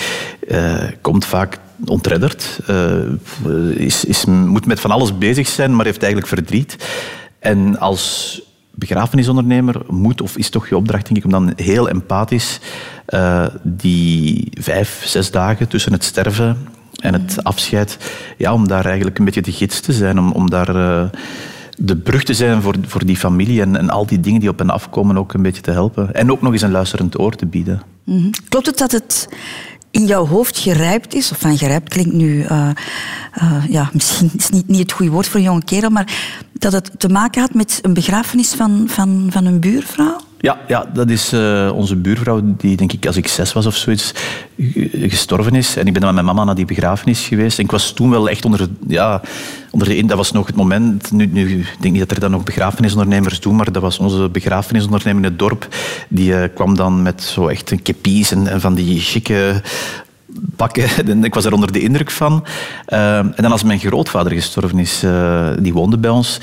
uh, 0.47 0.83
komt 1.01 1.25
vaak 1.25 1.57
ontredderd, 1.85 2.59
uh, 2.69 3.75
is, 3.75 4.05
is, 4.05 4.25
moet 4.25 4.65
met 4.65 4.79
van 4.79 4.91
alles 4.91 5.17
bezig 5.17 5.47
zijn, 5.47 5.75
maar 5.75 5.85
heeft 5.85 6.03
eigenlijk 6.03 6.33
verdriet. 6.33 6.75
En 7.39 7.79
als 7.79 8.41
begrafenisondernemer 8.79 9.81
moet, 9.87 10.21
of 10.21 10.37
is 10.37 10.49
toch 10.49 10.69
je 10.69 10.77
opdracht, 10.77 11.05
denk 11.05 11.17
ik, 11.17 11.25
om 11.25 11.31
dan 11.31 11.53
heel 11.55 11.89
empathisch 11.89 12.59
uh, 13.07 13.45
die 13.63 14.47
vijf, 14.59 15.01
zes 15.05 15.31
dagen 15.31 15.67
tussen 15.67 15.91
het 15.91 16.03
sterven 16.03 16.57
en 17.01 17.13
het 17.13 17.43
afscheid, 17.43 17.97
ja, 18.37 18.53
om 18.53 18.67
daar 18.67 18.85
eigenlijk 18.85 19.19
een 19.19 19.25
beetje 19.25 19.41
de 19.41 19.51
gids 19.51 19.79
te 19.79 19.93
zijn, 19.93 20.19
om, 20.19 20.31
om 20.31 20.49
daar 20.49 20.75
uh, 20.75 21.03
de 21.77 21.95
brug 21.95 22.23
te 22.23 22.33
zijn 22.33 22.61
voor, 22.61 22.75
voor 22.87 23.05
die 23.05 23.17
familie 23.17 23.61
en, 23.61 23.75
en 23.75 23.89
al 23.89 24.05
die 24.05 24.19
dingen 24.19 24.39
die 24.39 24.49
op 24.49 24.59
hen 24.59 24.69
afkomen 24.69 25.17
ook 25.17 25.33
een 25.33 25.41
beetje 25.41 25.61
te 25.61 25.71
helpen. 25.71 26.13
En 26.13 26.31
ook 26.31 26.41
nog 26.41 26.53
eens 26.53 26.61
een 26.61 26.71
luisterend 26.71 27.19
oor 27.19 27.35
te 27.35 27.45
bieden. 27.45 27.81
Mm-hmm. 28.03 28.31
Klopt 28.49 28.65
het 28.65 28.77
dat 28.77 28.91
het 28.91 29.29
in 29.91 30.05
jouw 30.05 30.25
hoofd 30.25 30.57
gerijpt 30.57 31.13
is, 31.13 31.31
of 31.31 31.39
van 31.39 31.57
gerijpt 31.57 31.89
klinkt 31.89 32.13
nu, 32.13 32.43
uh, 32.43 32.69
uh, 33.41 33.63
ja, 33.69 33.89
misschien 33.93 34.31
is 34.37 34.49
niet, 34.49 34.67
niet 34.67 34.79
het 34.79 34.91
goede 34.91 35.11
woord 35.11 35.27
voor 35.27 35.39
een 35.39 35.45
jonge 35.45 35.63
kerel, 35.63 35.89
maar 35.89 36.13
dat 36.59 36.71
het 36.71 36.91
te 36.97 37.09
maken 37.09 37.41
had 37.41 37.53
met 37.53 37.79
een 37.81 37.93
begrafenis 37.93 38.53
van, 38.53 38.83
van, 38.87 39.27
van 39.29 39.45
een 39.45 39.59
buurvrouw? 39.59 40.17
Ja, 40.41 40.57
ja 40.67 40.85
dat 40.93 41.09
is 41.09 41.33
uh, 41.33 41.71
onze 41.73 41.95
buurvrouw, 41.95 42.41
die 42.43 42.77
denk 42.77 42.93
ik 42.93 43.05
als 43.05 43.15
ik 43.15 43.27
zes 43.27 43.53
was 43.53 43.65
of 43.65 43.75
zoiets, 43.75 44.13
gestorven 44.93 45.55
is. 45.55 45.75
En 45.75 45.87
ik 45.87 45.93
ben 45.93 46.01
dan 46.01 46.13
met 46.13 46.23
mijn 46.23 46.35
mama 46.35 46.43
naar 46.43 46.55
die 46.55 46.65
begrafenis 46.65 47.27
geweest. 47.27 47.57
En 47.57 47.63
ik 47.63 47.71
was 47.71 47.91
toen 47.91 48.09
wel 48.09 48.29
echt 48.29 48.45
onder, 48.45 48.67
ja, 48.87 49.21
onder 49.71 49.87
de... 49.87 50.05
Dat 50.05 50.17
was 50.17 50.31
nog 50.31 50.47
het 50.47 50.55
moment... 50.55 51.11
Nu, 51.11 51.25
nu 51.25 51.59
ik 51.59 51.77
denk 51.79 51.93
niet 51.93 52.07
dat 52.07 52.11
er 52.11 52.19
dan 52.19 52.31
nog 52.31 52.43
begrafenisondernemers 52.43 53.39
doen, 53.39 53.55
maar 53.55 53.71
dat 53.71 53.81
was 53.81 53.99
onze 53.99 54.29
begrafenisondernemer 54.29 55.23
in 55.23 55.29
het 55.29 55.39
dorp. 55.39 55.67
Die 56.09 56.31
uh, 56.31 56.43
kwam 56.55 56.75
dan 56.75 57.01
met 57.01 57.23
zo 57.23 57.47
echt 57.47 57.71
een 57.71 57.81
kepies 57.81 58.31
en, 58.31 58.47
en 58.47 58.61
van 58.61 58.73
die 58.73 58.99
chique 58.99 59.61
ik 61.21 61.33
was 61.33 61.45
er 61.45 61.53
onder 61.53 61.71
de 61.71 61.81
indruk 61.81 62.11
van. 62.11 62.45
Uh, 62.87 63.17
en 63.17 63.33
dan 63.35 63.51
als 63.51 63.63
mijn 63.63 63.79
grootvader 63.79 64.31
gestorven 64.31 64.79
is, 64.79 65.03
uh, 65.03 65.49
die 65.59 65.73
woonde 65.73 65.97
bij 65.97 66.09
ons, 66.09 66.39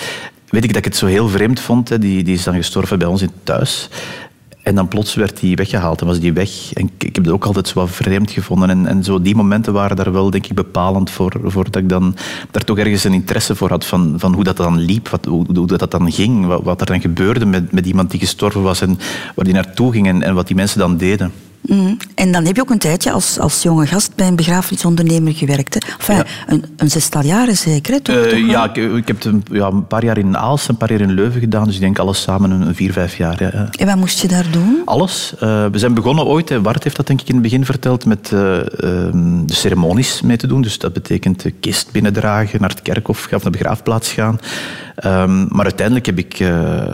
weet 0.48 0.64
ik 0.64 0.68
dat 0.68 0.78
ik 0.78 0.84
het 0.84 0.96
zo 0.96 1.06
heel 1.06 1.28
vreemd 1.28 1.60
vond. 1.60 1.88
Hè. 1.88 1.98
Die, 1.98 2.24
die 2.24 2.34
is 2.34 2.44
dan 2.44 2.54
gestorven 2.54 2.98
bij 2.98 3.08
ons 3.08 3.22
in 3.22 3.30
thuis. 3.42 3.88
En 4.66 4.74
dan 4.74 4.88
plots 4.88 5.14
werd 5.14 5.40
hij 5.40 5.54
weggehaald 5.54 6.00
en 6.00 6.06
was 6.06 6.20
die 6.20 6.32
weg. 6.32 6.72
En 6.72 6.90
ik, 6.98 7.14
heb 7.14 7.24
het 7.24 7.32
ook 7.32 7.44
altijd 7.44 7.68
zo 7.68 7.86
vreemd 7.86 8.30
gevonden. 8.30 8.70
En, 8.70 8.86
en 8.86 9.04
zo 9.04 9.22
die 9.22 9.36
momenten 9.36 9.72
waren 9.72 9.96
daar 9.96 10.12
wel, 10.12 10.30
denk 10.30 10.46
ik, 10.46 10.54
bepalend 10.54 11.10
voor, 11.10 11.40
voor 11.44 11.64
dat 11.64 11.82
ik 11.82 11.88
dan 11.88 12.16
daar 12.50 12.64
toch 12.64 12.78
ergens 12.78 13.04
een 13.04 13.12
interesse 13.12 13.54
voor 13.54 13.68
had 13.68 13.84
van, 13.84 14.14
van 14.16 14.34
hoe 14.34 14.44
dat 14.44 14.56
dan 14.56 14.78
liep, 14.78 15.08
wat, 15.08 15.24
hoe, 15.24 15.46
hoe 15.54 15.66
dat 15.66 15.90
dan 15.90 16.12
ging, 16.12 16.46
wat, 16.46 16.62
wat 16.62 16.80
er 16.80 16.86
dan 16.86 17.00
gebeurde 17.00 17.46
met, 17.46 17.72
met 17.72 17.86
iemand 17.86 18.10
die 18.10 18.20
gestorven 18.20 18.62
was 18.62 18.80
en 18.80 18.98
waar 19.34 19.44
die 19.44 19.54
naartoe 19.54 19.92
ging 19.92 20.06
en, 20.06 20.22
en 20.22 20.34
wat 20.34 20.46
die 20.46 20.56
mensen 20.56 20.78
dan 20.78 20.96
deden. 20.96 21.32
Mm. 21.66 21.96
En 22.14 22.32
dan 22.32 22.44
heb 22.44 22.56
je 22.56 22.62
ook 22.62 22.70
een 22.70 22.78
tijdje 22.78 23.10
als, 23.12 23.38
als 23.38 23.62
jonge 23.62 23.86
gast 23.86 24.14
bij 24.14 24.26
een 24.26 24.36
begrafenisondernemer 24.36 25.32
gewerkt. 25.32 25.74
Hè? 25.74 25.80
Enfin, 25.98 26.24
een, 26.46 26.64
een 26.76 26.90
zestal 26.90 27.22
jaren 27.22 27.56
zeker, 27.56 27.92
hè? 27.92 28.00
Toch, 28.00 28.16
Eh, 28.16 28.22
toch 28.22 28.38
ja, 28.38 28.64
ik, 28.64 28.76
ik 28.76 29.06
heb 29.08 29.24
een, 29.24 29.44
ja, 29.50 29.66
een 29.66 29.86
paar 29.86 30.04
jaar 30.04 30.18
in 30.18 30.36
Aalst, 30.36 30.68
een 30.68 30.76
paar 30.76 30.90
jaar 30.90 31.00
in 31.00 31.12
Leuven 31.12 31.40
gedaan. 31.40 31.64
Dus 31.64 31.74
ik 31.74 31.80
denk 31.80 31.98
alles 31.98 32.22
samen 32.22 32.50
een, 32.50 32.60
een 32.60 32.74
vier, 32.74 32.92
vijf 32.92 33.16
jaar. 33.16 33.42
Ja, 33.42 33.50
ja. 33.52 33.68
En 33.78 33.86
wat 33.86 33.96
moest 33.96 34.20
je 34.20 34.28
daar 34.28 34.46
doen? 34.50 34.82
Alles. 34.84 35.34
Eh, 35.38 35.66
we 35.66 35.78
zijn 35.78 35.94
begonnen 35.94 36.24
ooit, 36.24 36.48
hè, 36.48 36.60
Bart 36.60 36.84
heeft 36.84 36.96
dat 36.96 37.06
denk 37.06 37.20
ik 37.20 37.28
in 37.28 37.34
het 37.34 37.42
begin 37.42 37.64
verteld, 37.64 38.04
met 38.04 38.32
eh, 38.32 38.56
ehm, 38.58 39.46
de 39.46 39.54
ceremonies 39.54 40.22
mee 40.22 40.36
te 40.36 40.46
doen. 40.46 40.62
Dus 40.62 40.78
dat 40.78 40.92
betekent 40.92 41.42
de 41.42 41.50
kist 41.50 41.92
binnendragen, 41.92 42.60
naar 42.60 42.70
het 42.70 42.82
kerkhof 42.82 43.22
gaan, 43.22 43.36
of 43.36 43.42
naar 43.42 43.52
de 43.52 43.58
begraafplaats 43.58 44.12
gaan. 44.12 44.38
Ehm, 44.96 45.46
maar 45.48 45.64
uiteindelijk 45.64 46.06
heb 46.06 46.18
ik 46.18 46.40
eh, 46.40 46.84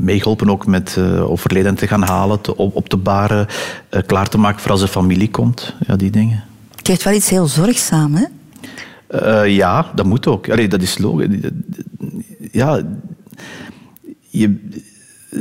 meegeholpen 0.00 0.50
ook 0.50 0.66
met 0.66 0.98
overleden 1.22 1.74
te 1.74 1.86
gaan 1.86 2.02
halen, 2.02 2.40
te, 2.40 2.56
op, 2.56 2.76
op 2.76 2.88
te 2.88 2.96
baren, 2.96 3.46
klaar 4.10 4.28
te 4.28 4.38
maken 4.38 4.60
voor 4.60 4.70
als 4.70 4.80
de 4.80 4.88
familie 4.88 5.30
komt. 5.30 5.74
Ja, 5.86 5.96
die 5.96 6.10
dingen. 6.10 6.44
Het 6.76 6.86
heeft 6.86 7.02
wel 7.02 7.14
iets 7.14 7.28
heel 7.30 7.46
zorgzaam, 7.46 8.14
hè? 8.14 8.24
Eh, 9.06 9.56
ja, 9.56 9.90
dat 9.94 10.06
moet 10.06 10.26
ook. 10.26 10.48
Allee, 10.50 10.68
dat 10.68 10.82
is 10.82 10.98
logisch. 10.98 11.28
Ja, 12.52 12.82
je, 14.28 14.54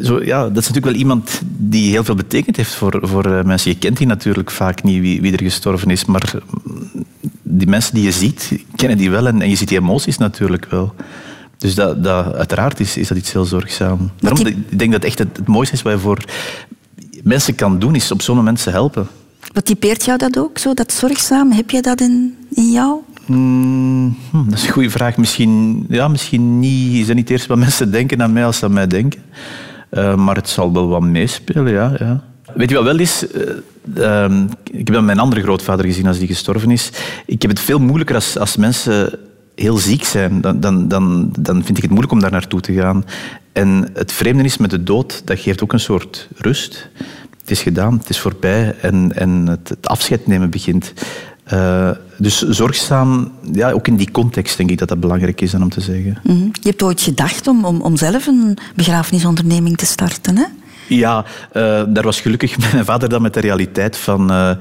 zo, 0.04 0.24
ja, 0.24 0.40
dat 0.42 0.58
is 0.58 0.68
natuurlijk 0.68 0.86
wel 0.86 0.96
iemand 0.96 1.42
die 1.58 1.90
heel 1.92 2.04
veel 2.04 2.16
betekend 2.16 2.56
heeft 2.56 2.74
voor, 2.74 3.00
voor 3.02 3.26
eh, 3.26 3.44
mensen. 3.44 3.72
Je 3.72 3.78
kent 3.78 3.98
die 3.98 4.08
natuurlijk 4.08 4.52
vaak 4.52 4.84
niet, 4.84 5.02
wie, 5.02 5.22
wie 5.22 5.34
er 5.34 5.44
gestorven 5.44 5.90
is. 5.90 6.06
Maar 6.06 6.34
mm, 6.64 6.90
die 7.44 7.68
mensen 7.68 7.94
die 7.94 8.04
je 8.04 8.12
ziet, 8.12 8.52
kennen 8.76 8.98
die 8.98 9.10
wel. 9.10 9.28
En, 9.28 9.42
en 9.42 9.50
je 9.50 9.56
ziet 9.56 9.68
die 9.68 9.78
emoties 9.80 10.18
natuurlijk 10.18 10.66
wel. 10.70 10.94
Dus 11.58 11.76
dat, 11.76 12.04
dat, 12.04 12.34
uiteraard 12.34 12.80
is, 12.80 12.98
is 12.98 13.08
dat 13.08 13.18
iets 13.18 13.32
heel 13.34 13.46
zorgzaam. 13.46 14.10
Daarom, 14.20 14.44
die- 14.44 14.64
ik 14.70 14.80
denk 14.80 14.92
dat 14.92 15.04
echt 15.04 15.20
het, 15.20 15.38
het 15.38 15.48
mooiste 15.48 15.76
is 15.76 15.82
wat 15.82 15.94
je 15.94 16.00
voor 16.00 16.24
mensen 17.24 17.56
kan 17.56 17.80
doen, 17.80 17.96
is 17.96 18.12
op 18.12 18.22
zo'n 18.22 18.36
moment 18.36 18.60
ze 18.60 18.70
helpen. 18.70 19.08
Wat 19.54 19.66
typeert 19.66 20.06
jou 20.06 20.18
dat 20.18 20.38
ook, 20.38 20.58
zo, 20.58 20.74
dat 20.74 20.92
zorgzaam? 20.92 21.52
Heb 21.52 21.70
je 21.70 21.82
dat 21.82 22.02
in, 22.02 22.38
in 22.50 22.72
jou? 22.72 23.00
Hmm, 23.26 24.18
hm, 24.32 24.50
dat 24.50 24.58
is 24.58 24.66
een 24.66 24.72
goede 24.72 24.90
vraag. 24.90 25.18
Misschien, 25.18 25.86
ja, 25.90 26.08
misschien 26.08 26.60
niet, 26.60 26.94
is 26.94 27.08
dat 27.08 27.16
niet 27.16 27.24
het 27.24 27.32
eerste 27.32 27.48
wat 27.48 27.58
mensen 27.68 27.92
denken 27.92 28.22
aan 28.22 28.34
mij 28.34 28.46
als 28.46 28.58
ze 28.58 28.66
aan 28.66 28.74
mij 28.74 28.88
denken. 28.88 29.22
Eh, 29.90 30.16
maar 30.16 30.36
het 30.36 30.50
zal 30.50 30.74
wel 30.74 30.88
wat 30.88 31.02
meespelen, 31.02 31.72
ja. 31.72 31.94
ja. 32.00 32.24
Weet 32.54 32.70
je 32.70 32.76
wat 32.76 32.84
wel 32.84 33.00
is? 33.00 33.26
Eh, 33.32 34.24
ehm, 34.24 34.44
ik 34.72 34.86
heb 34.88 34.94
dan 34.94 35.06
mijn 35.06 35.20
andere 35.20 35.42
grootvader 35.42 35.86
gezien 35.86 36.08
als 36.08 36.18
die 36.18 36.28
gestorven 36.28 36.72
is. 36.72 36.92
Ik 37.26 37.42
heb 37.42 37.52
het 37.52 37.60
veel 37.60 37.80
moeilijker 37.80 38.16
als, 38.16 38.38
als 38.38 38.56
mensen 38.56 39.20
heel 39.60 39.78
ziek 39.78 40.04
zijn. 40.04 40.42
Dan, 40.42 40.60
dan, 40.60 40.88
dan, 40.88 41.34
dan 41.40 41.64
vind 41.64 41.78
ik 41.78 41.84
het 41.84 41.92
moeilijk 41.92 42.14
om 42.14 42.20
daar 42.20 42.32
naartoe 42.32 42.62
te 42.62 42.74
gaan. 42.74 43.06
En 43.52 43.90
het 43.94 44.12
vreemde 44.12 44.44
is 44.44 44.58
met 44.58 44.70
de 44.70 44.84
dood, 44.84 45.22
dat 45.26 45.40
geeft 45.40 45.64
ook 45.64 45.74
een 45.74 45.80
soort 45.80 46.28
rust. 46.36 46.90
Het 47.40 47.52
is 47.52 47.62
gedaan, 47.62 47.98
het 47.98 48.10
is 48.10 48.20
voorbij 48.20 48.76
en, 48.82 49.12
en 49.16 49.48
het, 49.48 49.70
het 49.70 49.88
afscheid 49.88 50.28
nemen 50.28 50.50
begint. 50.50 50.94
Eh, 51.44 51.90
dus 52.18 52.42
zorgzaam, 52.42 53.32
ja, 53.52 53.72
ook 53.72 53.88
in 53.88 53.96
die 53.96 54.12
context 54.12 54.58
denk 54.58 54.70
ik 54.70 54.78
dat 54.78 54.88
dat 54.88 55.00
belangrijk 55.00 55.42
is 55.42 55.52
dan 55.52 55.62
om 55.62 55.70
te 55.70 55.82
zeggen. 55.82 56.20
Mhm. 56.24 56.44
Je 56.44 56.70
hebt 56.70 56.84
ooit 56.84 57.02
gedacht 57.02 57.48
om, 57.48 57.66
om, 57.66 57.82
om 57.82 57.98
zelf 57.98 58.28
een 58.28 58.58
begrafenisonderneming 58.76 59.78
te 59.78 59.86
starten, 59.86 60.38
hè? 60.38 60.46
Ja, 60.88 61.26
eh, 61.52 61.84
daar 61.88 62.04
was 62.04 62.22
gelukkig 62.22 62.58
mijn 62.74 62.86
vader 62.86 63.10
dan 63.10 63.22
met 63.22 63.34
de 63.34 63.40
realiteit 63.40 63.98
van... 63.98 64.32
eh, 64.32 64.52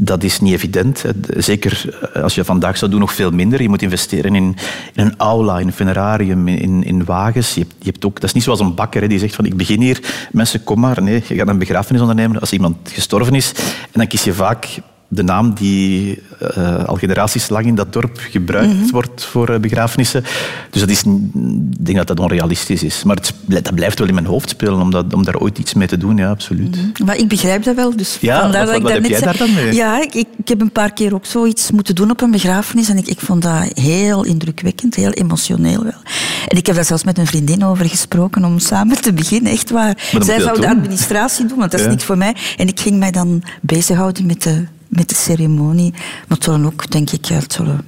dat 0.00 0.22
is 0.22 0.40
niet 0.40 0.52
evident. 0.52 1.04
Zeker 1.36 1.98
eh, 2.12 2.22
als 2.22 2.34
je 2.34 2.44
vandaag 2.44 2.76
zou 2.76 2.90
doen, 2.90 3.00
nog 3.00 3.12
veel 3.12 3.30
minder. 3.30 3.62
Je 3.62 3.68
moet 3.68 3.82
investeren 3.82 4.34
in, 4.34 4.56
een 4.94 5.14
aula, 5.16 5.58
in 5.58 5.66
een 5.66 5.72
funerarium, 5.72 6.48
in, 6.48 6.84
in 6.84 7.04
wagens. 7.04 7.54
Je 7.54 7.60
hebt, 7.60 7.74
je 7.78 7.90
hebt 7.90 8.04
ook, 8.04 8.14
dat 8.14 8.24
is 8.24 8.32
niet 8.32 8.42
zoals 8.42 8.60
een 8.60 8.74
bakker 8.74 9.08
die 9.08 9.18
zegt 9.18 9.34
van 9.34 9.44
ik 9.44 9.56
begin 9.56 9.80
hier, 9.80 10.28
mensen 10.32 10.64
kom 10.64 10.80
maar. 10.80 11.02
Nee, 11.02 11.22
je 11.28 11.34
gaat 11.34 11.48
een 11.48 11.58
begrafenisondernemer 11.58 12.40
als 12.40 12.52
iemand 12.52 12.76
gestorven 12.92 13.34
is. 13.34 13.52
En 13.82 13.92
dan 13.92 14.06
kies 14.06 14.24
je 14.24 14.34
vaak 14.34 14.66
de 15.10 15.22
naam 15.22 15.54
die 15.54 16.22
eh, 16.38 16.84
al 16.84 16.96
generaties 16.96 17.48
lang 17.48 17.66
in 17.66 17.74
dat 17.74 17.92
dorp 17.92 18.18
gebruikt 18.30 18.90
wordt 18.90 19.24
voor 19.24 19.48
eh, 19.48 19.60
begrafenissen. 19.60 20.24
Dus 20.70 20.80
dat 20.80 20.90
is, 20.90 21.02
ik 21.02 21.84
denk 21.84 21.96
dat 21.96 22.06
dat 22.06 22.20
onrealistisch 22.20 22.82
is. 22.82 23.02
Maar 23.04 23.16
het, 23.16 23.32
dat 23.46 23.74
blijft 23.74 23.98
wel 23.98 24.08
in 24.08 24.14
mijn 24.14 24.26
hoofd 24.26 24.48
spelen 24.48 24.80
om, 24.80 24.90
dat, 24.90 25.14
om 25.14 25.24
daar 25.24 25.36
ooit 25.36 25.58
iets 25.58 25.74
mee 25.74 25.88
te 25.88 25.96
doen, 25.96 26.16
ja, 26.16 26.30
absoluut. 26.30 26.76
Maar 27.04 27.16
ik 27.16 27.28
begrijp 27.28 27.62
dat 27.64 27.74
wel. 27.76 27.96
Dus 27.96 28.18
Ja, 28.20 28.40
vandaar 28.40 28.66
wat- 28.66 28.82
dat 28.82 29.04
ik 29.04 29.20
daar 29.20 29.36
dan 29.36 29.54
mee? 29.54 29.74
Ja, 29.74 30.02
ik, 30.12 30.26
heb 30.44 30.60
een 30.60 30.72
paar 30.72 30.92
keer 30.92 31.14
ook 31.14 31.26
zoiets 31.26 31.70
moeten 31.70 31.94
doen 31.94 32.10
op 32.10 32.20
een 32.20 32.30
begrafenis. 32.30 32.88
En 32.88 32.96
ik, 32.96 33.06
ik 33.06 33.20
vond 33.20 33.42
dat 33.42 33.70
heel 33.74 34.24
indrukwekkend, 34.24 34.94
heel 34.94 35.10
emotioneel 35.10 35.82
wel. 35.82 36.00
En 36.48 36.56
ik 36.56 36.66
heb 36.66 36.74
daar 36.74 36.84
zelfs 36.84 37.04
met 37.04 37.18
een 37.18 37.26
vriendin 37.26 37.64
over 37.64 37.88
gesproken 37.88 38.44
om 38.44 38.58
samen 38.58 39.00
te 39.00 39.12
beginnen, 39.12 39.52
echt 39.52 39.70
waar. 39.70 40.08
Zij 40.20 40.40
zou 40.40 40.60
de 40.60 40.68
administratie 40.68 41.46
doen, 41.46 41.58
want 41.58 41.70
dat 41.70 41.80
is 41.80 41.86
Ja. 41.86 41.92
niks 41.92 42.04
voor 42.04 42.18
mij. 42.18 42.34
En 42.56 42.68
ik 42.68 42.80
ging 42.80 42.98
mij 42.98 43.10
dan 43.10 43.42
bezighouden 43.60 44.26
met 44.26 44.42
de, 44.42 44.64
met 44.88 45.08
de 45.08 45.14
ceremonie. 45.14 45.90
Maar 45.90 46.36
het 46.36 46.44
zullen 46.44 46.64
ook, 46.64 46.90
denk 46.90 47.10
ik, 47.10 47.26
zullen 47.46 47.80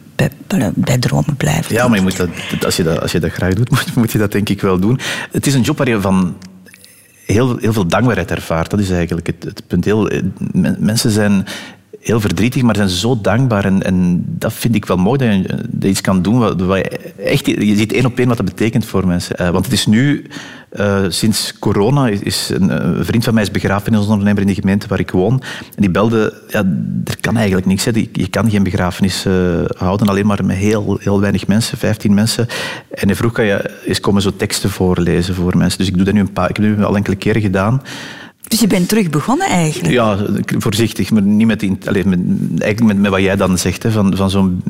bij, 0.75 0.99
dromen 0.99 1.37
blijven. 1.37 1.75
Ja, 1.75 1.89
maar 1.89 1.97
je 1.97 2.03
moet 2.03 2.17
dat, 2.17 2.29
als, 2.65 2.77
je 2.77 2.83
dat, 2.83 3.01
als 3.01 3.13
je 3.13 3.21
dat 3.21 3.33
graag 3.33 3.55
doet, 3.55 3.71
moet, 3.97 4.13
je 4.13 4.19
dat 4.19 4.33
denk 4.33 4.49
ik 4.49 4.61
wel 4.61 4.79
doen. 4.79 4.99
Het 5.31 5.47
is 5.47 5.55
een 5.55 5.61
job 5.61 5.79
waar 5.79 5.89
je 5.89 6.01
van 6.01 6.37
heel, 7.27 7.57
heel 7.57 7.73
veel 7.73 7.87
dankbaarheid 7.87 8.31
ervaart. 8.31 8.71
Dat 8.71 8.81
is 8.81 8.91
eigenlijk 8.91 9.27
het, 9.27 9.45
het 9.45 9.63
punt. 9.67 9.85
Heel, 9.85 10.09
eh, 10.09 10.23
men- 10.53 10.77
mensen 10.79 11.11
zijn 11.11 11.47
heel 12.01 12.21
verdrietig, 12.21 12.63
maar 12.63 12.77
zijn 12.77 12.89
zo 12.89 13.21
dankbaar. 13.21 13.65
En, 13.65 13.83
en 13.83 14.25
dat 14.27 14.53
vind 14.53 14.75
ik 14.75 14.85
wel 14.85 14.97
mooi, 14.97 15.19
dat 15.19 15.29
je, 15.29 15.59
je 15.81 15.89
iets 15.89 16.01
kan 16.01 16.23
doen. 16.23 16.39
Wat, 16.39 16.79
je, 16.79 17.13
echt, 17.25 17.47
je 17.47 17.77
ziet 17.77 17.93
één 17.93 18.07
op 18.07 18.19
één 18.19 18.29
wat 18.29 18.37
dat 18.37 18.47
betekent 18.47 18.85
voor 18.85 19.07
mensen. 19.07 19.37
Eh, 19.37 19.51
want 19.51 19.65
het 19.65 19.75
is 19.75 19.87
nu, 19.87 20.27
eh, 20.71 21.05
sinds 21.09 21.59
corona, 21.59 22.09
is, 22.09 22.49
een, 22.49 22.71
eh, 22.71 22.91
vriend 23.01 23.25
van 23.25 23.35
mij 23.35 23.43
is 23.43 23.51
begrafenisondernemer 23.51 24.41
in 24.41 24.47
de 24.47 24.55
gemeente 24.55 24.89
waar 24.89 24.99
ik 24.99 25.11
woon. 25.11 25.43
En 25.61 25.83
die 25.83 25.91
belde, 25.91 26.43
ja, 26.49 26.59
er 27.05 27.21
kan 27.21 27.37
eigenlijk 27.37 27.67
niks. 27.67 27.85
Hè. 27.85 27.91
Je 28.13 28.29
kan 28.29 28.51
geen 28.51 28.63
begrafenis 28.63 29.25
eh, 29.25 29.35
houden, 29.77 30.09
alleen 30.09 30.27
maar 30.27 30.45
met 30.45 30.57
heel, 30.57 30.99
heel 31.01 31.21
weinig 31.21 31.47
mensen, 31.47 31.79
15 31.79 32.15
mensen. 32.15 32.47
En 32.91 33.07
hij 33.07 33.17
vroeg, 33.17 33.33
kan 33.33 33.45
je 33.45 33.71
eens 33.85 34.01
komen 34.01 34.23
zo 34.23 34.37
teksten 34.37 34.71
voorlezen 34.71 35.35
voor 35.35 35.57
mensen. 35.57 35.79
Dus 35.79 35.89
ik 35.89 35.97
doe 35.97 36.05
dat 36.05 36.15
nu 36.15 36.21
een 36.21 36.33
paar, 36.33 36.51
ik 36.51 36.57
heb 36.57 36.67
dat 36.67 36.77
nu 36.77 36.85
al 36.85 36.97
enkele 36.97 37.17
keren 37.17 37.43
gedaan. 37.43 37.83
Dus 38.51 38.61
je 38.61 38.67
bent 38.67 38.89
terug 38.89 39.11
begonnen 39.11 39.49
eigenlijk. 39.49 39.93
Ja, 39.93 40.19
voorzichtig, 40.59 41.11
maar 41.11 41.23
niet 41.23 41.47
met, 41.47 41.61
die, 41.61 41.79
allee, 41.87 42.05
met, 42.05 42.19
eigenlijk 42.59 42.83
met, 42.83 42.99
met 42.99 43.11
wat 43.11 43.21
jij 43.21 43.37
dan 43.37 43.59
zegt, 43.59 43.83
hè, 43.83 43.91
van, 43.91 44.17
van 44.17 44.31
zo'n 44.31 44.63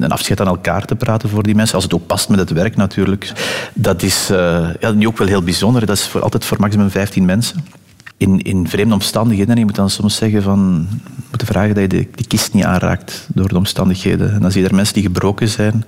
een 0.00 0.10
afscheid 0.10 0.40
aan 0.40 0.46
elkaar 0.46 0.84
te 0.84 0.96
praten 0.96 1.28
voor 1.28 1.42
die 1.42 1.54
mensen, 1.54 1.74
als 1.74 1.84
het 1.84 1.94
ook 1.94 2.06
past 2.06 2.28
met 2.28 2.38
het 2.38 2.50
werk 2.50 2.76
natuurlijk. 2.76 3.32
Dat 3.74 4.02
is 4.02 4.30
eh, 4.30 4.68
ja, 4.80 4.90
nu 4.90 5.06
ook 5.06 5.18
wel 5.18 5.26
heel 5.26 5.42
bijzonder. 5.42 5.86
Dat 5.86 5.96
is 5.96 6.06
voor, 6.06 6.22
altijd 6.22 6.44
voor 6.44 6.60
maximum 6.60 6.90
15 6.90 7.24
mensen. 7.24 7.64
In, 8.16 8.38
in 8.38 8.68
vreemde 8.68 8.94
omstandigheden. 8.94 9.52
En 9.52 9.58
je 9.58 9.64
moet 9.64 9.74
dan 9.74 9.90
soms 9.90 10.16
zeggen 10.16 10.42
van, 10.42 10.88
je 11.16 11.22
moet 11.30 11.42
vragen 11.44 11.74
dat 11.74 11.82
je 11.82 11.88
de, 11.88 12.08
die 12.14 12.26
kist 12.26 12.52
niet 12.52 12.64
aanraakt 12.64 13.28
door 13.34 13.48
de 13.48 13.56
omstandigheden. 13.56 14.32
En 14.32 14.40
dan 14.40 14.50
zie 14.50 14.62
je 14.62 14.68
daar 14.68 14.76
mensen 14.76 14.94
die 14.94 15.02
gebroken 15.02 15.48
zijn, 15.48 15.84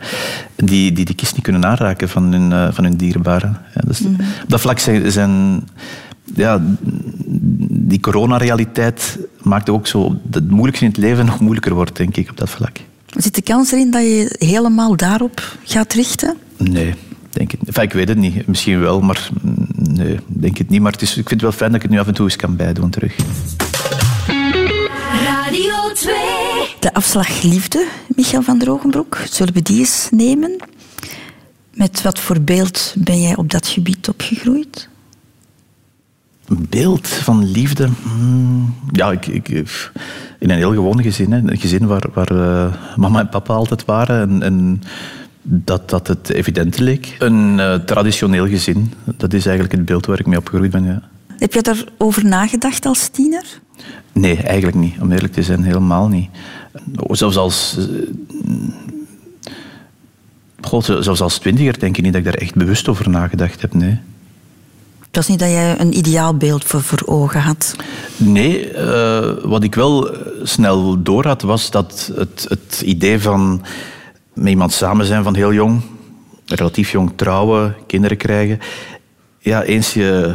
die, 0.56 0.92
die 0.92 1.04
die 1.04 1.14
kist 1.14 1.34
niet 1.34 1.42
kunnen 1.42 1.66
aanraken 1.66 2.08
van 2.08 2.32
hun, 2.32 2.52
eh, 2.52 2.68
van 2.72 2.84
hun 2.84 2.96
dierbaren. 2.96 3.58
Ja, 3.74 3.80
dus, 3.86 4.00
Op 4.00 4.48
dat 4.48 4.60
vlak 4.60 4.78
zijn, 4.78 5.12
zijn 5.12 5.62
ja, 6.34 6.62
die 7.70 8.00
coronarealiteit 8.00 9.18
maakt 9.42 9.68
ook 9.68 9.86
zo 9.86 10.08
dat 10.22 10.42
het 10.42 10.50
moeilijkste 10.50 10.84
in 10.84 10.90
het 10.90 11.00
leven 11.00 11.26
nog 11.26 11.40
moeilijker 11.40 11.74
wordt, 11.74 11.96
denk 11.96 12.16
ik, 12.16 12.30
op 12.30 12.36
dat 12.36 12.50
vlak. 12.50 12.78
Zit 13.16 13.34
de 13.34 13.42
kans 13.42 13.72
erin 13.72 13.90
dat 13.90 14.02
je 14.02 14.34
helemaal 14.38 14.96
daarop 14.96 15.56
gaat 15.64 15.92
richten? 15.92 16.36
Nee, 16.56 16.94
denk 17.30 17.52
niet. 17.52 17.66
Enfin, 17.66 17.82
ik 17.82 17.92
weet 17.92 18.08
het 18.08 18.18
niet. 18.18 18.46
Misschien 18.46 18.80
wel, 18.80 19.00
maar 19.00 19.28
nee, 19.74 20.18
denk 20.26 20.58
het 20.58 20.68
niet. 20.68 20.80
Maar 20.80 20.92
het 20.92 21.02
is, 21.02 21.08
ik 21.08 21.28
vind 21.28 21.30
het 21.30 21.40
wel 21.40 21.52
fijn 21.52 21.70
dat 21.70 21.76
ik 21.76 21.82
het 21.82 21.90
nu 21.90 21.98
af 21.98 22.06
en 22.06 22.14
toe 22.14 22.24
eens 22.24 22.36
kan 22.36 22.56
bijdoen 22.56 22.90
terug. 22.90 23.16
Radio 25.24 25.92
2. 25.94 26.14
De 26.80 26.94
afslag 26.94 27.42
liefde, 27.42 27.86
Michael 28.16 28.42
van 28.42 28.58
Drogenbroek. 28.58 29.18
Zullen 29.30 29.54
we 29.54 29.62
die 29.62 29.78
eens 29.78 30.08
nemen? 30.10 30.56
Met 31.74 32.02
wat 32.02 32.18
voor 32.18 32.40
beeld 32.40 32.94
ben 32.98 33.22
jij 33.22 33.36
op 33.36 33.50
dat 33.50 33.66
gebied 33.66 34.08
opgegroeid? 34.08 34.88
Een 36.48 36.66
beeld 36.70 37.08
van 37.08 37.50
liefde. 37.50 37.88
hmm, 38.02 38.74
ja, 38.92 39.12
ik, 39.12 39.26
ik, 39.26 39.48
in 40.38 40.50
een 40.50 40.56
heel 40.56 40.72
gewoon 40.72 41.02
gezin. 41.02 41.32
Hè. 41.32 41.38
Een 41.38 41.58
gezin 41.58 41.86
waar, 41.86 42.04
waar 42.12 42.30
eh, 42.30 42.74
mama 42.96 43.20
en 43.20 43.28
papa 43.28 43.54
altijd 43.54 43.84
waren. 43.84 44.20
En, 44.20 44.42
en 44.42 44.82
dat, 45.42 45.90
dat 45.90 46.06
het 46.06 46.28
evident 46.30 46.78
leek. 46.78 47.16
Een 47.18 47.60
eh, 47.60 47.74
traditioneel 47.74 48.48
gezin. 48.48 48.92
Dat 49.16 49.32
is 49.32 49.46
eigenlijk 49.46 49.76
het 49.76 49.84
beeld 49.84 50.06
waar 50.06 50.20
ik 50.20 50.26
mee 50.26 50.38
opgegroeid 50.38 50.70
ben. 50.70 50.84
Ja. 50.84 51.02
Heb 51.38 51.52
je 51.52 51.62
daarover 51.62 52.24
nagedacht 52.24 52.86
als 52.86 53.08
tiener? 53.08 53.44
Nee, 54.12 54.36
eigenlijk 54.36 54.76
niet. 54.76 54.94
Om 55.00 55.12
eerlijk 55.12 55.32
te 55.32 55.42
zijn, 55.42 55.62
helemaal 55.62 56.08
niet. 56.08 56.28
Zelfs 57.10 57.36
als... 57.36 57.76
eh, 57.78 57.84
God, 60.60 60.84
zelfs 60.84 61.20
als 61.20 61.38
twintiger 61.38 61.78
denk 61.78 61.96
ik 61.96 62.02
niet 62.04 62.12
dat 62.12 62.24
ik 62.24 62.32
daar 62.32 62.40
echt 62.40 62.54
bewust 62.54 62.88
over 62.88 63.10
nagedacht 63.10 63.60
heb, 63.60 63.74
nee. 63.74 63.98
Het 65.14 65.26
was 65.26 65.36
niet 65.36 65.44
dat 65.48 65.50
jij 65.50 65.80
een 65.80 65.96
ideaal 65.96 66.36
beeld 66.36 66.64
voor, 66.64 66.82
voor 66.82 67.02
ogen 67.04 67.40
had. 67.40 67.76
Nee, 68.16 68.70
eh, 68.70 69.32
wat 69.42 69.62
ik 69.62 69.74
wel 69.74 70.10
snel 70.42 71.02
door 71.02 71.26
had, 71.26 71.42
was 71.42 71.70
dat 71.70 72.12
het, 72.14 72.46
het 72.48 72.82
idee 72.84 73.20
van 73.20 73.62
met 74.32 74.48
iemand 74.48 74.72
samen 74.72 75.06
zijn 75.06 75.22
van 75.22 75.34
heel 75.34 75.52
jong, 75.52 75.80
relatief 76.46 76.90
jong 76.90 77.12
trouwen, 77.16 77.76
kinderen 77.86 78.16
krijgen. 78.16 78.58
Ja, 79.38 79.62
eens 79.62 79.92
je 79.94 80.34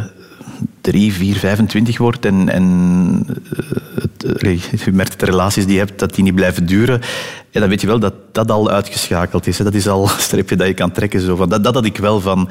3, 0.82 1.14
4, 1.14 1.36
25 1.36 1.98
wordt 1.98 2.26
en, 2.26 2.50
en 2.50 3.26
eh, 3.58 4.04
je 4.86 4.92
merkt 4.92 5.10
dat 5.10 5.20
de 5.20 5.26
relaties 5.26 5.66
die 5.66 5.74
je 5.74 5.80
hebt, 5.80 6.00
dat 6.00 6.16
die 6.16 6.24
niet 6.24 6.36
blijven 6.36 6.66
duren, 6.66 7.02
ja, 7.50 7.60
dan 7.60 7.70
weet 7.70 7.82
je 7.82 7.88
wel 7.88 8.00
dat 8.00 8.14
dat 8.32 8.52
al 8.52 8.70
uitgeschakeld 8.70 9.48
is. 9.48 9.58
Hè. 9.58 9.64
Dat 9.64 9.74
is 9.74 9.88
al 9.88 10.04
een 10.04 10.20
streepje 10.20 10.56
dat 10.56 10.68
je 10.68 10.74
kan 10.74 10.92
trekken. 10.92 11.22
Zo. 11.22 11.48
Dat, 11.48 11.64
dat 11.64 11.74
had 11.74 11.86
ik 11.86 11.98
wel 11.98 12.22
van 12.22 12.50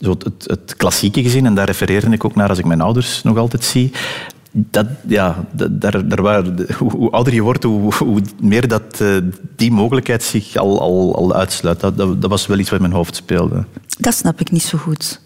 zo 0.00 0.10
het, 0.10 0.44
het 0.46 0.74
klassieke 0.76 1.22
gezin, 1.22 1.46
en 1.46 1.54
daar 1.54 1.66
refereerde 1.66 2.10
ik 2.10 2.24
ook 2.24 2.34
naar 2.34 2.48
als 2.48 2.58
ik 2.58 2.64
mijn 2.64 2.80
ouders 2.80 3.22
nog 3.22 3.36
altijd 3.36 3.64
zie 3.64 3.92
dat, 4.52 4.86
ja, 5.06 5.44
daar, 5.52 6.08
daar 6.08 6.56
de- 6.56 6.74
hoe, 6.78 7.10
ouder 7.10 7.34
je 7.34 7.42
wordt, 7.42 7.62
hoe, 7.64 7.94
hoe 7.94 8.22
meer 8.40 8.68
dat 8.68 9.00
eh, 9.00 9.16
die 9.56 9.72
mogelijkheid 9.72 10.22
zich 10.22 10.56
al, 10.56 10.80
al, 10.80 11.16
al 11.16 11.34
uitsluit. 11.34 11.80
Dat, 11.80 11.96
dat, 11.96 12.20
dat 12.20 12.30
was 12.30 12.46
wel 12.46 12.58
iets 12.58 12.70
wat 12.70 12.78
in 12.78 12.84
mijn 12.84 12.96
hoofd 12.96 13.16
speelde. 13.16 13.64
Dat 13.98 14.14
snap 14.14 14.40
ik 14.40 14.50
niet 14.50 14.62
zo 14.62 14.78
goed. 14.78 15.20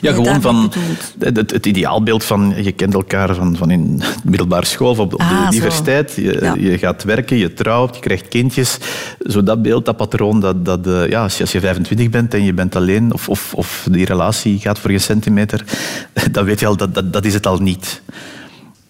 Ja, 0.00 0.10
je 0.10 0.14
gewoon 0.16 0.40
van 0.40 0.72
het, 1.18 1.50
het 1.50 1.66
ideaalbeeld 1.66 2.24
van 2.24 2.54
je 2.62 2.72
kent 2.72 2.94
elkaar 2.94 3.34
van, 3.34 3.56
van 3.56 3.70
in 3.70 3.96
de 3.98 4.04
middelbare 4.24 4.64
school 4.66 4.90
of 4.90 4.98
op, 4.98 5.14
op 5.14 5.20
Ah, 5.20 5.28
de 5.28 5.34
zo. 5.44 5.50
universiteit. 5.50 6.12
Je, 6.16 6.38
Ja. 6.40 6.54
je 6.58 6.78
gaat 6.78 7.02
werken, 7.04 7.36
je 7.36 7.52
trouwt, 7.54 7.94
je 7.94 8.00
krijgt 8.00 8.28
kindjes. 8.28 8.78
Zo 9.26 9.42
dat 9.42 9.62
beeld, 9.62 9.84
dat 9.84 9.96
patroon, 9.96 10.40
dat, 10.40 10.64
dat, 10.64 10.86
eh, 10.86 11.08
ja, 11.08 11.22
als, 11.22 11.36
je, 11.36 11.42
als 11.42 11.52
je 11.52 11.60
25 11.60 12.10
bent 12.10 12.34
en 12.34 12.44
je 12.44 12.52
bent 12.52 12.76
alleen, 12.76 13.12
of, 13.12 13.28
of, 13.28 13.54
of 13.54 13.86
die 13.90 14.04
relatie 14.04 14.58
gaat 14.58 14.78
voor 14.78 14.90
geen 14.90 15.00
centimeter, 15.00 15.64
dan 16.32 16.44
weet 16.44 16.60
je 16.60 16.66
al, 16.66 16.76
dat, 16.76 16.94
dat, 16.94 17.12
dat 17.12 17.24
is 17.24 17.34
het 17.34 17.46
al 17.46 17.58
niet. 17.58 18.02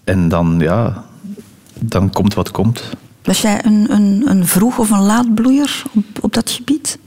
En 0.04 0.28
dan, 0.28 0.56
ja, 0.60 1.04
dan 1.78 2.10
komt 2.10 2.34
wat 2.34 2.50
komt. 2.50 2.82
Was 3.24 3.40
jij 3.40 3.64
een, 3.64 3.86
een, 3.90 4.22
een 4.26 4.46
vroeg 4.46 4.78
of 4.78 4.90
een 4.90 5.02
laat 5.02 5.34
bloeier 5.34 5.82
op, 5.92 6.04
op 6.20 6.34
dat 6.34 6.50
gebied? 6.50 6.98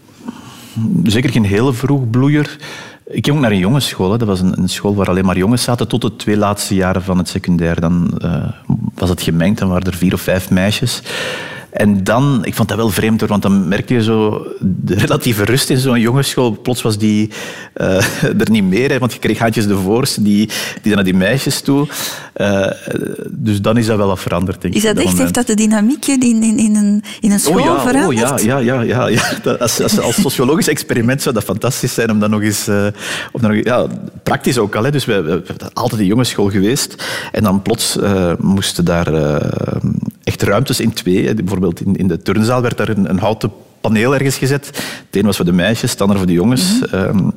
Zeker 1.04 1.30
geen 1.30 1.46
hele 1.46 1.74
vroeg 1.74 2.10
bloeier. 2.10 2.58
Ik 3.12 3.26
ging 3.26 3.36
ook 3.36 3.42
naar 3.42 3.52
een 3.52 3.58
jongensschool. 3.58 4.10
Dat 4.10 4.28
was 4.28 4.40
een, 4.40 4.70
school 4.70 4.96
waar 4.96 5.10
alleen 5.10 5.26
maar 5.26 5.38
jongens 5.38 5.64
zaten 5.64 5.88
tot 5.88 6.02
de 6.02 6.16
twee 6.16 6.38
laatste 6.38 6.76
jaren 6.76 7.04
van 7.04 7.18
het 7.18 7.28
secundair. 7.28 7.80
Dan 7.80 8.18
eh, 8.18 8.44
was 8.94 9.10
het 9.10 9.22
gemengd, 9.22 9.60
dan 9.60 9.70
waren 9.70 9.88
er 9.88 9.98
vier 9.98 10.14
of 10.14 10.22
vijf 10.22 10.50
meisjes. 10.50 11.02
En 11.72 12.04
dan, 12.04 12.40
ik 12.44 12.56
vond 12.56 12.68
dat 12.68 12.78
wel 12.78 12.90
vreemd 12.90 13.20
hoor, 13.20 13.30
want 13.30 13.42
dan 13.42 13.68
merkte 13.68 13.94
je 13.94 14.04
zo 14.04 14.48
de 14.60 14.96
relatieve 14.96 15.46
rust 15.46 15.70
in 15.70 15.78
zo'n 15.78 16.00
jongensschool. 16.00 16.52
Plots 16.62 16.82
was 16.82 16.98
die 16.98 17.30
eh, 17.74 18.24
er 18.42 18.52
niet 18.52 18.64
meer, 18.64 18.90
hè, 18.90 19.00
want 19.00 19.14
je 19.14 19.20
kreeg 19.20 19.40
handjes 19.40 19.68
de 19.68 19.78
voorste, 19.78 20.22
die, 20.22 20.46
die 20.46 20.82
dan 20.84 20.94
naar 20.94 21.04
die 21.04 21.14
meisjes 21.14 21.62
toe. 21.62 21.88
Eh, 22.34 22.68
dus 23.30 23.62
dan 23.62 23.78
is 23.78 23.86
dat 23.86 23.98
wel 23.98 24.08
wat 24.08 24.20
veranderd, 24.20 24.62
denk 24.62 24.74
Is 24.74 24.84
ik. 24.84 24.88
dat 24.88 25.04
op 25.04 25.10
echt, 25.10 25.18
heeft 25.18 25.34
dat 25.34 25.48
de 25.48 25.56
dynamiek 25.56 26.06
in, 26.06 26.22
in, 26.22 26.58
in, 26.58 26.76
een, 26.76 27.04
in 27.20 27.32
een 27.32 27.40
school 27.40 27.54
Oh 27.54 27.66
ja, 27.66 27.80
veranderd? 27.82 28.06
oh 28.06 28.14
ja, 28.14 28.38
ja, 28.40 28.58
ja, 28.58 28.82
ja, 28.82 29.08
ja. 29.08 29.22
Dat, 29.44 29.60
als, 29.60 29.82
als, 29.82 30.00
als 30.00 30.22
sociologisch 30.22 30.68
experiment 30.68 31.22
zou 31.22 31.36
dat 31.36 31.44
fantastisch 31.44 31.94
zijn 31.94 32.12
om 32.12 32.20
dat 32.20 32.30
nog 32.30 32.42
eens... 32.42 32.68
om 33.32 33.42
dat 33.42 33.52
nog, 33.52 33.64
ja, 33.64 33.88
praktisch 34.24 34.58
ook 34.58 34.76
al. 34.76 34.84
Hè. 34.84 34.92
Dus 34.92 35.06
we, 35.06 35.22
we, 35.22 35.44
altijd 35.74 36.02
een 36.02 36.08
jongensschool 36.08 36.50
geweest. 36.50 37.04
En 37.32 37.44
dan 37.44 37.62
plots 37.62 37.98
moesten 38.38 38.86
daar 38.86 39.08
echt 40.24 40.42
ruimtes 40.42 40.80
in 40.80 40.94
twee. 40.94 41.34
Bijvoorbeeld 41.34 41.82
in, 41.82 41.96
in 41.96 42.08
de 42.08 42.22
turnzaal 42.22 42.62
werd 42.62 42.78
daar 42.78 42.90
een, 42.90 43.10
een 43.10 43.20
houten 43.20 43.52
paneel 43.82 44.14
ergens 44.14 44.38
gezet. 44.38 44.66
Het 44.66 45.16
een 45.16 45.26
was 45.26 45.36
voor 45.36 45.46
de 45.46 45.52
meisjes, 45.52 45.92
het 45.92 46.02
ander 46.02 46.18
voor 46.18 46.28
de 46.28 46.34
jongens. 46.34 46.82
Ehm, 46.92 47.30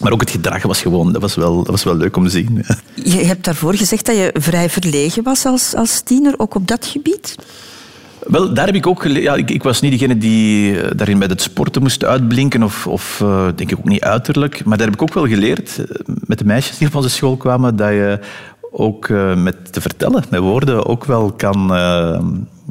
maar 0.00 0.12
ook 0.12 0.20
het 0.20 0.30
gedrag 0.30 0.62
was 0.62 0.82
gewoon... 0.82 1.12
Dat 1.12 1.22
was 1.22 1.34
wel, 1.34 1.56
dat 1.56 1.66
was 1.66 1.84
wel 1.84 1.96
leuk 1.96 2.16
om 2.16 2.24
te 2.24 2.30
zien. 2.30 2.64
Je 2.94 3.24
hebt 3.24 3.44
daarvoor 3.44 3.74
gezegd 3.74 4.06
dat 4.06 4.16
je 4.16 4.30
vrij 4.34 4.70
verlegen 4.70 5.22
was 5.22 5.44
als, 5.44 5.74
als 5.74 6.00
tiener, 6.00 6.34
ook 6.36 6.54
op 6.54 6.68
dat 6.68 6.86
gebied. 6.86 7.36
Wel, 8.26 8.54
daar 8.54 8.66
heb 8.66 8.74
ik 8.74 8.86
ook 8.86 9.02
geleerd. 9.02 9.24
Ja, 9.24 9.34
ik, 9.34 9.50
ik 9.50 9.62
was 9.62 9.80
niet 9.80 9.90
degene 9.90 10.18
die 10.18 10.80
eh, 10.80 10.90
daarin 10.96 11.18
met 11.18 11.30
het 11.30 11.42
sporten 11.42 11.82
moest 11.82 12.04
uitblinken, 12.04 12.62
of, 12.62 12.86
of 12.86 13.20
eh, 13.20 13.44
denk 13.56 13.70
ik 13.70 13.78
ook 13.78 13.88
niet 13.88 14.02
uiterlijk. 14.02 14.64
Maar 14.64 14.76
daar 14.76 14.86
heb 14.86 14.96
ik 14.96 15.02
ook 15.02 15.14
wel 15.14 15.26
geleerd, 15.26 15.78
eh, 15.78 15.84
met 16.06 16.38
de 16.38 16.44
meisjes 16.44 16.78
die 16.78 16.88
op 16.88 16.94
onze 16.94 17.08
school 17.08 17.36
kwamen, 17.36 17.76
dat 17.76 17.88
je 17.88 18.18
ook 18.72 19.08
eh, 19.08 19.34
met 19.34 19.72
te 19.72 19.80
vertellen, 19.80 20.24
met 20.30 20.40
woorden, 20.40 20.86
ook 20.86 21.04
wel 21.04 21.32
kan... 21.32 21.74
eh, 21.74 22.20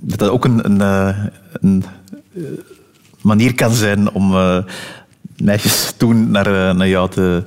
dat 0.02 0.20
dat 0.20 0.30
ook 0.30 0.45
een, 0.45 0.66
een, 0.66 0.82
eh, 0.82 1.18
een 1.52 1.84
manier 3.22 3.56
kan 3.56 3.72
zijn 3.74 4.12
om 4.12 4.36
meisjes 5.38 5.93
toen 5.97 6.32
naar, 6.32 6.76
naar 6.76 6.88
jou 6.88 7.10
te, 7.10 7.43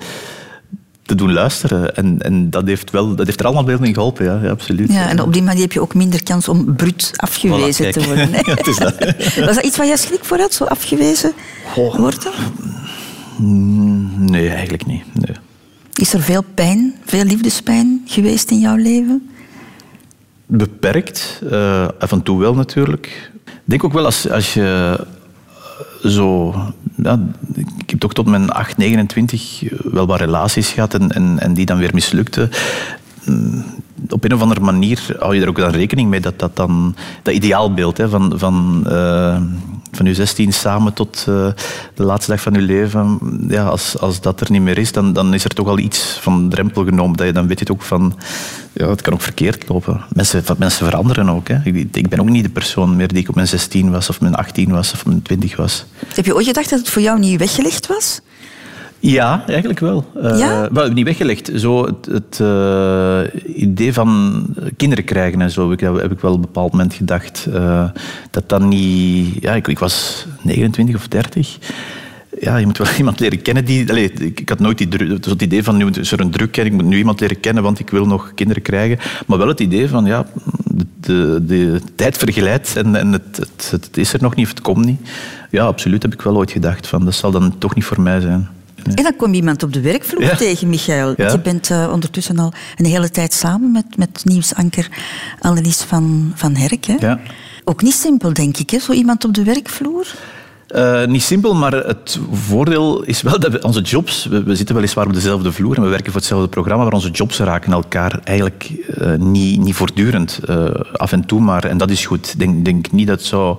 te 1.03 1.15
doen 1.15 1.33
luisteren. 1.33 1.97
En, 1.97 2.23
en 2.23 2.51
dat, 2.51 2.67
heeft 2.67 2.91
wel, 2.91 3.15
dat 3.15 3.27
heeft 3.27 3.41
er 3.41 3.47
allemaal 3.47 3.65
beeld 3.65 3.85
in 3.85 3.95
geholpen, 3.95 4.25
ja, 4.25 4.41
ja 4.43 4.51
absoluut. 4.51 4.93
Ja, 4.93 5.09
en 5.09 5.21
op 5.21 5.33
die 5.33 5.43
manier 5.43 5.63
heb 5.63 5.73
je 5.73 5.81
ook 5.81 5.95
minder 5.95 6.23
kans 6.23 6.49
om 6.49 6.75
bruut 6.75 7.13
afgewezen 7.17 7.87
Voilà, 7.87 7.91
te 7.91 8.05
worden. 8.05 8.33
hè? 8.33 8.41
Ja, 8.51 8.55
het 8.55 8.67
is 8.67 8.77
dat. 8.77 8.95
Was 9.47 9.55
dat 9.55 9.65
iets 9.65 9.77
waar 9.77 9.87
jij 9.87 9.97
schrik 9.97 10.25
voor 10.25 10.39
had, 10.39 10.55
zo 10.55 10.65
afgewezen 10.65 11.33
worden? 11.75 12.33
Nee, 14.17 14.49
eigenlijk 14.49 14.87
niet. 14.87 15.05
Nee. 15.15 15.37
Is 16.05 16.13
er 16.13 16.23
veel 16.23 16.45
pijn, 16.55 16.95
veel 17.05 17.25
liefdespijn 17.25 18.03
geweest 18.07 18.51
in 18.51 18.59
jouw 18.59 18.77
leven? 18.77 19.31
Beperkt, 20.47 21.43
eh, 21.51 21.89
af 21.99 22.13
en 22.13 22.23
toe 22.23 22.41
wel 22.41 22.55
natuurlijk. 22.55 23.31
Ik 23.45 23.61
denk 23.65 23.85
ook 23.85 23.93
wel 23.93 24.05
als, 24.05 24.31
als 24.31 24.55
je 24.55 24.99
eh, 26.03 26.11
zo... 26.11 26.55
Ja, 26.97 27.19
ik 27.79 27.91
heb 27.91 27.99
toch 27.99 28.13
tot 28.13 28.27
mijn 28.27 28.51
8, 28.51 28.77
29 28.77 29.63
wel 29.85 30.07
wat 30.07 30.21
relaties 30.21 30.71
gehad 30.71 30.95
en, 30.95 31.11
en, 31.11 31.39
en 31.39 31.55
die 31.55 31.67
dan 31.67 31.79
weer 31.79 31.95
mislukten. 31.95 32.51
Mm, 33.25 33.65
Op 34.09 34.25
een 34.25 34.35
of 34.35 34.41
andere 34.41 34.61
manier 34.61 35.17
hou 35.19 35.35
je 35.35 35.43
er 35.43 35.49
ook 35.49 35.59
dan 35.59 35.71
rekening 35.71 36.09
mee 36.09 36.21
dat 36.21 36.39
dat 36.39 36.57
dan... 36.57 36.95
Dat 37.23 37.35
ideaalbeeld 37.35 37.97
hè, 37.97 38.09
van, 38.09 38.33
van, 38.37 38.85
eh, 38.87 39.41
van 39.97 40.07
je 40.07 40.15
16 40.15 40.53
samen 40.53 40.93
tot 40.93 41.25
eh, 41.29 41.49
de 41.95 42.03
laatste 42.03 42.31
dag 42.31 42.41
van 42.41 42.53
je 42.53 42.61
leven. 42.61 43.19
Ja, 43.49 43.65
als, 43.65 43.99
als 43.99 44.21
dat 44.21 44.41
er 44.41 44.51
niet 44.51 44.63
meer 44.63 44.79
is, 44.79 44.93
dan, 44.93 45.13
dan 45.13 45.35
is 45.35 45.45
er 45.45 45.51
toch 45.51 45.69
al 45.69 45.79
iets 45.79 46.19
van 46.21 46.49
drempel 46.49 46.85
genomen. 46.85 47.17
Dat 47.17 47.27
je, 47.27 47.33
dan 47.33 47.47
weet 47.47 47.59
je 47.59 47.65
het 47.65 47.73
ook 47.73 47.83
van... 47.83 48.19
Ja, 48.73 48.89
het 48.89 49.03
kan 49.03 49.13
ook 49.13 49.21
verkeerd 49.21 49.69
lopen. 49.69 50.01
Mensen, 50.13 50.45
mensen 50.59 50.87
veranderen 50.87 51.29
ook. 51.29 51.49
Hè. 51.49 51.59
Ik, 51.65 51.97
ik 51.97 52.09
ben 52.09 52.21
ook 52.21 52.29
niet 52.29 52.45
de 52.45 52.51
persoon 52.51 52.97
meer 52.97 53.09
die 53.09 53.19
ik 53.19 53.29
op 53.29 53.35
mijn 53.35 53.49
16 53.49 53.91
was, 53.91 54.09
of 54.09 54.21
mijn 54.21 54.35
18 54.35 54.71
was, 54.71 54.93
of 54.93 55.07
mijn 55.07 55.23
20 55.23 55.57
was. 55.57 55.85
Heb 56.15 56.25
je 56.25 56.35
ooit 56.35 56.47
gedacht 56.47 56.71
dat 56.71 56.79
het 56.79 56.89
voor 56.89 57.03
jou 57.03 57.19
niet 57.19 57.39
weggelegd 57.39 57.87
was? 57.87 58.21
Ja, 59.07 59.45
eigenlijk 59.47 59.81
wel. 59.81 60.05
Eh, 60.23 60.39
Ja? 60.39 60.69
wel, 60.73 60.89
niet 60.91 61.05
weggelegd. 61.05 61.51
Zo 61.55 61.85
het, 61.87 62.07
het 62.07 62.41
eh, 62.41 63.21
idee 63.57 63.93
van 63.93 64.47
kinderen 64.77 65.05
krijgen 65.05 65.41
en 65.41 65.51
zo 65.51 65.71
heb 65.71 65.81
ik, 65.81 65.87
heb 66.01 66.13
ik 66.13 66.21
wel 66.21 66.31
op 66.31 66.37
een 66.37 66.43
bepaald 66.45 66.71
moment 66.73 66.95
gedacht. 66.95 67.47
eh, 67.53 67.89
dat 68.31 68.49
dat 68.49 68.63
niet... 68.63 69.37
Ja, 69.43 69.55
ik, 69.55 69.69
ik 69.69 69.79
was 69.79 70.27
29 70.43 70.95
of 70.97 71.09
30. 71.09 71.59
Ja, 72.41 72.57
je 72.57 72.67
moet 72.67 72.79
wel 72.79 72.87
iemand 72.99 73.21
leren 73.21 73.43
kennen 73.43 73.65
die... 73.65 73.91
Allee, 73.91 74.13
ik, 74.13 74.49
had 74.49 74.59
nooit 74.59 74.79
die 74.79 74.89
druk, 74.89 75.25
het 75.25 75.43
idee 75.43 75.63
van 75.63 75.77
nu 75.77 75.91
is 75.91 76.13
er 76.13 76.21
een 76.21 76.31
druk 76.31 76.57
en 76.57 76.67
ik 76.67 76.73
moet 76.73 76.85
nu 76.85 76.97
iemand 76.97 77.21
leren 77.21 77.41
kennen, 77.41 77.63
want 77.63 77.79
ik 77.79 77.91
wil 77.91 78.07
nog 78.07 78.33
kinderen 78.35 78.63
krijgen. 78.63 78.99
Maar 79.27 79.39
wel 79.39 79.49
het 79.49 79.61
idee 79.61 79.89
van, 79.89 80.05
ja, 80.05 80.27
de, 80.65 80.87
de, 81.01 81.43
de 81.47 81.81
tijd 81.95 82.17
vergelijdt 82.17 82.77
en, 82.77 82.97
en 82.97 83.13
het, 83.13 83.37
het, 83.37 83.69
het 83.71 83.97
is 83.97 84.13
er 84.13 84.23
nog 84.23 84.35
niet 84.35 84.45
of 84.45 84.51
het 84.51 84.61
komt 84.61 84.85
niet. 84.85 85.01
Ja, 85.51 85.65
absoluut 85.65 86.03
heb 86.03 86.13
ik 86.13 86.23
wel 86.23 86.37
ooit 86.37 86.51
gedacht 86.51 86.87
van, 86.87 87.05
dat 87.05 87.15
zal 87.15 87.31
dan 87.31 87.59
toch 87.59 87.75
niet 87.75 87.85
voor 87.85 88.01
mij 88.01 88.21
zijn. 88.21 88.49
En 88.95 89.03
dan 89.03 89.17
kom 89.17 89.31
je 89.31 89.37
iemand 89.37 89.63
op 89.63 89.73
de 89.73 89.81
werkvloer 89.81 90.23
Ja. 90.23 90.37
tegen, 90.37 90.69
Michael. 90.69 91.15
Ja. 91.17 91.31
Je 91.31 91.41
bent 91.41 91.71
eh, 91.71 91.91
ondertussen 91.93 92.39
al 92.39 92.53
een 92.77 92.85
hele 92.85 93.11
tijd 93.11 93.33
samen 93.33 93.73
met, 93.73 93.97
met 93.97 94.21
nieuwsanker 94.25 94.89
Annelies 95.41 95.83
van, 95.83 96.33
van 96.35 96.55
Herk. 96.55 96.85
Hè? 96.85 96.95
Ja. 96.99 97.21
Ook 97.65 97.83
niet 97.83 97.95
simpel, 97.95 98.33
denk 98.33 98.57
ik, 98.57 98.71
hè? 98.71 98.79
zo 98.79 98.93
iemand 98.93 99.25
op 99.25 99.35
de 99.35 99.45
werkvloer. 99.45 100.15
Eh, 100.67 101.05
niet 101.05 101.23
simpel, 101.23 101.55
maar 101.55 101.73
het 101.73 102.19
voordeel 102.33 103.03
is 103.03 103.23
wel 103.23 103.41
dat 103.41 103.53
we 103.53 103.63
onze 103.63 103.81
jobs... 103.81 104.25
We, 104.27 104.43
we 104.43 104.57
zitten 104.57 104.75
weliswaar 104.75 105.07
op 105.07 105.15
dezelfde 105.15 105.53
vloer 105.53 105.77
en 105.77 105.83
we 105.83 105.89
werken 105.89 106.13
voor 106.13 106.21
hetzelfde 106.21 106.49
programma, 106.49 106.83
maar 106.83 106.93
onze 106.93 107.11
jobs 107.11 107.39
raken 107.39 107.73
elkaar 107.73 108.21
eigenlijk 108.25 108.71
eh, 108.99 109.15
niet, 109.15 109.61
niet 109.61 109.75
voortdurend. 109.75 110.41
af 110.93 111.13
en 111.13 111.27
toe 111.27 111.41
maar. 111.41 111.65
En 111.65 111.79
dat 111.79 111.91
is 111.91 112.07
goed. 112.07 112.33
Ik 112.33 112.39
denk, 112.39 112.65
denk 112.65 112.93
niet 112.93 113.07
dat 113.07 113.19
het 113.19 113.27
zo... 113.27 113.57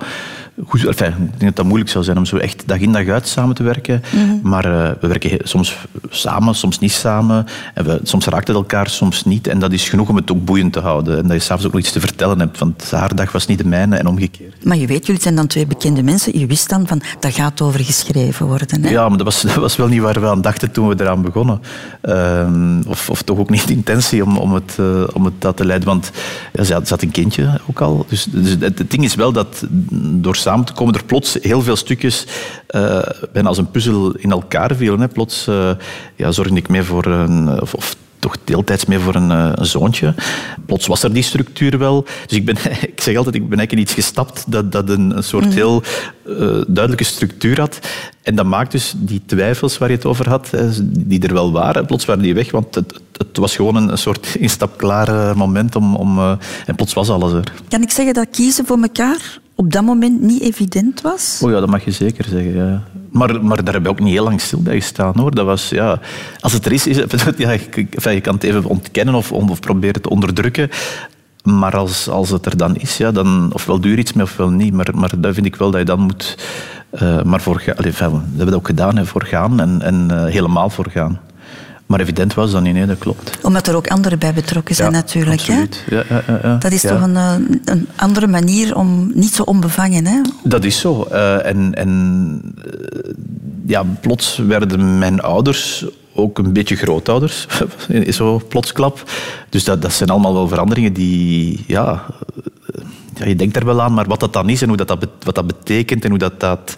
Goed, 0.64 0.86
enfin, 0.86 1.08
ik 1.08 1.18
denk 1.18 1.40
dat 1.40 1.56
dat 1.56 1.66
moeilijk 1.66 1.90
zou 1.90 2.04
zijn 2.04 2.18
om 2.18 2.26
zo 2.26 2.38
echt 2.38 2.64
dag 2.66 2.80
in 2.80 2.92
dag 2.92 3.08
uit 3.08 3.28
samen 3.28 3.56
te 3.56 3.64
werken. 3.64 4.02
Maar 4.44 4.66
eh, 4.66 4.92
we 5.02 5.08
werken 5.08 5.40
soms 5.44 5.78
samen, 6.10 6.56
soms 6.56 6.80
niet 6.80 6.92
samen. 6.92 7.46
En 7.74 7.86
we, 7.86 8.00
soms 8.04 8.26
raakt 8.26 8.48
het 8.48 8.56
elkaar, 8.56 8.90
soms 8.90 9.26
niet. 9.26 9.48
En 9.48 9.60
dat 9.60 9.72
is 9.72 9.90
genoeg 9.90 10.10
om 10.10 10.16
het 10.16 10.32
ook 10.32 10.46
boeiend 10.46 10.74
te 10.74 10.80
houden. 10.80 11.18
En 11.18 11.28
dat 11.28 11.32
je 11.32 11.40
s'avonds 11.40 11.66
ook 11.66 11.72
nog 11.72 11.82
iets 11.82 11.92
te 11.92 12.00
vertellen 12.00 12.40
hebt. 12.40 12.60
Want 12.60 12.92
haar 12.92 13.16
dag 13.16 13.32
was 13.32 13.48
niet 13.48 13.58
de 13.58 13.68
mijne 13.68 13.96
en 13.96 14.08
omgekeerd. 14.08 14.66
Maar 14.66 14.78
je 14.78 14.88
weet, 14.88 15.06
jullie 15.06 15.22
zijn 15.22 15.36
dan 15.36 15.48
twee 15.48 15.66
bekende 15.68 16.04
mensen. 16.04 16.40
Je 16.40 16.46
wist 16.46 16.70
dan 16.70 16.88
van, 16.88 17.02
dat 17.20 17.34
gaat 17.34 17.62
over 17.62 17.80
geschreven 17.80 18.46
worden. 18.46 18.84
Hè? 18.84 18.90
Ja, 18.90 19.10
maar 19.10 19.18
dat 19.18 19.26
was, 19.26 19.42
dat 19.56 19.56
was 19.56 19.76
wel 19.76 19.88
niet 19.88 20.02
waar 20.02 20.22
we 20.22 20.28
aan 20.28 20.42
dachten 20.42 20.72
toen 20.72 20.88
we 20.88 20.96
eraan 20.98 21.22
begonnen. 21.22 21.62
Ehm, 22.02 22.82
of, 22.88 23.10
of 23.10 23.22
toch 23.22 23.38
ook 23.38 23.50
niet 23.50 23.68
de 23.68 23.74
intentie 23.74 24.24
om, 24.24 24.38
om, 24.38 24.54
het, 24.54 24.76
eh, 24.80 25.04
om 25.14 25.26
het 25.26 25.34
dat 25.38 25.58
te 25.58 25.66
leiden. 25.66 25.88
Want 25.88 26.12
ja, 26.54 26.64
ze, 26.64 26.74
had, 26.74 26.88
ze 26.88 26.94
had 26.94 27.02
een 27.02 27.12
kindje 27.12 27.60
ook 27.70 27.82
al. 27.82 28.06
Dus, 28.10 28.24
dus 28.24 28.50
het, 28.50 28.78
het 28.80 28.92
ding 28.92 29.04
is 29.04 29.16
wel 29.16 29.32
dat 29.32 29.66
door 30.00 30.36
samen 30.46 30.66
te 30.66 30.74
komen 30.74 30.94
er 30.94 31.04
plots 31.06 31.38
heel 31.42 31.62
veel 31.62 31.76
stukjes 31.76 32.26
eh, 32.68 33.00
bijna 33.34 33.48
als 33.48 33.58
een 33.58 33.72
puzzel 33.72 34.12
in 34.12 34.32
elkaar 34.32 34.76
vielen. 34.76 35.00
Hè. 35.00 35.08
Plots 35.08 35.48
eh, 35.48 35.72
ja, 36.16 36.32
zorgde 36.32 36.56
ik 36.56 36.70
meer 36.70 36.86
voor 36.86 37.06
een... 37.06 37.62
Of, 37.62 37.74
of 37.74 37.96
toch 38.26 38.38
deeltijds 38.44 38.86
mee 38.86 39.00
voor 39.00 39.16
een, 39.16 39.32
eh, 39.32 39.52
een 39.56 39.66
zoontje. 39.66 40.14
Plots 40.66 40.88
was 40.88 41.04
er 41.04 41.14
die 41.14 41.24
structuur 41.24 41.78
wel. 41.78 42.06
Dus 42.28 42.38
ik, 42.38 42.46
ben, 42.46 42.56
ik 42.94 43.02
zeg 43.02 43.16
altijd, 43.16 43.36
ik 43.36 43.50
ben 43.50 43.58
eigenlijk 43.58 43.72
in 43.72 43.80
iets 43.80 43.94
gestapt 43.94 44.44
dat, 44.48 44.72
dat 44.72 44.90
een, 44.90 45.18
een 45.18 45.24
soort 45.24 45.54
heel 45.54 45.84
eh, 46.26 46.62
duidelijke 46.68 47.04
structuur 47.04 47.60
had. 47.60 47.80
En 48.24 48.36
dat 48.36 48.46
maakt 48.46 48.72
dus 48.72 48.94
die 48.98 49.22
twijfels 49.26 49.78
waar 49.78 49.90
je 49.90 49.96
het 49.96 50.06
over 50.06 50.30
had, 50.30 50.50
die 50.88 51.28
er 51.28 51.34
wel 51.34 51.52
waren, 51.52 51.86
plots 51.86 52.06
waren 52.06 52.24
die 52.24 52.34
weg. 52.34 52.52
Want 52.52 52.76
het, 52.76 53.00
het 53.18 53.38
was 53.38 53.56
gewoon 53.56 53.76
een, 53.76 53.92
een 53.92 53.98
soort 53.98 54.36
instapklaar 54.48 55.38
moment 55.38 55.76
om... 55.76 55.96
om 55.96 56.20
en 56.66 56.76
plots 56.76 56.94
was 56.94 57.10
alles 57.10 57.34
er. 57.34 57.54
Kan 57.70 57.82
ik 57.82 57.92
zeggen 57.92 58.14
dat 58.14 58.28
kiezen 58.32 58.66
voor 58.66 58.82
elkaar 58.82 59.40
op 59.56 59.72
dat 59.72 59.84
moment 59.84 60.22
niet 60.22 60.42
evident 60.42 61.02
was? 61.02 61.40
Oh 61.44 61.52
ja, 61.52 61.60
dat 61.60 61.70
mag 61.70 61.86
je 61.86 61.92
zeker 61.92 62.26
zeggen. 62.26 62.56
Ja. 62.56 62.84
Maar, 63.12 63.44
maar 63.46 63.64
daar 63.64 63.74
heb 63.74 63.84
je 63.84 63.90
ook 63.90 64.00
niet 64.00 64.14
heel 64.14 64.24
lang 64.24 64.42
stil 64.42 64.62
bij 64.62 64.76
gestaan 64.76 65.14
hoor. 65.16 65.36
Dat 65.36 65.46
was, 65.46 65.70
ja, 65.70 66.00
als 66.40 66.54
het 66.54 66.66
er 66.66 66.72
is, 66.72 66.86
het, 66.86 67.34
ja, 67.38 67.52
je, 68.12 68.22
kan 68.22 68.34
het 68.34 68.44
even 68.44 68.64
ontkennen 68.64 69.16
of, 69.16 69.32
of 69.32 69.60
proberen 69.60 70.02
te 70.02 70.10
onderdrukken. 70.10 70.70
Maar 71.44 71.78
als, 71.78 72.10
als 72.10 72.30
het 72.30 72.46
er 72.46 72.58
dan 72.58 72.76
is, 72.76 72.98
ja, 72.98 73.12
dan 73.12 73.54
ofwel 73.54 73.82
duur 73.82 73.98
iets 73.98 74.14
mee 74.14 74.26
ofwel 74.26 74.50
niet. 74.50 74.74
Maar, 74.74 74.90
maar 74.96 75.12
daar 75.18 75.34
vind 75.34 75.46
ik 75.46 75.56
wel 75.56 75.72
dat 75.72 75.80
je 75.80 75.86
dan 75.86 76.00
moet 76.00 76.36
uh, 77.02 77.22
maar 77.22 77.42
voor 77.42 77.62
enfin, 77.76 78.12
we 78.12 78.18
hebben 78.28 78.46
dat 78.46 78.54
ook 78.56 78.68
gedaan, 78.68 78.98
hè, 78.98 79.06
voor 79.06 79.24
gaan 79.24 79.60
en, 79.60 79.82
en 79.82 80.08
uh, 80.12 80.26
helemaal 80.26 80.70
voor 80.70 80.88
gaan. 80.90 81.20
Maar 81.86 82.00
evident 82.00 82.34
was 82.34 82.52
dat 82.52 82.62
niet, 82.62 82.74
nee, 82.74 82.86
dat 82.86 82.98
klopt. 82.98 83.38
Omdat 83.42 83.68
er 83.68 83.76
ook 83.76 83.88
anderen 83.88 84.20
bij 84.20 84.34
betrokken 84.34 84.76
zijn 84.76 84.92
Ja, 84.92 84.98
natuurlijk. 84.98 85.42
Hè? 85.42 85.54
absoluut. 85.54 85.84
Ja, 85.90 86.04
ja, 86.10 86.24
ja, 86.28 86.40
ja. 86.44 86.56
Dat 86.58 86.72
is 86.72 86.82
toch 86.82 87.02
een, 87.02 87.16
eh, 87.16 87.36
een 87.66 87.88
andere 87.96 88.28
manier 88.28 88.76
om 88.76 89.12
niet 89.14 89.34
zo 89.34 89.44
onbevangen... 89.44 90.06
Hè? 90.06 90.22
Dat 90.44 90.64
is 90.64 90.80
zo. 90.80 91.04
Eh, 91.04 91.46
en 91.46 91.74
en 91.74 92.42
eh, 92.66 93.12
ja, 93.66 93.84
plots 94.02 94.38
werden 94.38 94.98
mijn 94.98 95.22
ouders 95.22 95.86
ook 96.14 96.38
een 96.38 96.54
beetje 96.54 96.76
grootouders. 96.76 97.48
zo 98.10 98.42
plotsklap. 98.48 99.04
Dus 99.50 99.64
dat, 99.64 99.82
dat 99.82 99.94
zijn 99.94 100.10
allemaal 100.10 100.34
wel 100.34 100.48
veranderingen 100.48 100.94
die... 100.94 101.64
Ja, 101.68 102.06
ja, 103.20 103.26
je 103.26 103.36
denkt 103.36 103.56
er 103.56 103.66
wel 103.66 103.82
aan, 103.82 103.94
maar 103.94 104.06
wat 104.08 104.20
dat 104.20 104.34
dan 104.34 104.50
is 104.50 104.62
en 104.62 104.68
hoe 104.68 104.78
dat, 104.78 104.88
dat, 104.88 105.08
wat 105.24 105.36
dat 105.36 105.48
betekent 105.48 106.04
en 106.04 106.10
hoe 106.10 106.20
dat, 106.20 106.40
dat 106.40 106.76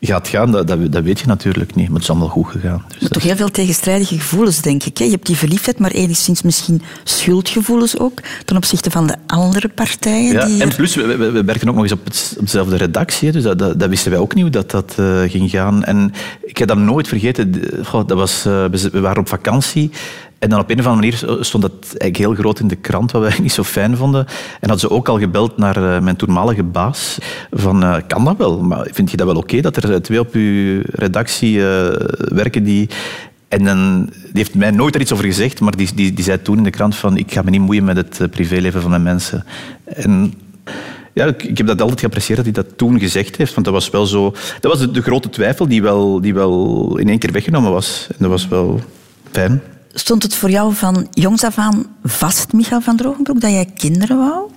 gaat 0.00 0.28
gaan, 0.28 0.50
dat, 0.50 0.66
dat, 0.66 0.92
dat 0.92 1.02
weet 1.02 1.20
je 1.20 1.26
natuurlijk 1.26 1.74
niet. 1.74 1.84
Maar 1.86 1.94
het 1.94 2.02
is 2.02 2.10
allemaal 2.10 2.28
goed 2.28 2.46
gegaan. 2.48 2.84
Dus 2.88 2.98
dat- 3.00 3.12
Toch 3.12 3.22
heel 3.22 3.36
veel 3.36 3.48
tegenstrijdige 3.50 4.14
gevoelens, 4.18 4.60
denk 4.60 4.82
ik. 4.84 4.98
Hè? 4.98 5.04
Je 5.04 5.10
hebt 5.10 5.26
die 5.26 5.36
verliefdheid, 5.36 5.78
maar 5.78 5.90
enigszins 5.90 6.42
misschien 6.42 6.82
schuldgevoelens 7.04 7.98
ook 7.98 8.20
ten 8.44 8.56
opzichte 8.56 8.90
van 8.90 9.06
de 9.06 9.16
andere 9.26 9.68
partijen. 9.68 10.32
Ja, 10.32 10.44
die 10.46 10.62
en 10.62 10.74
plus, 10.74 10.94
we, 10.94 11.16
we, 11.16 11.30
we 11.30 11.44
werken 11.44 11.68
ook 11.68 11.74
nog 11.74 11.82
eens 11.84 11.92
op, 11.92 12.04
het, 12.04 12.34
op 12.38 12.44
dezelfde 12.44 12.76
redactie. 12.76 13.32
Dus 13.32 13.42
dat, 13.42 13.58
dat, 13.58 13.86
wisten 13.86 14.10
wij 14.10 14.20
ook 14.20 14.34
niet 14.34 14.42
hoe 14.42 14.52
dat, 14.52 14.70
dat 14.70 14.94
eh, 14.96 15.20
ging 15.26 15.50
gaan. 15.50 15.84
En 15.84 16.12
ik 16.42 16.56
heb 16.58 16.68
dat 16.68 16.78
nooit 16.78 17.08
vergeten. 17.08 17.54
Goh, 17.84 18.06
dat 18.06 18.16
was, 18.18 18.44
eh, 18.46 18.64
we 18.92 19.00
waren 19.00 19.18
op 19.20 19.28
vakantie. 19.28 19.90
En 20.40 20.48
dan 20.48 20.60
op 20.60 20.70
een 20.70 20.78
of 20.78 20.86
andere 20.86 21.12
manier 21.26 21.44
stond 21.44 21.62
dat 21.62 21.72
eigenlijk 21.80 22.16
heel 22.16 22.34
groot 22.34 22.60
in 22.60 22.68
de 22.68 22.76
krant, 22.76 23.12
wat 23.12 23.22
wij 23.22 23.38
niet 23.42 23.52
zo 23.52 23.62
fijn 23.62 23.96
vonden. 23.96 24.26
En 24.60 24.68
hadden 24.68 24.78
ze 24.78 24.90
ook 24.90 25.08
al 25.08 25.18
gebeld 25.18 25.56
naar 25.56 25.76
eh, 25.76 26.02
mijn 26.02 26.16
toenmalige 26.16 26.62
baas. 26.62 27.18
Van, 27.50 27.82
eh, 27.82 27.96
kan 28.06 28.24
dat 28.24 28.36
wel? 28.36 28.62
Maar 28.62 28.88
vind 28.92 29.10
je 29.10 29.16
dat 29.16 29.26
wel 29.26 29.36
oké 29.36 29.60
dat 29.60 29.76
er 29.76 30.02
twee 30.02 30.20
op 30.20 30.32
uw 30.32 30.80
redactie 30.84 31.66
eh, 31.66 32.06
werken 32.28 32.64
die... 32.64 32.88
En 33.50 33.64
dan, 33.64 34.04
die 34.04 34.30
heeft 34.32 34.54
mij 34.54 34.70
nooit 34.70 34.94
er 34.94 35.00
iets 35.00 35.12
over 35.12 35.24
gezegd, 35.24 35.60
maar 35.60 35.76
die, 35.76 35.88
die, 35.94 36.12
die 36.12 36.24
zei 36.24 36.42
toen 36.42 36.56
in 36.56 36.62
de 36.62 36.70
krant 36.70 36.96
van 36.96 37.16
ik 37.16 37.32
ga 37.32 37.42
me 37.42 37.50
niet 37.50 37.60
moeien 37.60 37.84
met 37.84 37.96
het 37.96 38.20
eh, 38.20 38.28
privéleven 38.28 38.80
van 38.80 38.90
mijn 38.90 39.02
mensen. 39.02 39.44
En 39.84 40.34
ja, 41.12 41.24
ik, 41.24 41.42
ik 41.42 41.58
heb 41.58 41.66
dat 41.66 41.80
altijd 41.80 42.00
geapprecieerd 42.00 42.44
dat 42.44 42.54
hij 42.54 42.64
dat 42.64 42.78
toen 42.78 42.98
gezegd 42.98 43.36
heeft, 43.36 43.54
want 43.54 43.66
dat 43.66 43.74
was 43.74 43.90
wel 43.90 44.06
zo... 44.06 44.34
Dat 44.60 44.72
was 44.72 44.80
de, 44.80 44.90
de 44.90 45.02
grote 45.02 45.28
twijfel 45.28 45.68
die 45.68 45.82
wel, 45.82 46.20
die 46.20 46.34
wel 46.34 46.96
in 46.98 47.08
één 47.08 47.18
keer 47.18 47.32
weggenomen 47.32 47.70
was. 47.70 48.06
En 48.08 48.16
dat 48.18 48.30
was 48.30 48.48
wel 48.48 48.80
fijn. 49.30 49.62
Stond 49.92 50.22
het 50.22 50.34
voor 50.34 50.50
jou 50.50 50.74
van 50.74 51.06
jongs 51.10 51.44
af 51.44 51.58
aan 51.58 51.86
vast, 52.04 52.52
Michael 52.52 52.80
van 52.80 52.96
Drogenbroek, 52.96 53.40
dat 53.40 53.50
jij 53.50 53.72
kinderen 53.76 54.18
wou? 54.18 54.50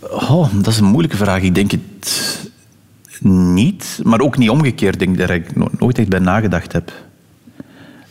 Oh, 0.00 0.48
dat 0.52 0.66
is 0.66 0.78
een 0.78 0.84
moeilijke 0.84 1.16
vraag. 1.16 1.42
Ik 1.42 1.54
denk 1.54 1.70
het 1.70 2.40
niet, 3.30 4.00
maar 4.02 4.20
ook 4.20 4.38
niet 4.38 4.50
omgekeerd. 4.50 4.94
Ik 4.94 4.98
denk 5.00 5.18
dat 5.18 5.30
ik 5.30 5.56
no- 5.56 5.68
nooit 5.78 5.98
echt 5.98 6.08
bij 6.08 6.18
nagedacht 6.18 6.72
heb. 6.72 6.92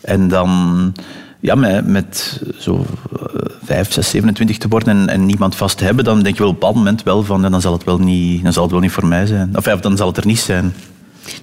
En 0.02 0.28
dan, 0.28 0.94
ja, 1.40 1.56
met, 1.56 1.88
met 1.88 2.42
zo 2.60 2.86
eh, 3.20 3.46
5, 3.64 3.92
6, 3.92 4.10
27 4.10 4.58
te 4.58 4.68
worden 4.68 4.98
en, 4.98 5.10
en 5.10 5.26
niemand 5.26 5.56
vast 5.56 5.78
te 5.78 5.84
hebben, 5.84 6.06
dan 6.06 6.24
denk 6.24 6.36
je 6.36 6.42
wel 6.42 6.50
op 6.50 6.54
een 6.54 6.60
bepaald 6.60 6.78
moment 6.78 7.04
wel 7.04 7.24
van, 7.24 7.42
dan, 7.42 7.62
zal 7.62 7.74
het 7.74 7.84
wel 7.84 7.98
niet, 7.98 8.44
dan 8.44 8.54
zal 8.54 8.64
het 8.64 8.72
wel 8.72 8.82
niet 8.82 8.92
voor 8.92 9.06
mij 9.06 9.26
zijn. 9.26 9.58
Of 9.58 9.66
ja, 9.66 9.76
dan 9.76 9.98
zal 9.98 10.08
het 10.08 10.18
er 10.18 10.26
niet 10.26 10.40
zijn. 10.40 10.74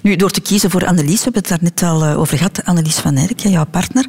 Nu, 0.01 0.15
door 0.15 0.31
te 0.31 0.41
kiezen 0.41 0.69
voor 0.69 0.85
Annelies, 0.85 1.17
we 1.17 1.23
hebben 1.23 1.41
het 1.41 1.49
daar 1.49 1.59
net 1.61 1.83
al 1.83 2.03
eh, 2.03 2.19
over 2.19 2.37
gehad, 2.37 2.65
Annelies 2.65 2.97
van 2.97 3.15
Erk, 3.15 3.39
jouw 3.39 3.65
partner, 3.65 4.05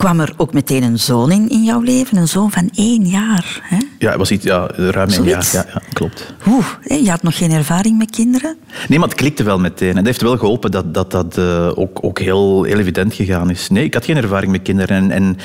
kwam 0.00 0.20
er 0.20 0.32
ook 0.36 0.52
meteen 0.52 0.82
een 0.82 0.98
zoon 0.98 1.30
in, 1.30 1.48
in 1.48 1.64
jouw 1.64 1.80
leven, 1.80 2.16
een 2.16 2.28
zoon 2.28 2.50
van 2.50 2.70
één 2.74 3.06
jaar. 3.06 3.60
Hè? 3.62 3.76
Ja, 3.98 4.08
het 4.08 4.18
was 4.18 4.30
iets, 4.30 4.44
ja, 4.44 4.66
ruim 4.76 5.10
een 5.10 5.24
jaar. 5.24 5.48
Ja, 5.52 5.64
ja, 5.72 5.82
klopt. 5.92 6.34
Oeh, 6.46 6.66
je 7.02 7.10
had 7.10 7.22
nog 7.22 7.36
geen 7.36 7.50
ervaring 7.50 7.98
met 7.98 8.10
kinderen. 8.10 8.56
Nee, 8.88 8.98
maar 8.98 9.08
het 9.08 9.16
klikte 9.16 9.42
wel 9.42 9.58
meteen. 9.58 9.88
En 9.88 9.94
dat 9.94 10.04
heeft 10.04 10.22
wel 10.22 10.36
geholpen 10.36 10.70
dat 10.70 10.94
dat, 10.94 11.10
dat 11.10 11.38
eh, 11.38 11.70
ook, 11.74 12.04
ook 12.04 12.18
heel, 12.18 12.62
heel 12.62 12.78
evident 12.78 13.14
gegaan 13.14 13.50
is. 13.50 13.68
Nee, 13.68 13.84
ik 13.84 13.94
had 13.94 14.04
geen 14.04 14.16
ervaring 14.16 14.52
met 14.52 14.62
kinderen. 14.62 14.96
En, 14.96 15.10
en 15.10 15.36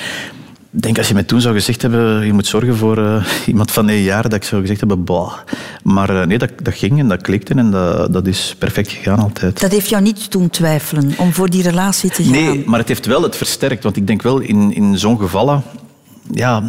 ik 0.75 0.81
denk 0.81 0.97
als 0.97 1.07
je 1.07 1.13
mij 1.13 1.23
toen 1.23 1.41
zou 1.41 1.53
gezegd 1.53 1.81
hebben, 1.81 2.25
je 2.25 2.33
moet 2.33 2.47
zorgen 2.47 2.75
voor 2.75 2.97
eh, 2.97 3.25
iemand 3.45 3.71
van 3.71 3.89
één 3.89 4.01
jaar, 4.01 4.23
dat 4.23 4.33
ik 4.33 4.43
zou 4.43 4.61
gezegd 4.61 4.79
hebben, 4.79 5.03
bah. 5.03 5.33
Maar 5.83 6.21
eh, 6.21 6.27
nee, 6.27 6.37
dat, 6.37 6.51
dat 6.63 6.73
ging 6.73 6.99
en 6.99 7.07
dat 7.07 7.21
klikte 7.21 7.53
en 7.53 7.71
dat, 7.71 8.13
dat 8.13 8.27
is 8.27 8.55
perfect 8.59 8.91
gegaan 8.91 9.19
altijd. 9.19 9.59
Dat 9.59 9.71
heeft 9.71 9.89
jou 9.89 10.03
niet 10.03 10.31
doen 10.31 10.49
twijfelen 10.49 11.13
om 11.17 11.33
voor 11.33 11.49
die 11.49 11.63
relatie 11.63 12.11
te 12.11 12.23
gaan. 12.23 12.31
Nee, 12.31 12.63
maar 12.65 12.79
het 12.79 12.87
heeft 12.87 13.05
wel 13.05 13.21
het 13.21 13.35
versterkt. 13.35 13.83
Want 13.83 13.95
ik 13.95 14.07
denk 14.07 14.21
wel, 14.21 14.39
in, 14.39 14.73
in 14.73 14.97
zo'n 14.97 15.19
gevallen... 15.19 15.63
Ja, 16.31 16.63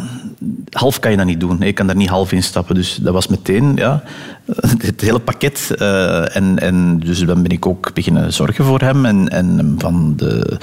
half 0.69 0.99
kan 0.99 1.11
je 1.11 1.17
dat 1.17 1.25
niet 1.25 1.39
doen. 1.39 1.57
Je 1.59 1.73
kan 1.73 1.87
daar 1.87 1.95
niet 1.95 2.09
half 2.09 2.31
in 2.31 2.43
stappen. 2.43 2.75
Dus 2.75 2.95
dat 2.95 3.13
was 3.13 3.27
meteen 3.27 3.75
ja, 3.75 4.03
het 4.77 5.01
hele 5.01 5.19
pakket. 5.19 5.71
Eh, 5.77 6.35
en, 6.35 6.59
en 6.59 6.99
dus 6.99 7.19
dan 7.19 7.41
ben 7.41 7.51
ik 7.51 7.65
ook 7.65 7.93
beginnen 7.93 8.33
zorgen 8.33 8.65
voor 8.65 8.79
hem. 8.79 9.05
En, 9.05 9.29
en 9.29 9.75
van 9.77 10.13
de, 10.15 10.57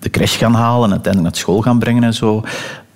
de 0.00 0.10
crash 0.10 0.38
gaan 0.38 0.54
halen 0.54 0.84
en 0.84 0.90
uiteindelijk 0.90 1.32
naar 1.32 1.42
school 1.42 1.60
gaan 1.60 1.78
brengen 1.78 2.02
en 2.04 2.14
zo. 2.14 2.42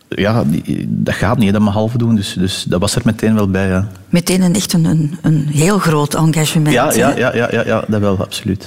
Ja, 0.09 0.45
die- 0.47 0.85
dat 0.89 1.15
gaat 1.15 1.39
niet, 1.39 1.53
dat 1.53 1.63
maar 1.63 1.73
half 1.73 1.93
doen. 1.93 2.15
Dus, 2.15 2.33
dus 2.39 2.65
dat 2.69 2.81
was 2.81 2.95
er 2.95 3.03
meteen 3.05 3.35
wel 3.35 3.49
bij, 3.49 3.69
ja. 3.69 3.89
Meteen 4.09 4.43
een, 4.43 4.55
echt 4.55 4.73
een, 4.73 4.85
een, 4.85 5.19
een 5.23 5.47
heel 5.51 5.79
groot 5.79 6.15
engagement. 6.15 6.73
Ja, 6.75 6.93
ja, 6.93 7.17
ja, 7.17 7.35
ja, 7.35 7.49
ja, 7.51 7.67
ja, 7.67 7.85
dat 7.89 8.01
wel, 8.01 8.19
absoluut. 8.19 8.67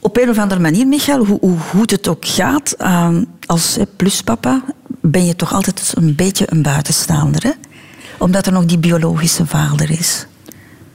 Op 0.00 0.16
een 0.16 0.28
of 0.28 0.38
andere 0.38 0.60
manier, 0.60 0.86
Michael, 0.86 1.24
hoe, 1.24 1.38
hoe 1.40 1.58
goed 1.58 1.90
het 1.90 2.08
ook 2.08 2.24
gaat, 2.26 2.74
eh, 2.78 3.16
als 3.46 3.78
pluspapa 3.96 4.62
ben 5.00 5.26
je 5.26 5.36
toch 5.36 5.52
altijd 5.54 5.92
een 5.96 6.14
beetje 6.14 6.46
een 6.50 6.62
buitenstaander. 6.62 7.42
Hè? 7.42 7.50
Omdat 8.18 8.46
er 8.46 8.52
nog 8.52 8.64
die 8.64 8.78
biologische 8.78 9.46
vader 9.46 9.90
is. 9.90 10.26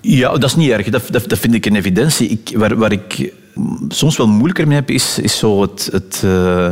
Ja, 0.01 0.29
dat 0.31 0.43
is 0.43 0.55
niet 0.55 0.69
erg. 0.69 0.89
Dat, 0.89 1.03
dat, 1.09 1.29
dat 1.29 1.39
vind 1.39 1.53
ik 1.53 1.65
een 1.65 1.75
evidentie. 1.75 2.27
Ik, 2.29 2.57
waar, 2.57 2.75
waar 2.75 2.91
ik 2.91 3.33
soms 3.87 4.17
wel 4.17 4.27
moeilijker 4.27 4.67
mee 4.67 4.77
heb, 4.77 4.89
is, 4.89 5.19
is 5.19 5.37
zo 5.37 5.61
het... 5.61 5.89
het 5.91 6.21
eh, 6.23 6.69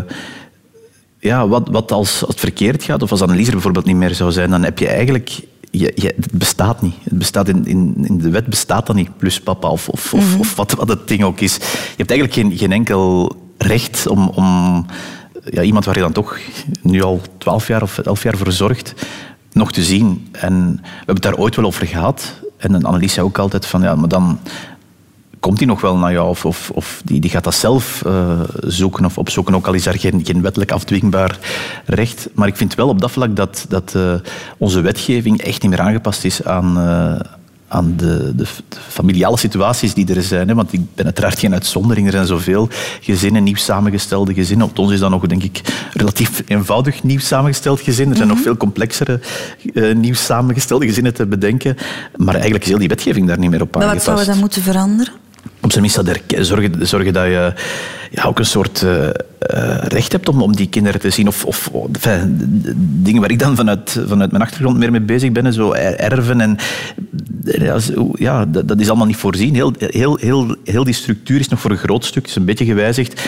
ja, 1.20 1.48
wat, 1.48 1.70
wat 1.72 1.92
als, 1.92 2.24
het 2.28 2.40
verkeerd 2.40 2.84
gaat, 2.84 3.02
of 3.02 3.12
als 3.12 3.22
Annelies 3.22 3.48
er 3.48 3.54
bijvoorbeeld 3.54 3.86
niet 3.86 3.96
meer 3.96 4.16
zou 4.16 4.32
zijn, 4.32 4.50
dan 4.50 4.64
heb 4.64 4.80
je 4.80 4.88
eigenlijk... 4.88 5.40
Je, 5.72 5.92
je, 5.96 6.14
het 6.16 6.32
bestaat 6.32 6.82
niet. 6.82 6.96
Het 7.04 7.18
bestaat 7.18 7.48
in, 7.48 7.66
in, 7.66 7.96
in 8.02 8.18
de 8.18 8.30
wet 8.30 8.46
bestaat 8.46 8.88
dat 8.88 8.96
niet, 8.96 9.18
plus 9.18 9.42
papa 9.42 9.68
of, 9.68 9.90
of, 9.90 10.14
of, 10.14 10.40
of 10.40 10.56
wat, 10.56 10.72
wat 10.72 10.88
het 10.88 11.08
ding 11.08 11.24
ook 11.24 11.40
is. 11.40 11.56
Je 11.56 11.94
hebt 11.98 12.12
eigenlijk 12.12 12.34
geen, 12.34 12.58
geen 12.58 12.72
enkel 12.72 13.36
recht 13.58 14.08
om, 14.08 14.28
om 14.28 14.86
ja, 15.50 15.62
iemand 15.62 15.86
waar 15.86 15.96
je 15.96 16.02
dan 16.02 16.12
toch 16.12 16.38
nu 16.82 17.02
al 17.02 17.22
twaalf 17.38 17.68
jaar 17.68 17.82
of 17.82 17.98
elf 17.98 18.24
jaar 18.24 18.38
voor 18.38 18.52
zorgt, 18.52 18.94
nog 19.52 19.72
te 19.72 19.84
zien. 19.84 20.28
En 20.32 20.72
we 20.82 20.88
hebben 20.96 21.16
het 21.16 21.24
daar 21.24 21.38
ooit 21.38 21.56
wel 21.56 21.66
over 21.66 21.88
gehad. 21.88 22.34
En 22.58 22.84
Annelies 22.84 23.14
zei 23.14 23.26
ook 23.26 23.38
altijd 23.38 23.66
van, 23.66 23.82
ja, 23.82 23.96
maar 23.96 24.10
dan 24.10 24.40
komt 25.40 25.58
hij 25.58 25.68
nog 25.68 25.82
wel 25.82 25.98
naar 25.98 26.12
jou 26.12 26.30
of, 26.30 26.46
of, 26.46 26.72
of 26.74 27.02
die, 27.06 27.20
die 27.20 27.30
gaat 27.30 27.44
dat 27.44 27.56
zelf 27.56 28.04
eh, 28.06 28.40
zoeken 28.62 29.06
of 29.06 29.18
opzoeken, 29.18 29.56
ook 29.56 29.68
al 29.68 29.74
is 29.74 29.84
daar 29.84 30.00
geen, 30.00 30.22
geen 30.26 30.42
wettelijk 30.42 30.72
afdwingbaar 30.72 31.40
recht. 31.86 32.30
Maar 32.34 32.48
ik 32.48 32.58
vind 32.58 32.76
wel 32.76 32.88
op 32.88 33.02
dat 33.02 33.12
vlak 33.12 33.36
dat, 33.36 33.66
dat 33.70 33.96
eh, 33.96 34.14
onze 34.58 34.82
wetgeving 34.82 35.42
echt 35.42 35.62
niet 35.62 35.72
meer 35.72 35.82
aangepast 35.82 36.24
is 36.24 36.44
aan, 36.44 36.78
eh, 36.78 37.20
aan 37.68 37.94
de, 37.98 38.36
de, 38.36 38.46
familiale 38.88 39.38
situaties 39.38 39.94
die 39.94 40.16
er 40.16 40.24
zijn. 40.24 40.48
Hè. 40.48 40.56
Want 40.56 40.74
ik 40.74 40.96
ben 40.96 41.06
uiteraard 41.06 41.40
geen 41.40 41.54
uitzondering. 41.54 42.06
Er 42.06 42.12
zijn 42.12 42.26
zoveel 42.26 42.68
gezinnen, 43.02 43.44
nieuw 43.44 43.56
samengestelde 43.56 44.34
gezinnen. 44.34 44.68
Op 44.68 44.80
ons 44.80 44.92
is 44.92 45.00
dat 45.00 45.10
nog, 45.10 45.26
denk 45.26 45.44
ik, 45.44 45.62
relatief 45.94 46.44
eenvoudig 46.48 47.04
nieuw 47.04 47.20
samengesteld 47.20 47.82
gezin. 47.82 48.10
Er 48.10 48.16
zijn 48.16 48.28
nog 48.28 48.40
veel 48.40 48.58
complexere 48.58 49.20
eh, 49.74 49.96
nieuw 49.96 50.14
samengestelde 50.14 50.86
gezinnen 50.86 51.14
te 51.14 51.26
bedenken. 51.26 51.76
Maar 52.16 52.34
eigenlijk 52.34 52.64
is 52.64 52.70
heel 52.70 52.80
die 52.80 52.88
wetgeving 52.88 53.28
daar 53.28 53.40
niet 53.40 53.50
meer 53.50 53.62
op 53.62 53.76
Maar 53.76 53.84
wat 53.84 53.92
aangepast. 53.92 54.18
zou 54.18 54.28
we 54.28 54.32
dan 54.32 54.40
moeten 54.40 54.62
veranderen? 54.62 55.14
Op 55.62 55.72
zijn 55.72 55.82
minst 55.84 56.06
dat 56.06 56.20
zorgen, 56.46 56.88
zorgen 56.88 57.14
dat 57.14 57.26
je 57.26 57.54
ja, 58.12 58.24
ook 58.24 58.40
een 58.40 58.46
soort 58.46 58.84
eh, 58.84 59.08
eh, 59.08 59.14
recht 59.88 60.12
hebt 60.12 60.30
om, 60.30 60.42
om 60.42 60.56
die 60.56 60.68
kinderen 60.70 61.00
te 61.00 61.10
zien. 61.10 61.28
Of, 61.28 61.46
of 61.46 61.70
dingen 62.78 63.22
waar 63.22 63.32
ik 63.32 63.40
dan 63.40 63.56
vanuit, 63.56 64.00
vanuit 64.08 64.32
mijn 64.32 64.44
achtergrond 64.44 64.78
meer 64.78 64.92
mee 64.92 65.02
bezig 65.02 65.32
ben. 65.32 65.54
Zo 65.54 65.72
er- 65.72 65.96
erven 66.00 66.42
en... 66.42 66.58
Ja, 67.44 67.80
zo- 67.80 68.12
ja, 68.16 68.46
dat, 68.46 68.80
is 68.80 68.88
allemaal 68.88 69.08
niet 69.08 69.16
voorzien. 69.16 69.54
Heel, 69.56 69.74
heel, 69.78 70.16
heel, 70.22 70.56
heel 70.64 70.84
die 70.84 70.94
structuur 70.94 71.40
is 71.40 71.48
nog 71.48 71.60
voor 71.60 71.72
een 71.72 71.78
groot 71.78 72.06
stuk 72.06 72.28
is 72.28 72.36
een 72.36 72.46
beetje 72.46 72.66
gewijzigd. 72.66 73.22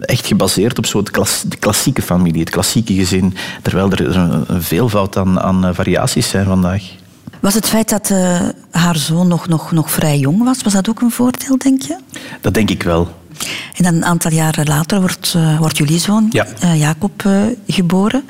echt 0.00 0.26
gebaseerd 0.26 0.78
op 0.78 0.86
zo 0.86 1.02
de 1.02 1.56
klassieke 1.58 2.02
familie, 2.02 2.40
het 2.40 2.50
klassieke 2.50 2.94
gezin. 2.94 3.34
Terwijl 3.62 3.90
er 3.90 4.16
een, 4.16 4.44
een 4.46 4.62
veelvoud 4.62 5.16
aan, 5.16 5.40
aan 5.40 5.64
eh, 5.66 5.74
variaties 5.74 6.28
zijn 6.28 6.44
vandaag. 6.44 6.82
Was 7.40 7.54
het 7.54 7.66
feit 7.68 7.88
dat 7.88 8.10
eh, 8.10 8.40
haar 8.70 8.96
zoon 8.96 9.28
nog, 9.28 9.48
nog, 9.48 9.72
nog 9.72 9.90
vrij 9.90 10.18
jong 10.18 10.44
was, 10.44 10.62
was 10.62 10.72
dat 10.72 10.88
ook 10.88 11.00
een 11.00 11.10
voordeel, 11.10 11.58
denk 11.58 11.82
je? 11.82 11.96
Dat 12.40 12.54
denk 12.54 12.70
ik 12.70 12.82
wel. 12.82 13.08
En 13.76 13.84
dan 13.84 13.94
een 13.94 14.04
aantal 14.04 14.30
jaren 14.32 14.66
later 14.66 15.00
wordt, 15.00 15.32
eh, 15.36 15.58
wordt 15.58 15.76
jullie 15.76 15.98
zoon, 15.98 16.26
Ja. 16.30 16.46
eh, 16.60 16.78
Jacob, 16.80 17.24
geboren. 17.66 18.24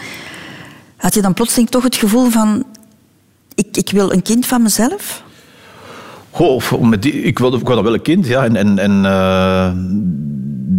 Had 0.96 1.14
je 1.14 1.22
dan 1.22 1.34
plotseling 1.34 1.70
toch 1.70 1.82
het 1.82 1.96
gevoel 1.96 2.30
van... 2.30 2.64
Ik, 3.54 3.76
ik 3.76 3.90
wil 3.90 4.12
een 4.12 4.22
kind 4.22 4.46
van 4.46 4.62
mezelf? 4.62 5.22
Goh, 6.30 6.80
met 6.80 7.02
die, 7.02 7.12
ik, 7.12 7.38
wilde, 7.38 7.58
ik 7.58 7.66
wilde 7.66 7.82
wel 7.82 7.94
een 7.94 8.02
kind, 8.02 8.26
ja. 8.26 8.44
En, 8.44 8.56
en, 8.56 8.78
en 8.78 9.02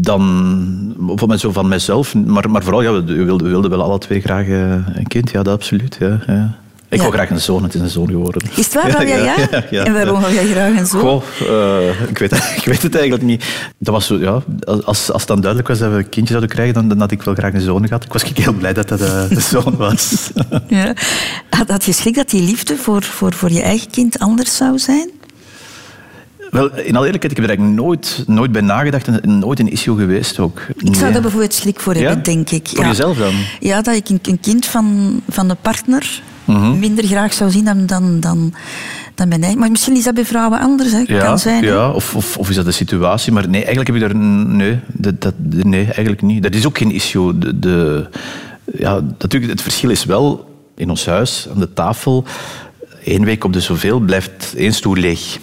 dan, 0.01 0.95
voor 1.15 1.38
zo 1.38 1.51
van 1.51 1.67
mezelf, 1.67 2.15
maar, 2.15 2.49
maar 2.49 2.63
vooral, 2.63 2.82
ja, 2.82 2.91
we 2.91 3.13
wilden, 3.13 3.45
we 3.45 3.51
wilden 3.51 3.69
wel 3.69 3.82
alle 3.82 3.97
twee 3.97 4.21
graag 4.21 4.47
een 4.47 5.07
kind, 5.07 5.32
ja, 5.32 5.43
dat 5.43 5.53
absoluut. 5.53 5.97
Ja, 5.99 6.19
ja. 6.27 6.57
Ik 6.90 6.98
Ja. 6.98 7.02
wil 7.04 7.12
graag 7.12 7.30
een 7.30 7.40
zoon, 7.42 7.64
het 7.64 7.74
is 7.74 7.82
een 7.82 7.90
zoon 7.90 8.08
geworden. 8.08 8.42
Is 8.56 8.66
het 8.66 8.74
waar? 8.74 9.08
Jij 9.08 9.48
ja? 9.70 9.84
En 9.86 9.94
waarom 9.94 10.20
wil 10.20 10.32
jij 10.32 10.46
graag 10.48 10.78
een 10.78 10.86
zoon? 10.86 11.02
Goh, 11.02 11.24
eh, 11.40 12.10
ik, 12.10 12.18
weet, 12.18 12.32
ik 12.58 12.64
weet 12.66 12.82
het 12.82 12.94
eigenlijk 12.96 13.24
niet. 13.24 13.46
Dat 13.78 13.94
was 13.94 14.08
ja, 14.08 14.42
als, 14.66 15.12
als 15.12 15.22
het 15.22 15.28
dan 15.28 15.40
duidelijk 15.40 15.68
was 15.68 15.80
dat 15.80 15.92
we 15.92 15.98
een 15.98 16.10
kindje 16.10 16.28
zouden 16.34 16.50
krijgen, 16.50 16.74
dan, 16.74 16.88
dan 16.88 17.00
had 17.00 17.12
ik 17.12 17.22
wel 17.24 17.34
graag 17.34 17.54
een 17.54 17.62
zoon 17.62 17.88
gehad. 17.88 18.04
Ik 18.04 18.14
was 18.14 18.24
heel 18.34 18.54
blij 18.54 18.74
dat 18.74 18.88
dat 18.88 19.02
eh, 19.02 19.30
de 19.30 19.40
zoon 19.52 19.76
was. 19.78 20.30
Ja. 20.68 20.94
Had, 21.50 21.70
had 21.70 21.86
je 21.86 21.92
schrik 21.92 22.16
dat 22.16 22.30
die 22.30 22.42
liefde 22.42 22.76
voor, 22.76 23.04
voor, 23.04 23.34
voor 23.34 23.52
je 23.52 23.62
eigen 23.62 23.90
kind 23.90 24.20
anders 24.20 24.56
zou 24.58 24.80
zijn? 24.80 25.10
Wel, 26.50 26.66
in 26.76 26.96
alle 26.96 27.06
eerlijkheid, 27.06 27.24
ik 27.32 27.38
heb 27.38 27.44
er 27.44 27.50
eigenlijk 27.50 27.80
nooit, 27.82 28.24
nooit 28.28 28.52
bij 28.52 28.62
nagedacht 28.62 29.08
en 29.08 29.40
nooit 29.40 29.60
een 29.60 29.72
issue 29.72 29.98
geweest 29.98 30.40
ook. 30.40 30.62
Ik 30.78 30.96
zou 30.96 31.12
daar 31.12 31.22
bijvoorbeeld 31.22 31.54
schrik 31.54 31.80
voor 31.80 31.96
Ja? 31.98 32.02
hebben, 32.02 32.24
denk 32.24 32.50
ik. 32.50 32.68
Voor 32.74 32.86
jezelf 32.86 33.18
dan? 33.18 33.34
Ja, 33.60 33.82
dat 33.82 33.96
ik 33.96 34.10
een, 34.10 34.20
een 34.22 34.40
kind 34.40 34.66
van, 34.66 35.22
van 35.30 35.48
de 35.48 35.56
partner 35.62 36.22
Mhm. 36.50 36.80
minder 36.80 37.06
graag 37.06 37.34
zou 37.34 37.52
zien 37.52 37.66
dan, 37.66 37.86
dan, 37.86 38.20
dan, 38.20 38.54
dan 39.16 39.28
mijn 39.28 39.41
eigen. 39.41 39.60
Maar 39.60 39.72
misschien 39.72 39.95
is 39.95 40.04
dat 40.04 40.14
bij 40.14 40.26
vrouwen 40.26 40.60
anders, 40.60 40.91
hè? 40.91 41.04
Ja, 41.06 41.20
kan 41.20 41.39
zijn. 41.39 41.64
hè? 41.64 41.70
ja 41.70 41.91
of, 41.91 42.16
of, 42.16 42.38
of 42.38 42.50
is 42.50 42.56
dat 42.56 42.66
de 42.66 42.72
situatie? 42.72 43.32
Maar 43.32 43.50
nee, 43.50 43.64
eigenlijk 43.66 43.88
heb 43.88 43.95
ik 43.95 44.02
daar... 44.02 44.16
Nee, 44.45 44.80
dat, 44.88 45.22
dat, 45.22 45.34
nee 45.39 45.84
eigenlijk 45.86 46.22
niet. 46.22 46.43
Dat 46.43 46.54
is 46.54 46.66
ook 46.68 46.78
geen 46.78 46.91
issue. 46.91 47.38
De, 47.38 47.60
de, 47.60 48.08
ja, 48.78 49.00
natuurlijk, 49.18 49.52
het 49.52 49.62
verschil 49.62 49.89
is 49.89 50.06
wel, 50.06 50.50
in 50.76 50.89
ons 50.89 51.06
huis, 51.06 51.47
aan 51.54 51.60
de 51.60 51.74
tafel, 51.74 52.26
één 53.04 53.24
week 53.24 53.43
op 53.43 53.54
de 53.54 53.62
zoveel 53.62 54.00
blijft 54.00 54.54
één 54.58 54.74
stoel 54.74 54.95
leeg. 54.95 55.38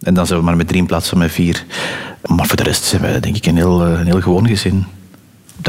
En 0.00 0.14
dan 0.14 0.26
zijn 0.26 0.38
we 0.38 0.44
maar 0.44 0.56
met 0.56 0.68
drie 0.68 0.80
in 0.80 0.86
plaats 0.86 1.08
van 1.08 1.18
met 1.18 1.30
vier. 1.30 1.64
Maar 2.26 2.46
voor 2.46 2.56
de 2.56 2.62
rest 2.62 2.84
zijn 2.84 3.02
wij 3.02 3.20
denk 3.20 3.36
ik 3.36 3.46
een 3.46 3.56
heel, 3.56 3.84
eh, 3.84 3.98
een 3.98 4.06
heel 4.06 4.20
gewoon 4.20 4.46
gezin. 4.46 4.84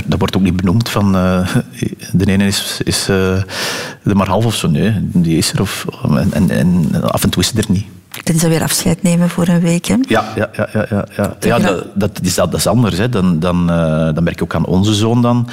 Dat, 0.05 0.19
wordt 0.19 0.35
ook 0.35 0.41
niet 0.41 0.55
benoemd 0.55 0.89
van... 0.89 1.15
eh, 1.15 1.55
de 2.11 2.25
ene 2.25 2.45
is, 2.45 2.81
is 2.83 3.09
eh, 3.09 3.35
er 4.03 4.15
maar 4.15 4.27
half 4.27 4.45
of 4.45 4.55
zo. 4.55 4.69
Nee, 4.69 4.93
die 5.01 5.37
is 5.37 5.53
er. 5.53 5.61
Of, 5.61 5.85
en, 6.15 6.33
en, 6.33 6.49
en 6.49 7.01
af 7.03 7.23
en 7.23 7.29
toe 7.29 7.41
is 7.43 7.49
ze 7.49 7.57
er 7.57 7.65
niet. 7.67 7.85
Dan 8.23 8.37
dat 8.37 8.49
weer 8.49 8.63
afscheid 8.63 9.03
nemen 9.03 9.29
voor 9.29 9.47
een 9.47 9.61
week, 9.61 9.85
hè? 9.85 9.95
Ja, 10.07 10.31
ja, 10.35 10.49
ja, 10.53 10.69
ja, 10.73 10.85
ja, 10.89 11.05
ja. 11.15 11.35
Ja 11.39 11.59
dat, 11.59 11.85
dat, 11.95 12.19
is, 12.21 12.35
dat, 12.35 12.51
dat 12.51 12.59
is 12.59 12.67
anders. 12.67 12.97
Hè. 12.97 13.09
Dan, 13.09 13.39
dan, 13.39 13.69
eh, 13.69 14.13
dan 14.13 14.23
merk 14.23 14.37
je 14.37 14.43
ook 14.43 14.55
aan 14.55 14.65
onze 14.65 14.93
zoon 14.93 15.21
dan. 15.21 15.47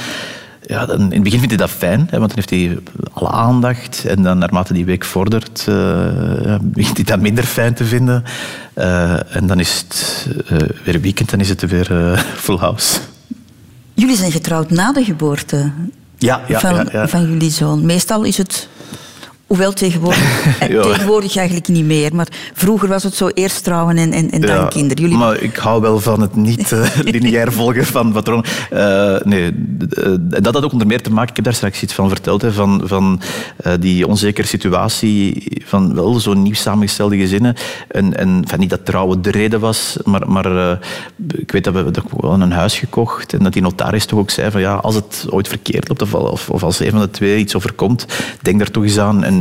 Ja, 0.67 0.87
dan, 0.87 1.01
in 1.01 1.11
het 1.11 1.23
begin 1.23 1.39
vindt 1.39 1.55
hij 1.55 1.67
dat 1.67 1.77
fijn, 1.77 2.07
hè, 2.11 2.19
want 2.19 2.35
dan 2.35 2.45
heeft 2.45 2.51
hij 2.51 2.79
alle 3.13 3.29
aandacht. 3.29 4.05
En 4.05 4.23
dan 4.23 4.39
naarmate 4.39 4.73
die 4.73 4.85
week 4.85 5.05
vordert, 5.05 5.65
begint 6.63 6.97
hij 6.97 7.05
dat 7.05 7.21
minder 7.21 7.45
fijn 7.45 7.75
te 7.75 7.85
vinden. 7.85 8.25
En 9.31 9.47
dan 9.47 9.61
is 9.61 9.85
het 9.89 10.27
eh, 10.49 10.57
weer 10.85 11.01
weekend, 11.01 11.31
dan 11.31 11.41
is 11.41 11.49
het 11.49 11.67
weer 11.67 12.19
full 12.37 12.57
house. 12.57 13.01
Jullie 13.97 14.17
zijn 14.17 14.33
getrouwd 14.33 14.71
na 14.71 14.93
de 14.93 15.05
geboorte 15.05 15.71
Ja, 16.19 16.41
ja, 16.49 16.61
van, 16.61 16.75
ja, 16.75 16.87
ja. 16.93 17.09
van 17.09 17.31
jullie 17.31 17.51
zoon. 17.51 17.87
Meestal 17.87 18.25
is 18.25 18.37
het... 18.37 18.69
Hoewel 19.47 19.73
tegenwoordig, 19.73 20.47
eh, 20.61 20.69
Ja. 20.69 20.83
tegenwoordig 20.83 21.37
eigenlijk 21.37 21.69
niet 21.69 21.85
meer. 21.85 22.15
Maar 22.15 22.29
vroeger 22.55 22.89
was 22.89 23.03
het 23.03 23.15
zo 23.15 23.29
eerst 23.29 23.65
trouwen 23.65 23.97
en, 23.97 24.13
en, 24.13 24.31
en 24.31 24.41
dan 24.41 24.57
Ja, 24.57 24.67
kinderen. 24.67 25.03
Jullie 25.03 25.19
Maar 25.19 25.41
ik 25.41 25.57
hou 25.57 25.81
wel 25.81 26.01
van 26.01 26.21
het 26.21 26.37
niet 26.37 26.73
eh, 26.73 26.89
lineair 27.03 27.53
volgen 27.53 27.85
van 27.87 28.13
patroon. 28.13 28.45
Eh, 28.71 29.17
nee, 29.25 29.53
eh, 29.91 30.13
dat 30.19 30.55
had 30.55 30.65
ook 30.65 30.73
onder 30.73 30.87
meer 30.87 31.03
te 31.03 31.11
maken, 31.11 31.31
ik 31.31 31.37
heb 31.37 31.45
daar 31.45 31.55
straks 31.55 31.83
iets 31.83 31.93
van 31.95 32.09
verteld, 32.09 32.43
hè, 32.43 32.53
van, 32.53 32.83
van 32.85 33.21
die 33.81 34.07
onzekere 34.07 34.47
situatie 34.47 35.47
van 35.65 35.95
wel 35.95 36.21
zo'n 36.21 36.43
nieuw 36.43 36.55
samengestelde 36.55 37.17
gezinnen. 37.17 37.55
En, 37.89 38.17
en 38.17 38.45
van 38.47 38.59
niet 38.59 38.71
dat 38.71 38.85
trouwen 38.85 39.23
de 39.23 39.31
reden 39.31 39.61
was, 39.61 39.97
maar, 40.05 40.31
maar 40.31 40.79
ik 41.35 41.51
weet 41.53 41.65
dat 41.65 41.75
we, 41.75 41.91
dat 41.91 42.05
we 42.11 42.17
wel 42.21 42.41
een 42.41 42.53
huis 42.53 42.79
gekocht 42.79 43.33
en 43.33 43.43
dat 43.43 43.53
die 43.53 43.63
notaris 43.63 44.07
toch 44.07 44.19
ook 44.19 44.31
zei 44.31 44.51
van 44.51 44.61
ja, 44.61 44.75
als 44.75 44.95
het 44.95 45.27
ooit 45.31 45.49
verkeerd 45.49 45.89
loopt 45.89 46.03
of, 46.03 46.15
of, 46.15 46.51
of 46.51 46.63
als 46.63 46.81
een 46.81 46.91
van 46.91 47.01
de 47.01 47.11
twee 47.11 47.39
iets 47.39 47.55
overkomt, 47.57 48.07
denk 48.43 48.59
daar 48.59 48.71
toch 48.71 48.83
eens 48.83 48.99
aan. 48.99 49.25
En 49.25 49.36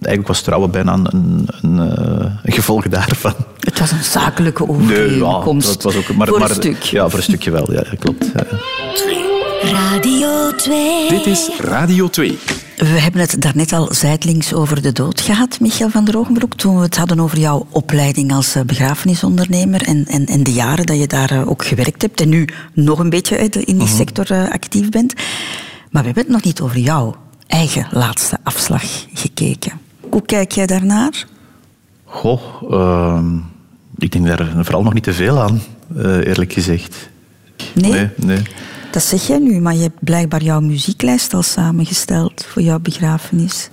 eigenlijk 0.00 0.26
was 0.26 0.40
trouwen 0.42 0.70
bijna 0.70 0.92
een, 0.92 1.08
een, 1.12 1.48
een, 1.62 1.96
eh, 1.96 2.30
een 2.42 2.52
gevolg 2.52 2.88
daarvan. 2.88 3.34
Het 3.60 3.78
was 3.78 3.90
een 3.90 4.04
zakelijke 4.04 4.66
Nee, 4.66 4.76
overeenkomst. 4.76 5.68
ja, 5.68 5.74
dat 5.74 5.82
was 5.82 5.96
ook, 5.96 6.16
maar, 6.16 6.28
voor 6.28 6.38
maar, 6.38 6.48
een 6.50 6.54
stuk. 6.54 6.82
Ja, 6.82 7.08
voor 7.08 7.18
een 7.18 7.24
stukje 7.24 7.50
wel, 7.50 7.72
ja, 7.72 7.82
dat 7.90 7.98
klopt. 7.98 8.30
Ja. 8.34 8.44
Radio 9.62 10.54
2. 10.56 11.08
Dit 11.08 11.26
is 11.26 11.50
Radio 11.58 12.08
2. 12.08 12.38
We 12.76 12.86
hebben 12.86 13.20
het 13.20 13.36
daarnet 13.38 13.72
al 13.72 13.88
zijdelings 13.92 14.54
over 14.54 14.82
de 14.82 14.92
dood 14.92 15.20
gehad, 15.20 15.60
Michael 15.60 15.90
van 15.90 16.04
der 16.04 16.18
Ogenbroek. 16.18 16.54
Toen 16.54 16.76
we 16.76 16.82
het 16.82 16.96
hadden 16.96 17.20
over 17.20 17.38
jouw 17.38 17.66
opleiding 17.70 18.32
als 18.32 18.54
eh, 18.54 18.62
begrafenisondernemer 18.62 19.82
en, 19.82 20.06
en, 20.06 20.26
en 20.26 20.42
de 20.42 20.52
jaren 20.52 20.86
dat 20.86 20.98
je 20.98 21.06
daar 21.06 21.30
eh, 21.30 21.48
ook 21.48 21.64
gewerkt 21.64 22.02
hebt. 22.02 22.20
En 22.20 22.28
nu 22.28 22.48
nog 22.72 22.98
een 22.98 23.10
beetje 23.10 23.36
in 23.48 23.78
die 23.78 23.88
sector 23.88 24.30
eh, 24.30 24.50
actief 24.50 24.88
bent. 24.88 25.14
Maar 25.90 26.02
we 26.02 26.06
hebben 26.06 26.22
het 26.22 26.32
nog 26.32 26.44
niet 26.44 26.60
over 26.60 26.78
jouw 26.78 27.14
eigen 27.50 27.86
laatste 27.90 28.38
afslag 28.42 28.82
gekeken. 29.14 29.72
Hoe 30.10 30.22
kijk 30.22 30.52
jij 30.52 30.66
daarnaar? 30.66 31.26
Goh, 32.04 32.40
ehm, 32.70 33.36
ik 33.98 34.12
denk 34.12 34.26
daar 34.26 34.52
vooral 34.60 34.82
nog 34.82 34.94
niet 34.94 35.02
te 35.02 35.12
veel 35.12 35.40
aan, 35.40 35.62
eh, 35.96 36.26
eerlijk 36.26 36.52
gezegd. 36.52 37.08
Nee? 37.72 37.90
Nee, 37.92 38.08
nee. 38.16 38.42
Dat 38.90 39.02
zeg 39.02 39.26
jij 39.26 39.38
nu, 39.38 39.60
maar 39.60 39.74
je 39.74 39.82
hebt 39.82 40.04
blijkbaar 40.04 40.42
jouw 40.42 40.60
muzieklijst 40.60 41.34
al 41.34 41.42
samengesteld 41.42 42.44
voor 42.48 42.62
jouw 42.62 42.78
begrafenis. 42.78 43.70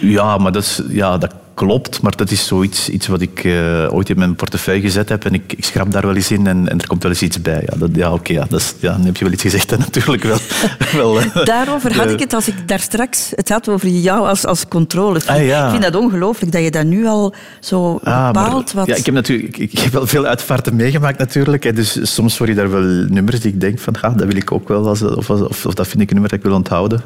Ja, 0.00 0.38
maar 0.38 0.52
dat, 0.52 0.62
is, 0.62 0.82
ja, 0.88 1.18
dat 1.18 1.34
klopt. 1.54 2.02
Maar 2.02 2.16
dat 2.16 2.30
is 2.30 2.46
zoiets 2.46 2.88
iets 2.88 3.06
wat 3.06 3.20
ik 3.20 3.44
eh, 3.44 3.86
ooit 3.94 4.08
in 4.10 4.18
mijn 4.18 4.34
portefeuille 4.34 4.80
gezet 4.80 5.08
heb. 5.08 5.24
En 5.24 5.34
ik, 5.34 5.52
ik 5.56 5.64
schrap 5.64 5.92
daar 5.92 6.02
wel 6.06 6.14
eens 6.14 6.30
in 6.30 6.46
en, 6.46 6.68
en 6.68 6.80
er 6.80 6.86
komt 6.86 7.02
wel 7.02 7.12
eens 7.12 7.22
iets 7.22 7.42
bij. 7.42 7.62
Ja, 7.70 7.76
dat, 7.78 7.90
ja 7.92 8.12
oké, 8.12 8.32
ja, 8.32 8.46
dat 8.48 8.60
is- 8.60 8.74
ja, 8.78 8.92
dan 8.92 9.04
heb 9.04 9.16
je 9.16 9.24
wel 9.24 9.32
iets 9.32 9.42
gezegd. 9.42 9.70
natuurlijk 9.78 10.22
wel. 10.22 10.38
wel 11.02 11.20
eh, 11.20 11.44
Daarover 11.44 11.96
had 11.96 12.10
ik 12.10 12.18
het 12.18 12.32
als 12.32 12.48
ik 12.48 12.68
daar 12.68 12.80
straks 12.80 13.32
het 13.34 13.48
had 13.48 13.68
over 13.68 13.88
jou 13.88 14.26
als, 14.28 14.46
als 14.46 14.68
controle. 14.68 15.20
Ah, 15.26 15.46
ja. 15.46 15.64
Ik 15.64 15.70
vind 15.70 15.82
dat 15.92 15.96
ongelooflijk 16.02 16.52
dat 16.52 16.62
je 16.62 16.70
dat 16.70 16.84
nu 16.84 17.06
al 17.06 17.34
zo 17.60 18.00
Ah, 18.04 18.26
bepaalt. 18.26 18.72
wat... 18.72 18.86
Ja, 18.86 18.94
ik 18.94 19.04
heb, 19.06 19.14
natuurlijk, 19.14 19.56
ik, 19.58 19.72
ik 19.72 19.78
heb 19.78 19.92
wel 19.92 20.06
veel 20.06 20.24
uitvaarten 20.24 20.76
meegemaakt 20.76 21.18
natuurlijk. 21.18 21.76
Dus 21.76 22.14
soms 22.14 22.38
hoor 22.38 22.48
je 22.48 22.54
daar 22.54 22.70
wel 22.70 22.82
nummers 23.08 23.40
die 23.40 23.52
ik 23.52 23.60
denk 23.60 23.78
van, 23.78 23.94
ah, 24.00 24.16
dat 24.16 24.26
wil 24.26 24.36
ik 24.36 24.52
ook 24.52 24.68
wel. 24.68 24.88
Als, 24.88 25.02
of, 25.02 25.30
of, 25.30 25.66
of 25.66 25.74
dat 25.74 25.86
vind 25.88 26.00
ik 26.02 26.08
een 26.08 26.12
nummer 26.12 26.30
dat 26.30 26.38
ik 26.38 26.44
wil 26.44 26.54
onthouden. 26.54 27.02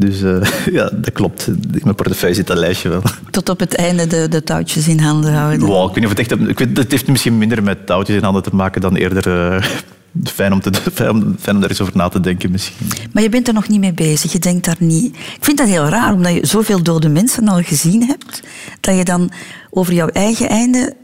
Dus 0.00 0.22
eh, 0.22 0.42
ja, 0.78 0.90
dat 0.92 1.12
klopt. 1.12 1.46
In 1.46 1.80
mijn 1.82 1.94
portefeuille 1.94 2.34
zit 2.34 2.46
dat 2.46 2.58
lijstje 2.58 2.88
wel. 2.88 3.02
Tot 3.30 3.48
op 3.48 3.60
het 3.60 3.74
einde 3.74 4.06
de, 4.06 4.28
de 4.28 4.42
touwtjes 4.42 4.88
in 4.88 4.98
handen 4.98 5.32
houden. 5.32 5.66
Wow, 5.66 5.88
ik 5.88 5.94
weet 5.94 6.04
niet 6.04 6.12
of 6.12 6.18
het 6.18 6.18
echt... 6.18 6.48
Ik 6.48 6.58
weet, 6.58 6.76
het 6.76 6.90
heeft 6.90 7.06
misschien 7.06 7.38
minder 7.38 7.62
met 7.62 7.86
touwtjes 7.86 8.16
in 8.16 8.22
handen 8.22 8.42
te 8.42 8.54
maken 8.54 8.80
dan 8.80 8.96
eerder... 8.96 9.52
eh, 9.52 9.64
fijn, 10.34 10.52
om 10.52 10.60
te, 10.60 10.70
fijn, 10.92 11.10
om, 11.10 11.36
fijn 11.40 11.54
om 11.54 11.60
daar 11.60 11.70
eens 11.70 11.80
over 11.80 11.96
na 11.96 12.08
te 12.08 12.20
denken 12.20 12.50
misschien. 12.50 12.86
Maar 13.12 13.22
je 13.22 13.28
bent 13.28 13.48
er 13.48 13.54
nog 13.54 13.68
niet 13.68 13.80
mee 13.80 13.94
bezig. 13.94 14.32
Je 14.32 14.38
denkt 14.38 14.64
daar 14.64 14.76
niet... 14.78 15.14
Ik 15.14 15.44
vind 15.44 15.58
dat 15.58 15.68
heel 15.68 15.88
raar, 15.88 16.12
omdat 16.12 16.32
je 16.32 16.46
zoveel 16.46 16.82
dode 16.82 17.08
mensen 17.08 17.48
al 17.48 17.62
gezien 17.62 18.06
hebt, 18.06 18.42
dat 18.80 18.96
je 18.96 19.04
dan 19.04 19.30
over 19.70 19.92
jouw 19.92 20.08
eigen 20.08 20.48
einde... 20.48 20.94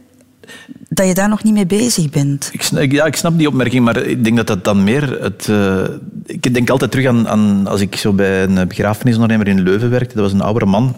dat 0.89 1.07
je 1.07 1.15
daar 1.15 1.29
nog 1.29 1.43
niet 1.43 1.55
mee 1.55 1.67
bezig 1.67 2.11
bent. 2.11 2.49
Ik 2.53 2.63
snap, 2.63 2.91
ja, 2.91 3.05
ik 3.05 3.17
snap 3.17 3.39
die 3.39 3.49
opmerking, 3.49 3.85
maar 3.85 3.97
ik 3.97 4.25
denk 4.25 4.37
dat 4.37 4.47
dat 4.47 4.65
dan 4.65 4.85
meer... 4.85 5.23
Het, 5.23 5.49
eh, 5.49 5.85
ik 6.27 6.55
denk 6.55 6.71
altijd 6.71 6.91
terug 6.91 7.07
aan, 7.07 7.29
aan 7.29 7.67
als 7.67 7.81
ik 7.81 7.97
zo 7.97 8.13
bij 8.13 8.43
een 8.43 8.69
begrafenisondernemer 8.69 9.49
in 9.49 9.63
Leuven 9.63 9.91
werkte. 9.91 10.15
Dat 10.15 10.25
was 10.25 10.33
een 10.33 10.41
oudere 10.41 10.67
man. 10.67 10.97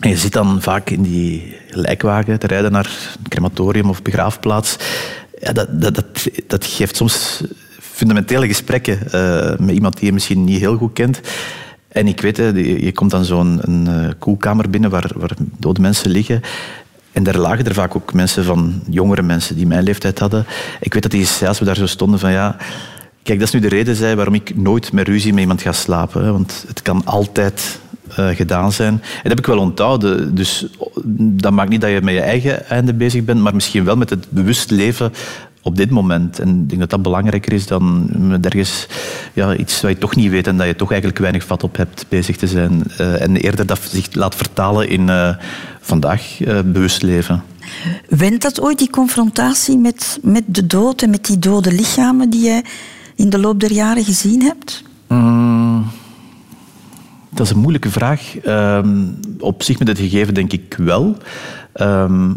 En 0.00 0.08
je 0.08 0.16
zit 0.16 0.32
dan 0.32 0.62
vaak 0.62 0.90
in 0.90 1.02
die 1.02 1.56
lijkwagen 1.70 2.38
te 2.38 2.46
rijden 2.46 2.72
naar 2.72 2.86
een 3.22 3.28
crematorium 3.28 3.88
of 3.88 4.02
begraafplaats. 4.02 4.76
Ja, 5.40 5.52
dat, 5.52 5.80
dat, 5.80 6.04
dat, 6.46 6.64
geeft 6.64 6.96
soms 6.96 7.42
fundamentele 7.80 8.46
gesprekken 8.46 9.12
eh, 9.12 9.58
met 9.58 9.74
iemand 9.74 9.96
die 9.96 10.06
je 10.06 10.12
misschien 10.12 10.44
niet 10.44 10.60
heel 10.60 10.76
goed 10.76 10.92
kent. 10.92 11.20
En 11.88 12.06
ik 12.06 12.20
weet, 12.20 12.36
je 12.36 12.92
komt 12.94 13.10
dan 13.10 13.24
zo'n 13.24 13.88
eh, 13.88 14.08
koelkamer 14.18 14.70
binnen 14.70 14.90
waar, 14.90 15.10
waar 15.16 15.34
dode 15.58 15.80
mensen 15.80 16.10
liggen. 16.10 16.40
En 17.12 17.22
daar 17.22 17.36
lagen 17.36 17.64
er 17.64 17.74
vaak 17.74 17.96
ook 17.96 18.12
mensen 18.12 18.44
van, 18.44 18.82
jongere 18.88 19.22
mensen 19.22 19.56
die 19.56 19.66
mijn 19.66 19.82
leeftijd 19.82 20.18
hadden. 20.18 20.46
Ik 20.80 20.92
weet 20.92 21.02
dat 21.02 21.10
die, 21.10 21.28
als 21.46 21.58
we 21.58 21.64
daar 21.64 21.76
zo 21.76 21.86
stonden, 21.86 22.18
van 22.18 22.32
ja... 22.32 22.56
Kijk, 23.22 23.38
dat 23.38 23.48
is 23.48 23.54
nu 23.54 23.60
de 23.60 23.68
reden 23.68 23.96
zei, 23.96 24.14
waarom 24.14 24.34
ik 24.34 24.56
nooit 24.56 24.92
met 24.92 25.08
ruzie 25.08 25.32
met 25.32 25.40
iemand 25.40 25.62
ga 25.62 25.72
slapen. 25.72 26.32
Want 26.32 26.64
het 26.68 26.82
kan 26.82 27.04
altijd 27.04 27.78
eh, 28.16 28.28
gedaan 28.28 28.72
zijn. 28.72 28.92
En 28.92 29.00
dat 29.22 29.32
heb 29.32 29.38
ik 29.38 29.46
wel 29.46 29.58
onthouden. 29.58 30.34
Dus 30.34 30.66
dat 31.16 31.52
maakt 31.52 31.70
niet 31.70 31.80
dat 31.80 31.90
je 31.90 32.00
met 32.02 32.14
je 32.14 32.20
eigen 32.20 32.68
einde 32.68 32.94
bezig 32.94 33.24
bent, 33.24 33.40
maar 33.40 33.54
misschien 33.54 33.84
wel 33.84 33.96
met 33.96 34.10
het 34.10 34.30
bewust 34.30 34.70
leven 34.70 35.12
op 35.62 35.76
dit 35.76 35.90
moment. 35.90 36.38
En 36.38 36.48
ik 36.48 36.68
denk 36.68 36.80
dat 36.80 36.90
dat 36.90 37.02
belangrijker 37.02 37.52
is 37.52 37.66
dan 37.66 38.10
ergens 38.42 38.86
ja, 39.32 39.56
iets 39.56 39.80
wat 39.80 39.90
je 39.90 39.98
toch 39.98 40.16
niet 40.16 40.30
weet 40.30 40.46
en 40.46 40.56
dat 40.56 40.66
je 40.66 40.76
toch 40.76 40.90
eigenlijk 40.90 41.20
weinig 41.20 41.44
vat 41.44 41.62
op 41.62 41.76
hebt 41.76 42.06
bezig 42.08 42.36
te 42.36 42.46
zijn. 42.46 42.82
Eh, 42.98 43.22
en 43.22 43.36
eerder 43.36 43.66
dat 43.66 43.80
zich 43.90 44.14
laat 44.14 44.34
vertalen 44.34 44.88
in 44.88 45.08
eh, 45.08 45.36
vandaag 45.80 46.40
eh, 46.40 46.60
bewust 46.64 47.02
leven. 47.02 47.42
Wendt 48.08 48.42
dat 48.42 48.60
ooit 48.60 48.78
die 48.78 48.90
confrontatie 48.90 49.78
met, 49.78 50.18
met 50.22 50.44
de 50.46 50.66
dood 50.66 51.02
en 51.02 51.10
met 51.10 51.26
die 51.26 51.38
dode 51.38 51.72
lichamen 51.72 52.30
die 52.30 52.44
je 52.44 52.62
in 53.14 53.30
de 53.30 53.38
loop 53.38 53.60
der 53.60 53.72
jaren 53.72 54.04
gezien 54.04 54.42
hebt? 54.42 54.82
Mm, 55.08 55.86
dat 57.30 57.46
is 57.46 57.52
een 57.52 57.58
moeilijke 57.58 57.90
vraag. 57.90 58.36
Ehm, 58.38 59.06
op 59.38 59.62
zich 59.62 59.78
met 59.78 59.88
het 59.88 59.98
gegeven 59.98 60.34
denk 60.34 60.52
ik 60.52 60.74
wel. 60.78 61.16
Ehm, 61.72 62.30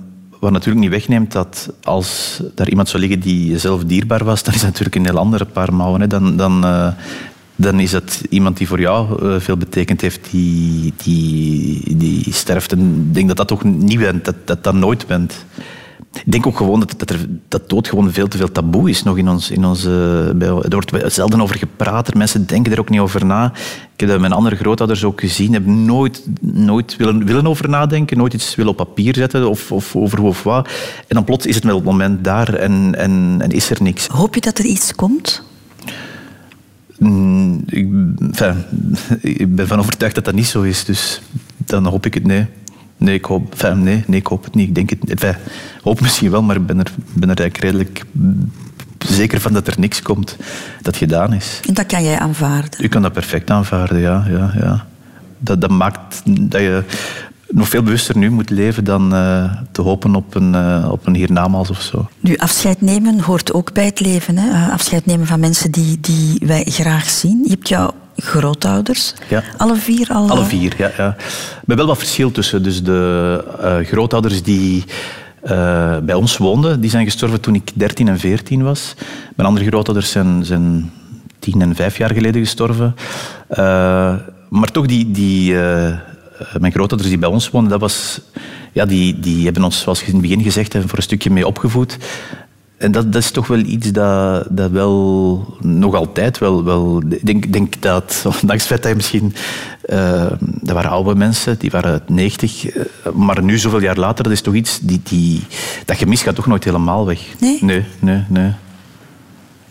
wat 0.46 0.54
natuurlijk 0.54 0.82
niet 0.82 1.00
wegneemt 1.00 1.32
dat 1.32 1.74
als 1.84 2.42
daar 2.56 2.70
iemand 2.70 2.90
zou 2.90 3.02
liggen 3.02 3.20
die 3.20 3.50
jezelf 3.52 3.84
dierbaar 3.84 4.24
was, 4.24 4.44
dan 4.44 4.54
is 4.54 4.60
dat 4.60 4.70
natuurlijk 4.70 4.96
een 4.96 5.06
heel 5.06 5.18
andere 5.18 5.46
paar 5.46 5.74
mouwen. 5.74 6.10
Dan, 6.10 6.38
dan, 6.38 6.66
eh, 6.66 6.88
dan 7.56 7.80
is 7.80 7.92
dat 7.92 8.22
iemand 8.30 8.58
die 8.58 8.68
voor 8.68 8.80
jou 8.80 9.26
eh, 9.34 9.40
veel 9.40 9.58
betekend 9.58 10.02
heeft, 10.02 10.32
die, 10.32 10.94
die, 11.04 11.98
die 11.98 12.34
sterft. 12.34 12.72
En 12.72 13.06
ik 13.08 13.14
denk 13.14 13.28
dat 13.28 13.38
dat 13.38 13.48
toch 13.48 13.64
niet 13.64 14.00
bent, 14.00 14.26
dat 14.26 14.36
dat, 14.46 14.64
dat 14.64 14.74
nooit 14.74 15.08
bent. 15.08 15.46
Ik 16.26 16.32
denk 16.32 16.48
ook 16.48 16.58
gewoon 16.58 16.80
dat, 16.80 16.94
dat, 16.98 17.10
er, 17.10 17.26
dat 17.48 17.70
dood 17.70 17.88
gewoon 17.88 18.12
veel 18.12 18.28
te 18.28 18.38
veel 18.38 18.52
taboe 18.52 18.90
is 18.90 19.04
nog 19.04 19.18
in 19.18 19.30
ons. 19.30 19.52
In 19.52 19.62
bij, 20.38 20.48
er 20.48 20.70
wordt 20.70 21.14
zelden 21.14 21.42
over 21.42 21.58
gepraat. 21.58 22.14
Mensen 22.14 22.46
denken 22.46 22.72
er 22.72 22.80
ook 22.80 22.90
niet 22.90 23.00
over 23.00 23.26
na. 23.26 23.52
Ik 23.94 24.00
heb 24.00 24.10
dat 24.10 24.20
mijn 24.20 24.32
andere 24.32 24.56
grootouders 24.56 25.04
ook 25.04 25.20
gezien. 25.20 25.54
Hebben 25.54 25.86
nooit, 25.86 26.28
nooit 26.42 26.96
willen, 26.96 27.26
willen 27.26 27.48
over 27.48 27.70
nadenken. 27.70 28.18
Nooit 28.18 28.34
iets 28.34 28.56
willen 28.56 28.72
op 28.72 28.78
papier 28.78 29.16
zetten 29.16 29.50
of, 29.50 29.72
of 29.72 29.96
over 29.96 30.20
hoe 30.20 30.28
of 30.28 30.44
wat. 30.44 30.68
En 31.08 31.16
dan 31.16 31.24
plots 31.24 31.46
is 31.46 31.56
het 31.56 31.64
wel 31.64 31.76
het 31.76 31.86
moment 31.86 32.24
daar 32.24 32.54
en, 32.54 32.96
en, 32.96 33.38
en 33.40 33.52
is 33.52 33.70
er 33.70 33.82
niks. 33.82 34.08
Hoop 34.08 34.36
je 34.36 34.42
dat 34.42 34.58
er 34.58 34.66
iets 34.66 34.96
komt? 34.96 35.44
Mm, 36.98 37.64
ik, 37.66 37.88
enfin, 38.20 38.64
ik 39.40 39.56
ben 39.56 39.68
van 39.68 39.80
overtuigd 39.80 40.16
dat 40.16 40.26
dat 40.26 40.34
niet 40.34 40.46
zo 40.46 40.62
is. 40.62 40.86
Dus 40.86 41.22
dan 41.58 41.86
hoop 41.86 42.06
ik 42.06 42.14
het 42.14 42.26
nee. 42.26 42.46
Nee, 42.98 43.16
ik 43.16 43.26
hoop, 43.26 43.52
enfin, 43.52 43.84
nee, 43.84 44.04
nee, 44.08 44.20
ik 44.20 44.28
hoop 44.28 44.44
het 44.44 44.56
niet. 44.56 44.68
Ik 44.68 44.76
denk 44.76 44.90
het, 44.90 45.10
enfin, 45.10 45.36
hoop 45.82 46.02
misschien 46.02 46.32
wel, 46.32 46.44
maar 46.44 46.56
ik 46.56 46.66
ben 46.66 46.80
er, 46.80 46.92
ben 47.14 47.30
er 47.30 47.40
eigenlijk 47.40 47.58
redelijk 47.58 48.06
zeker 49.08 49.42
van 49.42 49.54
dat 49.54 49.68
er 49.68 49.76
niks 49.78 50.02
komt 50.02 50.38
dat 50.82 50.98
gedaan 50.98 51.34
is. 51.34 51.60
En 51.68 51.74
dat 51.74 51.86
kan 51.86 52.04
jij 52.04 52.20
aanvaarden? 52.20 52.84
U 52.84 52.88
kan 52.88 53.02
dat 53.02 53.14
perfect 53.14 53.50
aanvaarden, 53.50 54.00
ja. 54.00 54.26
ja, 54.30 54.54
ja. 54.60 54.86
Dat, 55.38 55.62
dat 55.62 55.70
maakt 55.70 56.22
dat 56.26 56.62
je 56.62 56.84
nog 57.48 57.70
veel 57.70 57.84
bewuster 57.84 58.18
nu 58.18 58.30
moet 58.30 58.50
leven 58.50 58.84
dan 58.84 59.14
uh, 59.14 59.52
te 59.72 59.82
hopen 59.82 60.16
op 60.16 60.36
een, 60.36 60.54
uh, 60.54 60.88
op 60.92 61.08
een 61.08 61.16
hiernamaals 61.16 61.70
of 61.70 61.82
zo. 61.82 62.10
Nu, 62.20 62.38
afscheid 62.38 62.82
nemen 62.82 63.20
hoort 63.20 63.54
ook 63.54 63.74
bij 63.74 63.86
het 63.86 64.00
leven. 64.00 64.38
Hè? 64.38 64.50
Uh, 64.50 64.72
afscheid 64.74 65.06
nemen 65.06 65.28
van 65.28 65.40
mensen 65.40 65.72
die, 65.72 65.98
die 66.02 66.42
wij 66.46 66.64
graag 66.64 67.10
zien. 67.10 67.42
Je 67.44 67.50
hebt 67.50 67.68
jouw 67.68 67.94
grootouders. 68.16 69.14
Ja. 69.30 69.44
Alle 69.58 69.76
vier 69.76 70.10
al? 70.10 70.30
Alle 70.30 70.44
vier, 70.44 70.74
ja. 70.78 70.92
ja. 70.98 71.16
Er 71.68 71.76
wel 71.76 71.86
wat 71.86 71.98
verschil 71.98 72.32
tussen. 72.32 72.64
Dus 72.64 72.84
de 72.84 73.84
grootouders 73.84 74.44
die 74.44 74.84
uh, 75.44 75.98
bij 75.98 76.16
ons 76.16 76.38
woonden, 76.38 76.82
die 76.82 76.90
zijn 76.90 77.06
gestorven 77.06 77.42
toen 77.42 77.56
ik 77.56 77.72
13 77.74 78.08
en 78.08 78.20
14 78.20 78.64
was. 78.64 78.94
Mijn 79.36 79.48
andere 79.48 79.66
grootouders 79.66 80.12
zijn, 80.12 80.46
zijn 80.46 80.92
10 81.40 81.62
en 81.62 81.76
5 81.76 81.98
jaar 81.98 82.14
geleden 82.14 82.42
gestorven. 82.42 82.96
Uh, 83.50 83.58
maar 84.50 84.72
toch, 84.72 84.86
die, 84.86 85.12
die, 85.12 85.54
mijn 86.60 86.72
grootouders 86.72 87.10
die 87.10 87.18
bij 87.18 87.30
ons 87.30 87.50
woonden, 87.50 87.72
dat 87.72 87.80
was, 87.80 88.22
ja, 88.72 88.86
die, 88.86 89.20
die 89.20 89.44
hebben 89.44 89.64
ons, 89.64 89.80
zoals 89.80 90.04
in 90.04 90.14
het 90.14 90.22
begin 90.22 90.44
gezegd, 90.44 90.76
voor 90.86 90.98
een 90.98 91.04
stukje 91.04 91.30
mee 91.30 91.48
opgevoed. 91.48 91.98
En 92.78 92.92
dat, 92.92 93.14
dat, 93.14 93.22
is 93.22 93.32
toch 93.32 93.48
wel 93.48 93.60
iets 93.60 93.92
dat, 93.92 94.48
dat 94.50 94.72
wel 94.72 95.58
nog 95.62 95.96
altijd 95.96 96.38
wel. 96.38 96.64
wel 96.64 97.02
ik 97.10 97.26
denk, 97.26 97.54
denk 97.54 97.82
dat, 97.82 98.22
ondanks 98.42 98.64
het 98.64 98.72
feit 98.72 98.82
dat 98.82 98.92
je 98.92 98.96
misschien. 98.96 99.34
Uh, 99.86 100.26
dat 100.40 100.76
waren 100.76 100.92
oude 100.92 101.16
mensen, 101.16 101.60
die 101.60 101.72
waren 101.72 102.02
90. 102.08 102.76
Uh, 102.76 102.84
maar 103.14 103.44
nu, 103.44 103.58
zoveel 103.58 103.82
jaar 103.82 103.98
later, 103.98 104.24
dat 104.24 104.34
is 104.34 104.42
toch 104.42 104.54
iets. 104.54 104.80
Die, 104.80 105.02
die, 105.04 105.44
dat 105.86 105.98
gemis 105.98 106.22
gaat 106.22 106.36
toch 106.36 106.46
nooit 106.46 106.64
helemaal 106.64 107.06
weg. 107.06 107.20
Nee? 107.40 107.58
Nee, 107.62 107.86
nee, 108.00 108.24
nee. 108.28 108.52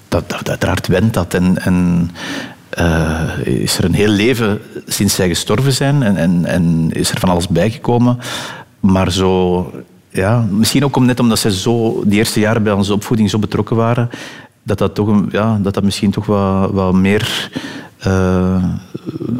Dat, 0.08 0.28
dat, 0.28 0.48
uiteraard 0.48 0.86
went 0.86 1.14
dat. 1.14 1.34
En, 1.34 1.58
en 1.58 2.10
uh, 2.78 3.30
is 3.44 3.78
er 3.78 3.84
een 3.84 3.94
heel 3.94 4.08
leven 4.08 4.60
sinds 4.86 5.14
zij 5.14 5.28
gestorven 5.28 5.72
zijn. 5.72 6.02
En, 6.02 6.16
en, 6.16 6.44
en 6.44 6.88
is 6.92 7.10
er 7.10 7.20
van 7.20 7.28
alles 7.28 7.48
bijgekomen. 7.48 8.18
Maar 8.80 9.12
zo 9.12 9.70
ja, 10.14 10.46
misschien 10.50 10.84
ook 10.84 10.96
om, 10.96 11.04
net 11.04 11.20
omdat 11.20 11.38
ze 11.38 11.52
zo 11.52 12.02
die 12.06 12.18
eerste 12.18 12.40
jaren 12.40 12.62
bij 12.62 12.72
onze 12.72 12.92
opvoeding 12.92 13.30
zo 13.30 13.38
betrokken 13.38 13.76
waren, 13.76 14.10
dat 14.62 14.78
dat, 14.78 14.94
toch 14.94 15.08
een, 15.08 15.28
ja, 15.30 15.58
dat, 15.62 15.74
dat 15.74 15.82
misschien 15.82 16.10
toch 16.10 16.26
wat, 16.26 16.70
wat 16.70 16.94
meer 16.94 17.50
uh, 18.06 18.64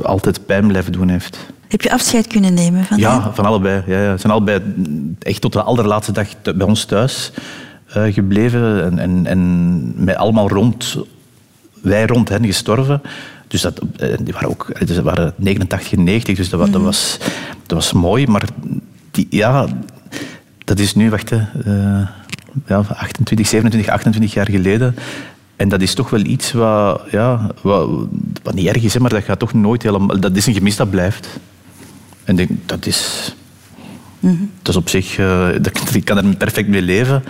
altijd 0.02 0.46
pijn 0.46 0.66
blijven 0.66 0.92
doen 0.92 1.08
heeft. 1.08 1.52
Heb 1.68 1.82
je 1.82 1.92
afscheid 1.92 2.26
kunnen 2.26 2.54
nemen 2.54 2.84
van 2.84 2.98
Ja, 2.98 3.32
van 3.34 3.44
allebei. 3.44 3.82
Ja, 3.86 4.02
ja. 4.02 4.12
Ze 4.12 4.18
zijn 4.18 4.32
allebei 4.32 4.60
echt 5.18 5.40
tot 5.40 5.52
de 5.52 5.62
allerlaatste 5.62 6.12
dag 6.12 6.28
bij 6.42 6.66
ons 6.66 6.84
thuis 6.84 7.32
uh, 7.96 8.12
gebleven 8.12 8.84
en, 8.84 8.98
en, 8.98 9.26
en 9.26 10.04
met 10.04 10.16
allemaal 10.16 10.48
rond, 10.48 10.96
wij 11.82 12.06
rond 12.06 12.28
hen 12.28 12.44
gestorven. 12.44 13.02
Dus 13.48 13.60
dat, 13.60 13.80
die 14.20 14.32
waren 14.32 14.48
ook 14.48 14.72
ze 14.86 15.02
waren 15.02 15.32
89 15.36 15.92
en 15.92 16.04
90, 16.04 16.36
dus 16.36 16.48
dat, 16.48 16.58
mm 16.58 16.64
-hmm. 16.64 16.74
dat, 16.74 16.82
was, 16.82 17.18
dat 17.66 17.78
was 17.78 17.92
mooi. 17.92 18.26
Maar 18.26 18.44
die, 19.10 19.26
ja, 19.30 19.66
dat 20.64 20.78
is 20.78 20.94
nu, 20.94 21.10
wacht, 21.10 21.30
uh, 21.32 22.08
ja, 22.66 22.84
28, 22.88 23.46
27, 23.46 23.92
28 23.92 24.32
jaar 24.32 24.50
geleden. 24.50 24.94
En 25.56 25.68
dat 25.68 25.80
is 25.80 25.94
toch 25.94 26.10
wel 26.10 26.20
iets 26.20 26.52
wat, 26.52 27.02
ja, 27.10 27.50
wat, 27.62 28.08
niet 28.54 28.66
erg 28.66 28.82
is, 28.82 28.98
maar 28.98 29.10
dat 29.10 29.24
gaat 29.24 29.38
toch 29.38 29.52
nooit 29.52 29.82
helemaal... 29.82 30.20
Dat 30.20 30.36
is 30.36 30.46
een 30.46 30.54
gemis 30.54 30.76
dat 30.76 30.90
blijft. 30.90 31.28
En 32.24 32.36
denk, 32.36 32.50
dat 32.66 32.86
is... 32.86 33.34
Dat 34.62 34.68
is 34.68 34.76
op 34.76 34.88
zich... 34.88 35.18
Uh, 35.18 35.48
dat, 35.60 35.94
ik 35.94 36.04
kan 36.04 36.16
er 36.16 36.36
perfect 36.36 36.68
mee 36.68 36.82
leven. 36.82 37.24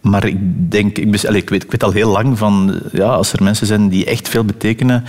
Maar 0.00 0.24
ik 0.24 0.70
denk... 0.70 0.98
Ik, 0.98 1.24
allez, 1.24 1.40
ik, 1.40 1.50
weet, 1.50 1.62
ik 1.62 1.70
weet 1.70 1.82
al 1.82 1.92
heel 1.92 2.10
lang 2.10 2.38
van... 2.38 2.80
Ja, 2.92 3.06
als 3.08 3.32
er 3.32 3.42
mensen 3.42 3.66
zijn 3.66 3.88
die 3.88 4.04
echt 4.04 4.28
veel 4.28 4.44
betekenen... 4.44 5.04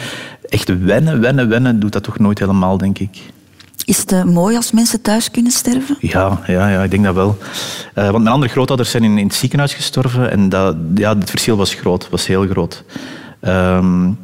Echt 0.50 0.84
wennen, 0.84 1.22
wennen, 1.22 1.50
wennen... 1.50 1.80
Doet 1.80 1.94
dat 1.94 2.04
toch 2.04 2.20
nooit 2.20 2.40
helemaal, 2.40 2.78
denk 2.78 3.00
ik. 3.00 3.18
Is 3.86 3.98
het 3.98 4.12
uh, 4.12 4.24
mooi 4.24 4.56
als 4.56 4.72
mensen 4.72 5.02
thuis 5.02 5.32
kunnen 5.32 5.52
sterven? 5.52 5.98
Ja, 6.00 6.40
ja, 6.48 6.70
ja 6.70 6.84
ik 6.84 6.92
denk 6.92 7.04
dat 7.04 7.16
wel. 7.16 7.38
Uh, 7.96 8.04
want 8.04 8.24
mijn 8.24 8.36
andere 8.36 8.52
grootouders 8.52 8.92
zijn 8.92 9.04
in, 9.04 9.18
in, 9.18 9.26
het 9.26 9.36
ziekenhuis 9.36 9.74
gestorven 9.74 10.32
en 10.32 10.50
dat, 10.50 10.76
ja, 10.96 11.18
het 11.18 11.30
verschil 11.30 11.58
was 11.58 11.74
groot, 11.74 12.10
was 12.10 12.28
heel 12.28 12.48
groot. 12.48 12.84
Um, 13.42 14.18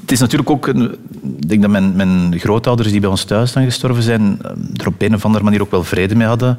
het 0.00 0.12
is 0.12 0.20
natuurlijk 0.20 0.50
ook, 0.50 0.68
ik 0.68 1.48
denk 1.48 1.62
dat 1.62 1.70
mijn, 1.70 1.96
mijn 1.96 2.38
grootouders 2.38 2.90
die 2.90 3.00
bij 3.00 3.10
ons 3.10 3.24
thuis 3.24 3.52
dan 3.52 3.64
gestorven 3.64 4.02
zijn, 4.02 4.38
er 4.76 4.86
op 4.86 5.02
een 5.02 5.14
of 5.14 5.24
andere 5.24 5.44
manier 5.44 5.62
ook 5.62 5.70
wel 5.70 5.84
vrede 5.84 6.14
mee 6.14 6.26
hadden. 6.26 6.58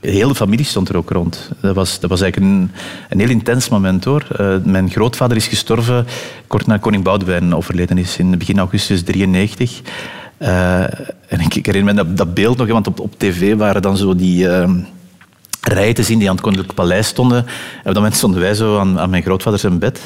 De 0.00 0.10
hele 0.10 0.34
familie 0.34 0.64
stond 0.64 0.88
er 0.88 0.96
ook 0.96 1.10
rond. 1.10 1.50
Dat 1.60 1.74
was, 1.74 2.00
dat 2.00 2.10
was 2.10 2.20
eigenlijk 2.20 2.52
een, 2.52 2.70
een 3.08 3.18
heel 3.18 3.28
intens 3.28 3.68
moment 3.68 4.04
hoor. 4.04 4.26
Mijn 4.64 4.90
grootvader 4.90 5.36
is 5.36 5.46
gestorven 5.46 6.06
kort 6.46 6.66
na 6.66 6.76
koning 6.76 7.04
Boudewijn 7.04 7.54
overleden 7.54 7.98
is, 7.98 8.18
in 8.18 8.38
begin 8.38 8.58
augustus 8.58 9.02
93. 9.02 9.80
Uh, 10.38 10.80
en 11.26 11.40
ik, 11.40 11.54
ik 11.54 11.66
herinner 11.66 11.94
me 11.94 12.04
dat, 12.04 12.16
dat 12.16 12.34
beeld 12.34 12.56
nog, 12.56 12.68
want 12.68 12.86
op, 12.86 13.00
op 13.00 13.18
tv 13.18 13.56
waren 13.56 13.82
dan 13.82 13.96
zo 13.96 14.14
die 14.14 14.46
uh, 14.46 14.70
rijen 15.60 15.94
te 15.94 16.02
zien 16.02 16.18
die 16.18 16.28
aan 16.28 16.34
het 16.34 16.44
Koninklijk 16.44 16.74
Paleis 16.74 17.06
stonden. 17.06 17.38
En 17.38 17.78
op 17.78 17.84
dat 17.84 17.94
moment 17.94 18.16
stonden 18.16 18.40
wij 18.40 18.54
zo 18.54 18.78
aan, 18.78 18.98
aan 18.98 19.10
mijn 19.10 19.22
grootvader 19.22 19.58
zijn 19.58 19.78
bed. 19.78 20.00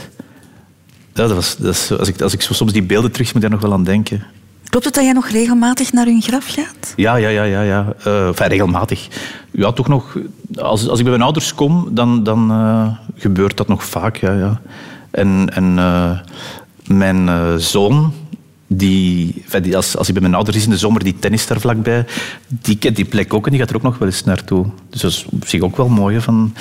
Ja, 1.14 1.26
dat 1.26 1.33
was, 1.33 1.57
dat 1.57 1.74
is, 1.74 1.99
als, 1.99 2.09
ik, 2.09 2.20
als 2.20 2.33
ik 2.33 2.41
soms 2.41 2.72
die 2.72 2.83
beelden 2.83 3.12
terug 3.12 3.26
moet 3.26 3.37
ik 3.37 3.43
daar 3.43 3.59
nog 3.59 3.68
wel 3.68 3.72
aan 3.72 3.85
denken. 3.85 4.24
Klopt 4.68 4.85
het 4.85 4.95
dat 4.95 5.05
jij 5.05 5.12
nog 5.12 5.28
regelmatig 5.28 5.93
naar 5.93 6.07
hun 6.07 6.22
graf 6.22 6.47
gaat? 6.47 6.93
Ja, 6.97 7.16
ja, 7.16 7.28
ja. 7.28 7.43
ja, 7.43 7.62
ja. 7.62 7.95
Uh, 8.07 8.26
enfin, 8.26 8.47
regelmatig. 8.47 9.09
Ja, 9.51 9.72
toch 9.72 9.89
nog... 9.89 10.18
Als, 10.55 10.89
als 10.89 10.99
ik 10.99 11.05
bij 11.05 11.12
mijn 11.12 11.24
ouders 11.24 11.55
kom, 11.55 11.89
dan, 11.91 12.22
dan 12.22 12.51
uh, 12.51 12.87
gebeurt 13.16 13.57
dat 13.57 13.68
nog 13.68 13.85
vaak, 13.85 14.16
ja. 14.16 14.33
ja. 14.33 14.61
En, 15.11 15.49
en 15.53 15.76
uh, 15.76 16.18
mijn 16.87 17.61
zoon, 17.61 18.12
die, 18.73 19.45
als, 19.75 19.97
als 19.97 20.12
bij 20.12 20.21
mijn 20.21 20.35
ouders 20.35 20.57
is 20.57 20.64
in 20.64 20.71
de 20.71 20.77
zomer, 20.77 21.05
die 21.05 21.18
tennis 21.18 21.47
daar 21.47 21.61
vlakbij, 21.61 22.05
die 22.49 22.79
kent 22.79 22.97
die 22.97 23.05
plek 23.05 23.35
ook 23.35 23.45
en 23.45 23.51
die 23.51 23.61
gaat 23.61 23.71
er 23.71 23.77
ook 23.77 23.83
nog 23.83 23.99
wel 23.99 24.09
eens 24.09 24.25
naartoe. 24.25 24.66
Dus 24.91 25.01
dat 25.01 25.11
is 25.11 25.27
op 25.31 25.47
zich 25.47 25.61
ook 25.61 25.77
wel 25.77 25.89
mooi. 25.89 26.21
Van, 26.21 26.55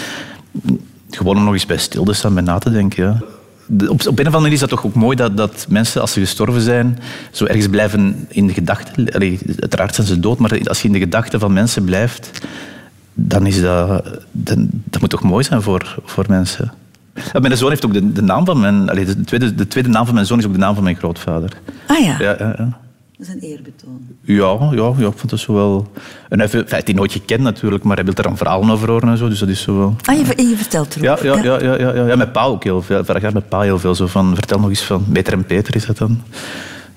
gewoon 1.09 1.37
om 1.37 1.43
nog 1.43 1.53
eens 1.53 1.65
bij 1.65 1.77
stil 1.77 2.03
te 2.03 2.13
staan, 2.13 2.33
bij 2.33 2.43
na 2.43 2.57
te 2.57 2.71
denken. 2.71 3.03
Ja. 3.03 3.87
Op, 3.87 3.91
op 3.91 3.99
een 3.99 4.07
of 4.07 4.17
andere 4.17 4.31
manier 4.31 4.53
is 4.53 4.59
dat 4.59 4.69
toch 4.69 4.85
ook 4.85 4.93
mooi 4.93 5.15
dat, 5.15 5.37
dat 5.37 5.65
mensen, 5.69 6.01
als 6.01 6.11
ze 6.11 6.19
gestorven 6.19 6.61
zijn, 6.61 6.99
zo 7.31 7.45
ergens 7.45 7.67
blijven 7.67 8.25
in 8.29 8.47
de 8.47 8.53
gedachten. 8.53 9.11
Uiteraard 9.59 9.95
zijn 9.95 10.07
ze 10.07 10.19
dood, 10.19 10.39
maar 10.39 10.67
als 10.67 10.81
je 10.81 10.87
in 10.87 10.93
de 10.93 10.99
gedachten 10.99 11.39
van 11.39 11.53
mensen 11.53 11.83
blijft, 11.83 12.41
dan 13.13 13.45
is 13.45 13.61
dat, 13.61 14.03
dan, 14.31 14.69
dat 14.71 15.01
moet 15.01 15.09
toch 15.09 15.23
mooi 15.23 15.43
zijn 15.43 15.61
voor, 15.61 15.99
voor 16.05 16.25
mensen. 16.27 16.73
Mijn 17.41 17.57
zoon 17.57 17.69
heeft 17.69 17.85
ook 17.85 17.93
de, 17.93 18.11
de 18.11 18.21
naam 18.21 18.45
van 18.45 18.59
mijn... 18.59 18.89
Allez, 18.89 19.05
de, 19.15 19.21
tweede, 19.23 19.55
de 19.55 19.67
tweede 19.67 19.89
naam 19.89 20.05
van 20.05 20.13
mijn 20.13 20.25
zoon 20.25 20.39
is 20.39 20.45
ook 20.45 20.51
de 20.51 20.57
naam 20.57 20.73
van 20.75 20.83
mijn 20.83 20.95
grootvader. 20.95 21.49
Ah 21.87 21.99
ja. 21.99 22.15
ja, 22.19 22.35
ja, 22.39 22.53
ja. 22.57 22.77
Dat 23.17 23.27
is 23.27 23.33
een 23.33 23.39
eerbetoon. 23.39 23.99
Ja, 24.21 24.57
ja, 24.71 24.93
ja, 24.97 25.07
ik 25.07 25.17
vond 25.17 25.29
dat 25.29 25.39
zo 25.39 25.53
wel... 25.53 25.91
En 26.29 26.39
hij, 26.39 26.47
heeft- 26.51 26.53
hij 26.53 26.63
heeft 26.69 26.85
die 26.85 26.95
nooit 26.95 27.11
gekend 27.11 27.41
natuurlijk, 27.41 27.83
maar 27.83 27.95
hij 27.95 28.05
wil 28.05 28.13
er 28.13 28.25
een 28.25 28.37
verhaal 28.37 28.69
over 28.71 28.89
horen 28.89 29.09
en 29.09 29.17
zo, 29.17 29.29
dus 29.29 29.39
dat 29.39 29.49
is 29.49 29.61
zo 29.61 29.77
wel... 29.77 29.95
Ah, 30.03 30.15
je, 30.15 30.47
je 30.49 30.57
vertelt 30.57 30.97
Ja, 31.01 31.17
erover. 31.17 31.43
ja, 31.43 31.59
ja, 31.59 31.73
ja, 31.73 31.79
ja, 31.79 31.93
ja. 31.93 32.05
ja 32.07 32.15
met 32.15 32.31
pa 32.31 32.43
ook 32.43 32.63
heel 32.63 32.81
veel. 32.81 33.05
Vorig 33.05 33.21
jaar 33.21 33.33
met 33.33 33.49
pa 33.49 33.61
heel 33.61 33.79
veel. 33.79 33.95
Zo 33.95 34.07
van, 34.07 34.35
vertel 34.35 34.59
nog 34.59 34.69
eens 34.69 34.81
van 34.83 35.03
Beter 35.07 35.33
en 35.33 35.43
Peter 35.45 35.75
is 35.75 35.85
dat 35.85 35.97
dan. 35.97 36.21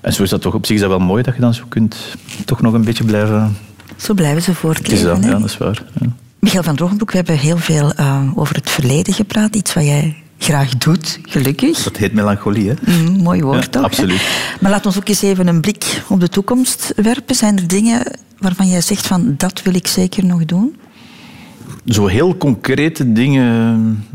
En 0.01 0.13
zo 0.13 0.23
is 0.23 0.29
dat 0.29 0.41
toch 0.41 0.53
op 0.53 0.65
zich 0.65 0.75
is 0.75 0.81
dat 0.81 0.89
wel 0.89 0.99
mooi 0.99 1.23
dat 1.23 1.35
je 1.35 1.41
dan 1.41 1.53
zo 1.53 1.63
kunt 1.69 2.15
toch 2.45 2.61
nog 2.61 2.73
een 2.73 2.83
beetje 2.83 3.03
blijven... 3.03 3.57
Zo 3.97 4.13
blijven 4.13 4.41
ze 4.41 4.49
Het 4.49 4.55
is 4.57 4.61
voortleven. 4.61 5.05
dat, 5.05 5.23
ja, 5.23 5.31
dat 5.31 5.43
is 5.49 5.57
waar. 5.57 5.83
Ja. 5.99 6.07
Michael 6.43 6.63
van 6.63 6.75
Drogenbroek, 6.75 7.11
we 7.11 7.17
hebben 7.17 7.37
heel 7.37 7.57
veel 7.57 7.93
eh, 7.93 8.21
over 8.35 8.55
het 8.55 8.69
verleden 8.69 9.13
gepraat. 9.13 9.55
Iets 9.55 9.73
wat 9.73 9.83
jij 9.83 10.15
graag 10.37 10.77
doet, 10.77 11.19
gelukkig. 11.23 11.83
Dat 11.83 11.97
heet 11.97 12.13
melancholie, 12.13 12.69
hè? 12.69 12.75
Mm, 12.85 13.21
mooi 13.21 13.41
woord 13.41 13.63
Ja, 13.63 13.69
toch? 13.69 13.81
hè? 13.81 13.87
absoluut. 13.87 14.21
Maar 14.61 14.71
laat 14.71 14.85
ons 14.85 14.97
ook 14.97 15.07
eens 15.07 15.21
even 15.21 15.47
een 15.47 15.61
blik 15.61 16.01
op 16.07 16.19
de 16.19 16.29
toekomst 16.29 16.93
werpen. 16.95 17.35
Zijn 17.35 17.57
er 17.57 17.67
dingen 17.67 18.19
waarvan 18.39 18.67
jij 18.67 18.81
zegt 18.81 19.07
van 19.07 19.33
dat 19.37 19.61
wil 19.61 19.75
ik 19.75 19.87
zeker 19.87 20.25
nog 20.25 20.45
doen? 20.45 20.75
Zo 21.85 22.07
heel 22.07 22.37
concrete 22.37 23.11
dingen. 23.11 24.05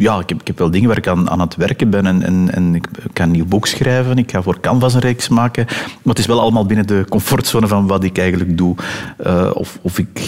Ja, 0.00 0.18
ik 0.18 0.28
heb, 0.28 0.40
ik 0.40 0.46
heb 0.46 0.58
wel 0.58 0.70
dingen 0.70 0.88
waar 0.88 0.96
ik 0.96 1.06
aan, 1.08 1.30
aan 1.30 1.40
het 1.40 1.56
werken 1.56 1.90
ben. 1.90 2.06
En, 2.06 2.22
en, 2.22 2.48
en 2.54 2.74
ik 2.74 2.88
kan 3.12 3.26
een 3.26 3.30
nieuw 3.32 3.44
boek 3.44 3.66
schrijven. 3.66 4.18
Ik 4.18 4.30
ga 4.30 4.42
voor 4.42 4.60
Canvas 4.60 4.94
een 4.94 5.00
reeks 5.00 5.28
maken. 5.28 5.64
Maar 5.66 5.78
het 6.04 6.18
is 6.18 6.26
wel 6.26 6.40
allemaal 6.40 6.66
binnen 6.66 6.86
de 6.86 7.04
comfortzone 7.08 7.66
van 7.66 7.86
wat 7.86 8.04
ik 8.04 8.18
eigenlijk 8.18 8.56
doe. 8.56 8.74
Eh, 9.18 9.50
of, 9.54 9.78
of 9.82 9.98
ik 9.98 10.20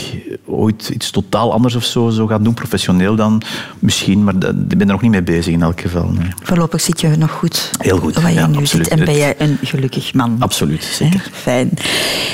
ooit 0.47 0.89
iets 0.89 1.11
totaal 1.11 1.53
anders 1.53 1.75
of 1.75 1.85
zo 1.85 2.09
zou 2.09 2.29
gaan 2.29 2.43
doen, 2.43 2.55
professioneel 2.55 3.17
dan 3.17 3.43
misschien. 3.79 4.25
Maar 4.25 4.39
dat- 4.39 4.55
ik 4.55 4.69
ben 4.69 4.81
er 4.81 4.87
nog 4.87 5.03
niet 5.03 5.11
mee 5.11 5.23
bezig 5.23 5.53
in 5.53 5.63
elk 5.63 5.81
geval. 5.81 6.09
Nee. 6.09 6.29
Voorlopig 6.43 6.81
zit 6.81 7.01
je 7.01 7.09
nog 7.09 7.31
goed 7.31 7.71
Heel 7.79 7.99
goed, 7.99 8.15
waar 8.21 8.31
je 8.33 8.39
ja, 8.39 8.47
nu 8.47 8.57
absoluut. 8.57 8.87
zit. 8.89 8.99
En 8.99 9.05
ben 9.05 9.17
jij 9.17 9.35
een 9.39 9.59
gelukkig 9.63 10.15
man. 10.15 10.37
Absoluut, 10.39 10.85
zeker. 10.85 11.29
Fijn. 11.33 11.71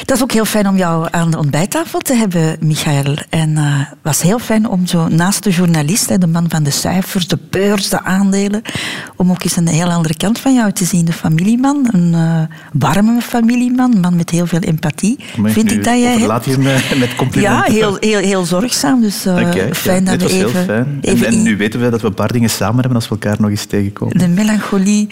Dat 0.05 0.17
is 0.17 0.23
ook 0.23 0.33
heel 0.33 0.45
fijn 0.45 0.69
om 0.69 0.77
jou 0.77 1.07
aan 1.11 1.31
de 1.31 1.39
ontbijttafel 1.39 1.99
te 2.01 2.15
hebben, 2.15 2.57
Michael. 2.61 3.17
En 3.31 3.57
eh, 3.57 3.65
het 3.67 3.99
was 4.03 4.23
heel 4.23 4.39
fijn 4.39 4.69
om 4.69 4.87
zo 4.87 5.09
naast 5.09 5.45
de 5.45 5.51
journalist, 5.51 6.21
de 6.21 6.27
man 6.27 6.45
van 6.49 6.63
de 6.63 6.71
cijfers, 6.71 7.27
de 7.29 7.39
beurs, 7.51 7.89
de 7.89 8.03
aandelen, 8.03 8.63
om 9.17 9.31
ook 9.31 9.43
eens 9.43 9.57
een 9.57 9.69
heel 9.69 9.91
andere 9.91 10.17
kant 10.17 10.39
van 10.39 10.55
jou 10.55 10.73
te 10.73 10.85
zien. 10.85 11.05
De 11.05 11.13
familieman, 11.13 11.89
een 11.93 12.15
eh, 12.15 12.57
warme 12.73 13.21
familieman, 13.21 13.95
een 13.95 14.01
man 14.01 14.17
met 14.17 14.31
heel 14.31 14.47
veel 14.47 14.59
empathie. 14.61 15.19
Maar 15.37 15.51
Vind 15.51 15.71
ik 15.73 15.85
dat 15.85 15.99
jij... 15.99 16.15
overlaat 16.15 16.45
je 16.45 16.59
me 16.59 16.79
met 16.99 17.09
ja, 17.11 17.17
complimenten. 17.17 17.73
heel, 17.73 17.97
heel, 18.01 18.19
heel 18.19 18.45
zorgzaam. 18.45 19.01
Dus 19.01 19.23
jij. 19.23 19.75
fijn 19.75 20.05
Ja, 20.05 20.11
dat 20.11 20.21
het 20.21 20.31
we 20.31 20.37
even, 20.37 20.51
heel 20.55 20.65
fijn. 20.65 20.85
En, 20.85 20.99
even 21.01 21.27
en 21.27 21.33
in- 21.33 21.43
nu 21.43 21.57
weten 21.57 21.81
we 21.81 21.91
dat 21.91 22.01
we 22.01 22.07
een 22.07 22.15
paar 22.15 22.33
dingen 22.33 22.51
samen 22.51 22.75
hebben 22.77 22.95
als 22.95 23.09
we 23.09 23.15
elkaar 23.15 23.37
nog 23.41 23.51
eens 23.51 23.65
tegenkomen. 23.65 24.19
de 24.19 24.29
melancholie 24.29 25.09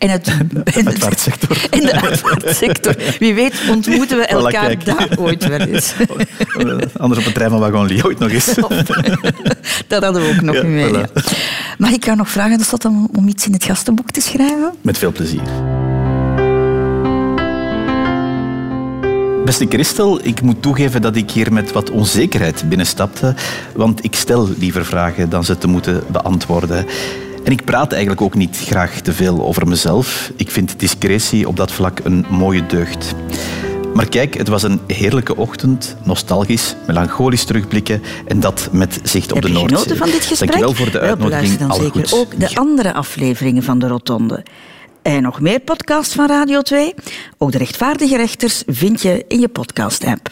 en 0.00 0.10
het... 0.10 0.28
en 0.64 0.86
Uitvaartsector. 0.86 1.56
En 1.70 1.80
de 1.80 2.00
uitvaartsector. 2.00 2.94
Wie 3.18 3.34
weet 3.34 3.54
ontmoeten 3.70 4.18
we 4.18 4.24
Voilà, 4.30 4.32
elkaar 4.32 4.66
kijk. 4.76 4.84
daar 4.84 5.08
ooit 5.18 5.46
wel 5.48 5.58
eens. 5.60 5.92
Anders 6.96 7.20
op 7.20 7.26
een 7.26 7.32
trein 7.32 7.50
van 7.50 7.60
Wagon 7.60 7.86
Lee 7.86 8.04
ooit 8.04 8.18
nog 8.18 8.30
eens. 8.30 8.54
Dat 9.88 10.02
hadden 10.02 10.22
we 10.22 10.28
ook 10.28 10.40
nog 10.40 10.54
Ja, 10.54 10.62
niet 10.62 10.70
mee. 10.70 10.88
voilà. 10.88 11.12
ja. 11.14 11.22
Mag 11.78 11.90
ik 11.90 12.04
jou 12.04 12.16
nog 12.16 12.28
vragen 12.28 12.58
de 12.58 12.64
om 13.12 13.28
iets 13.28 13.46
in 13.46 13.52
het 13.52 13.64
gastenboek 13.64 14.10
te 14.10 14.20
schrijven? 14.20 14.72
Met 14.80 14.98
veel 14.98 15.12
plezier. 15.12 15.42
Beste 19.44 19.66
Christel, 19.68 20.20
ik 20.26 20.42
moet 20.42 20.62
toegeven 20.62 21.02
dat 21.02 21.16
ik 21.16 21.30
hier 21.30 21.52
met 21.52 21.72
wat 21.72 21.90
onzekerheid 21.90 22.64
binnenstapte, 22.68 23.34
want 23.74 24.04
ik 24.04 24.14
stel 24.14 24.48
liever 24.58 24.84
vragen 24.84 25.28
dan 25.30 25.44
ze 25.44 25.58
te 25.58 25.66
moeten 25.66 26.02
beantwoorden. 26.12 26.86
En 27.44 27.52
ik 27.52 27.64
praat 27.64 27.90
eigenlijk 27.92 28.20
ook 28.22 28.34
niet 28.34 28.56
graag 28.56 29.00
te 29.00 29.12
veel 29.12 29.42
over 29.46 29.68
mezelf. 29.68 30.32
Ik 30.36 30.50
vind 30.50 30.74
discretie 30.80 31.48
op 31.48 31.56
dat 31.56 31.72
vlak 31.72 31.98
een 32.02 32.24
mooie 32.30 32.66
deugd. 32.66 33.14
Maar 33.94 34.08
kijk, 34.08 34.34
het 34.34 34.48
was 34.48 34.62
een 34.62 34.80
heerlijke 34.86 35.36
ochtend, 35.36 35.96
nostalgisch, 36.04 36.74
melancholisch 36.86 37.44
terugblikken 37.44 38.02
en 38.26 38.40
dat 38.40 38.68
met 38.72 39.00
zicht 39.02 39.28
op 39.32 39.34
Heb 39.34 39.42
de 39.42 39.48
je 39.48 39.54
Noordzee. 39.54 39.76
genoten 39.78 39.96
van 39.96 40.10
dit 40.10 40.24
gesprek? 40.24 40.50
Dankjewel 40.50 40.74
voor 40.74 40.92
de 40.92 40.98
Wel, 40.98 41.08
uitnodiging. 41.08 41.58
dan 41.58 41.70
Al 41.70 41.76
zeker 41.78 42.08
goed. 42.08 42.14
ook 42.18 42.40
de 42.40 42.54
andere 42.56 42.92
afleveringen 42.92 43.62
van 43.62 43.78
de 43.78 43.86
Rotonde. 43.88 44.44
En 45.02 45.22
nog 45.22 45.40
meer 45.40 45.60
podcasts 45.60 46.14
van 46.14 46.26
Radio 46.26 46.60
2? 46.60 46.94
Ook 47.38 47.52
de 47.52 47.58
rechtvaardige 47.58 48.16
rechters 48.16 48.62
vind 48.66 49.02
je 49.02 49.24
in 49.28 49.40
je 49.40 49.48
podcast-app. 49.48 50.30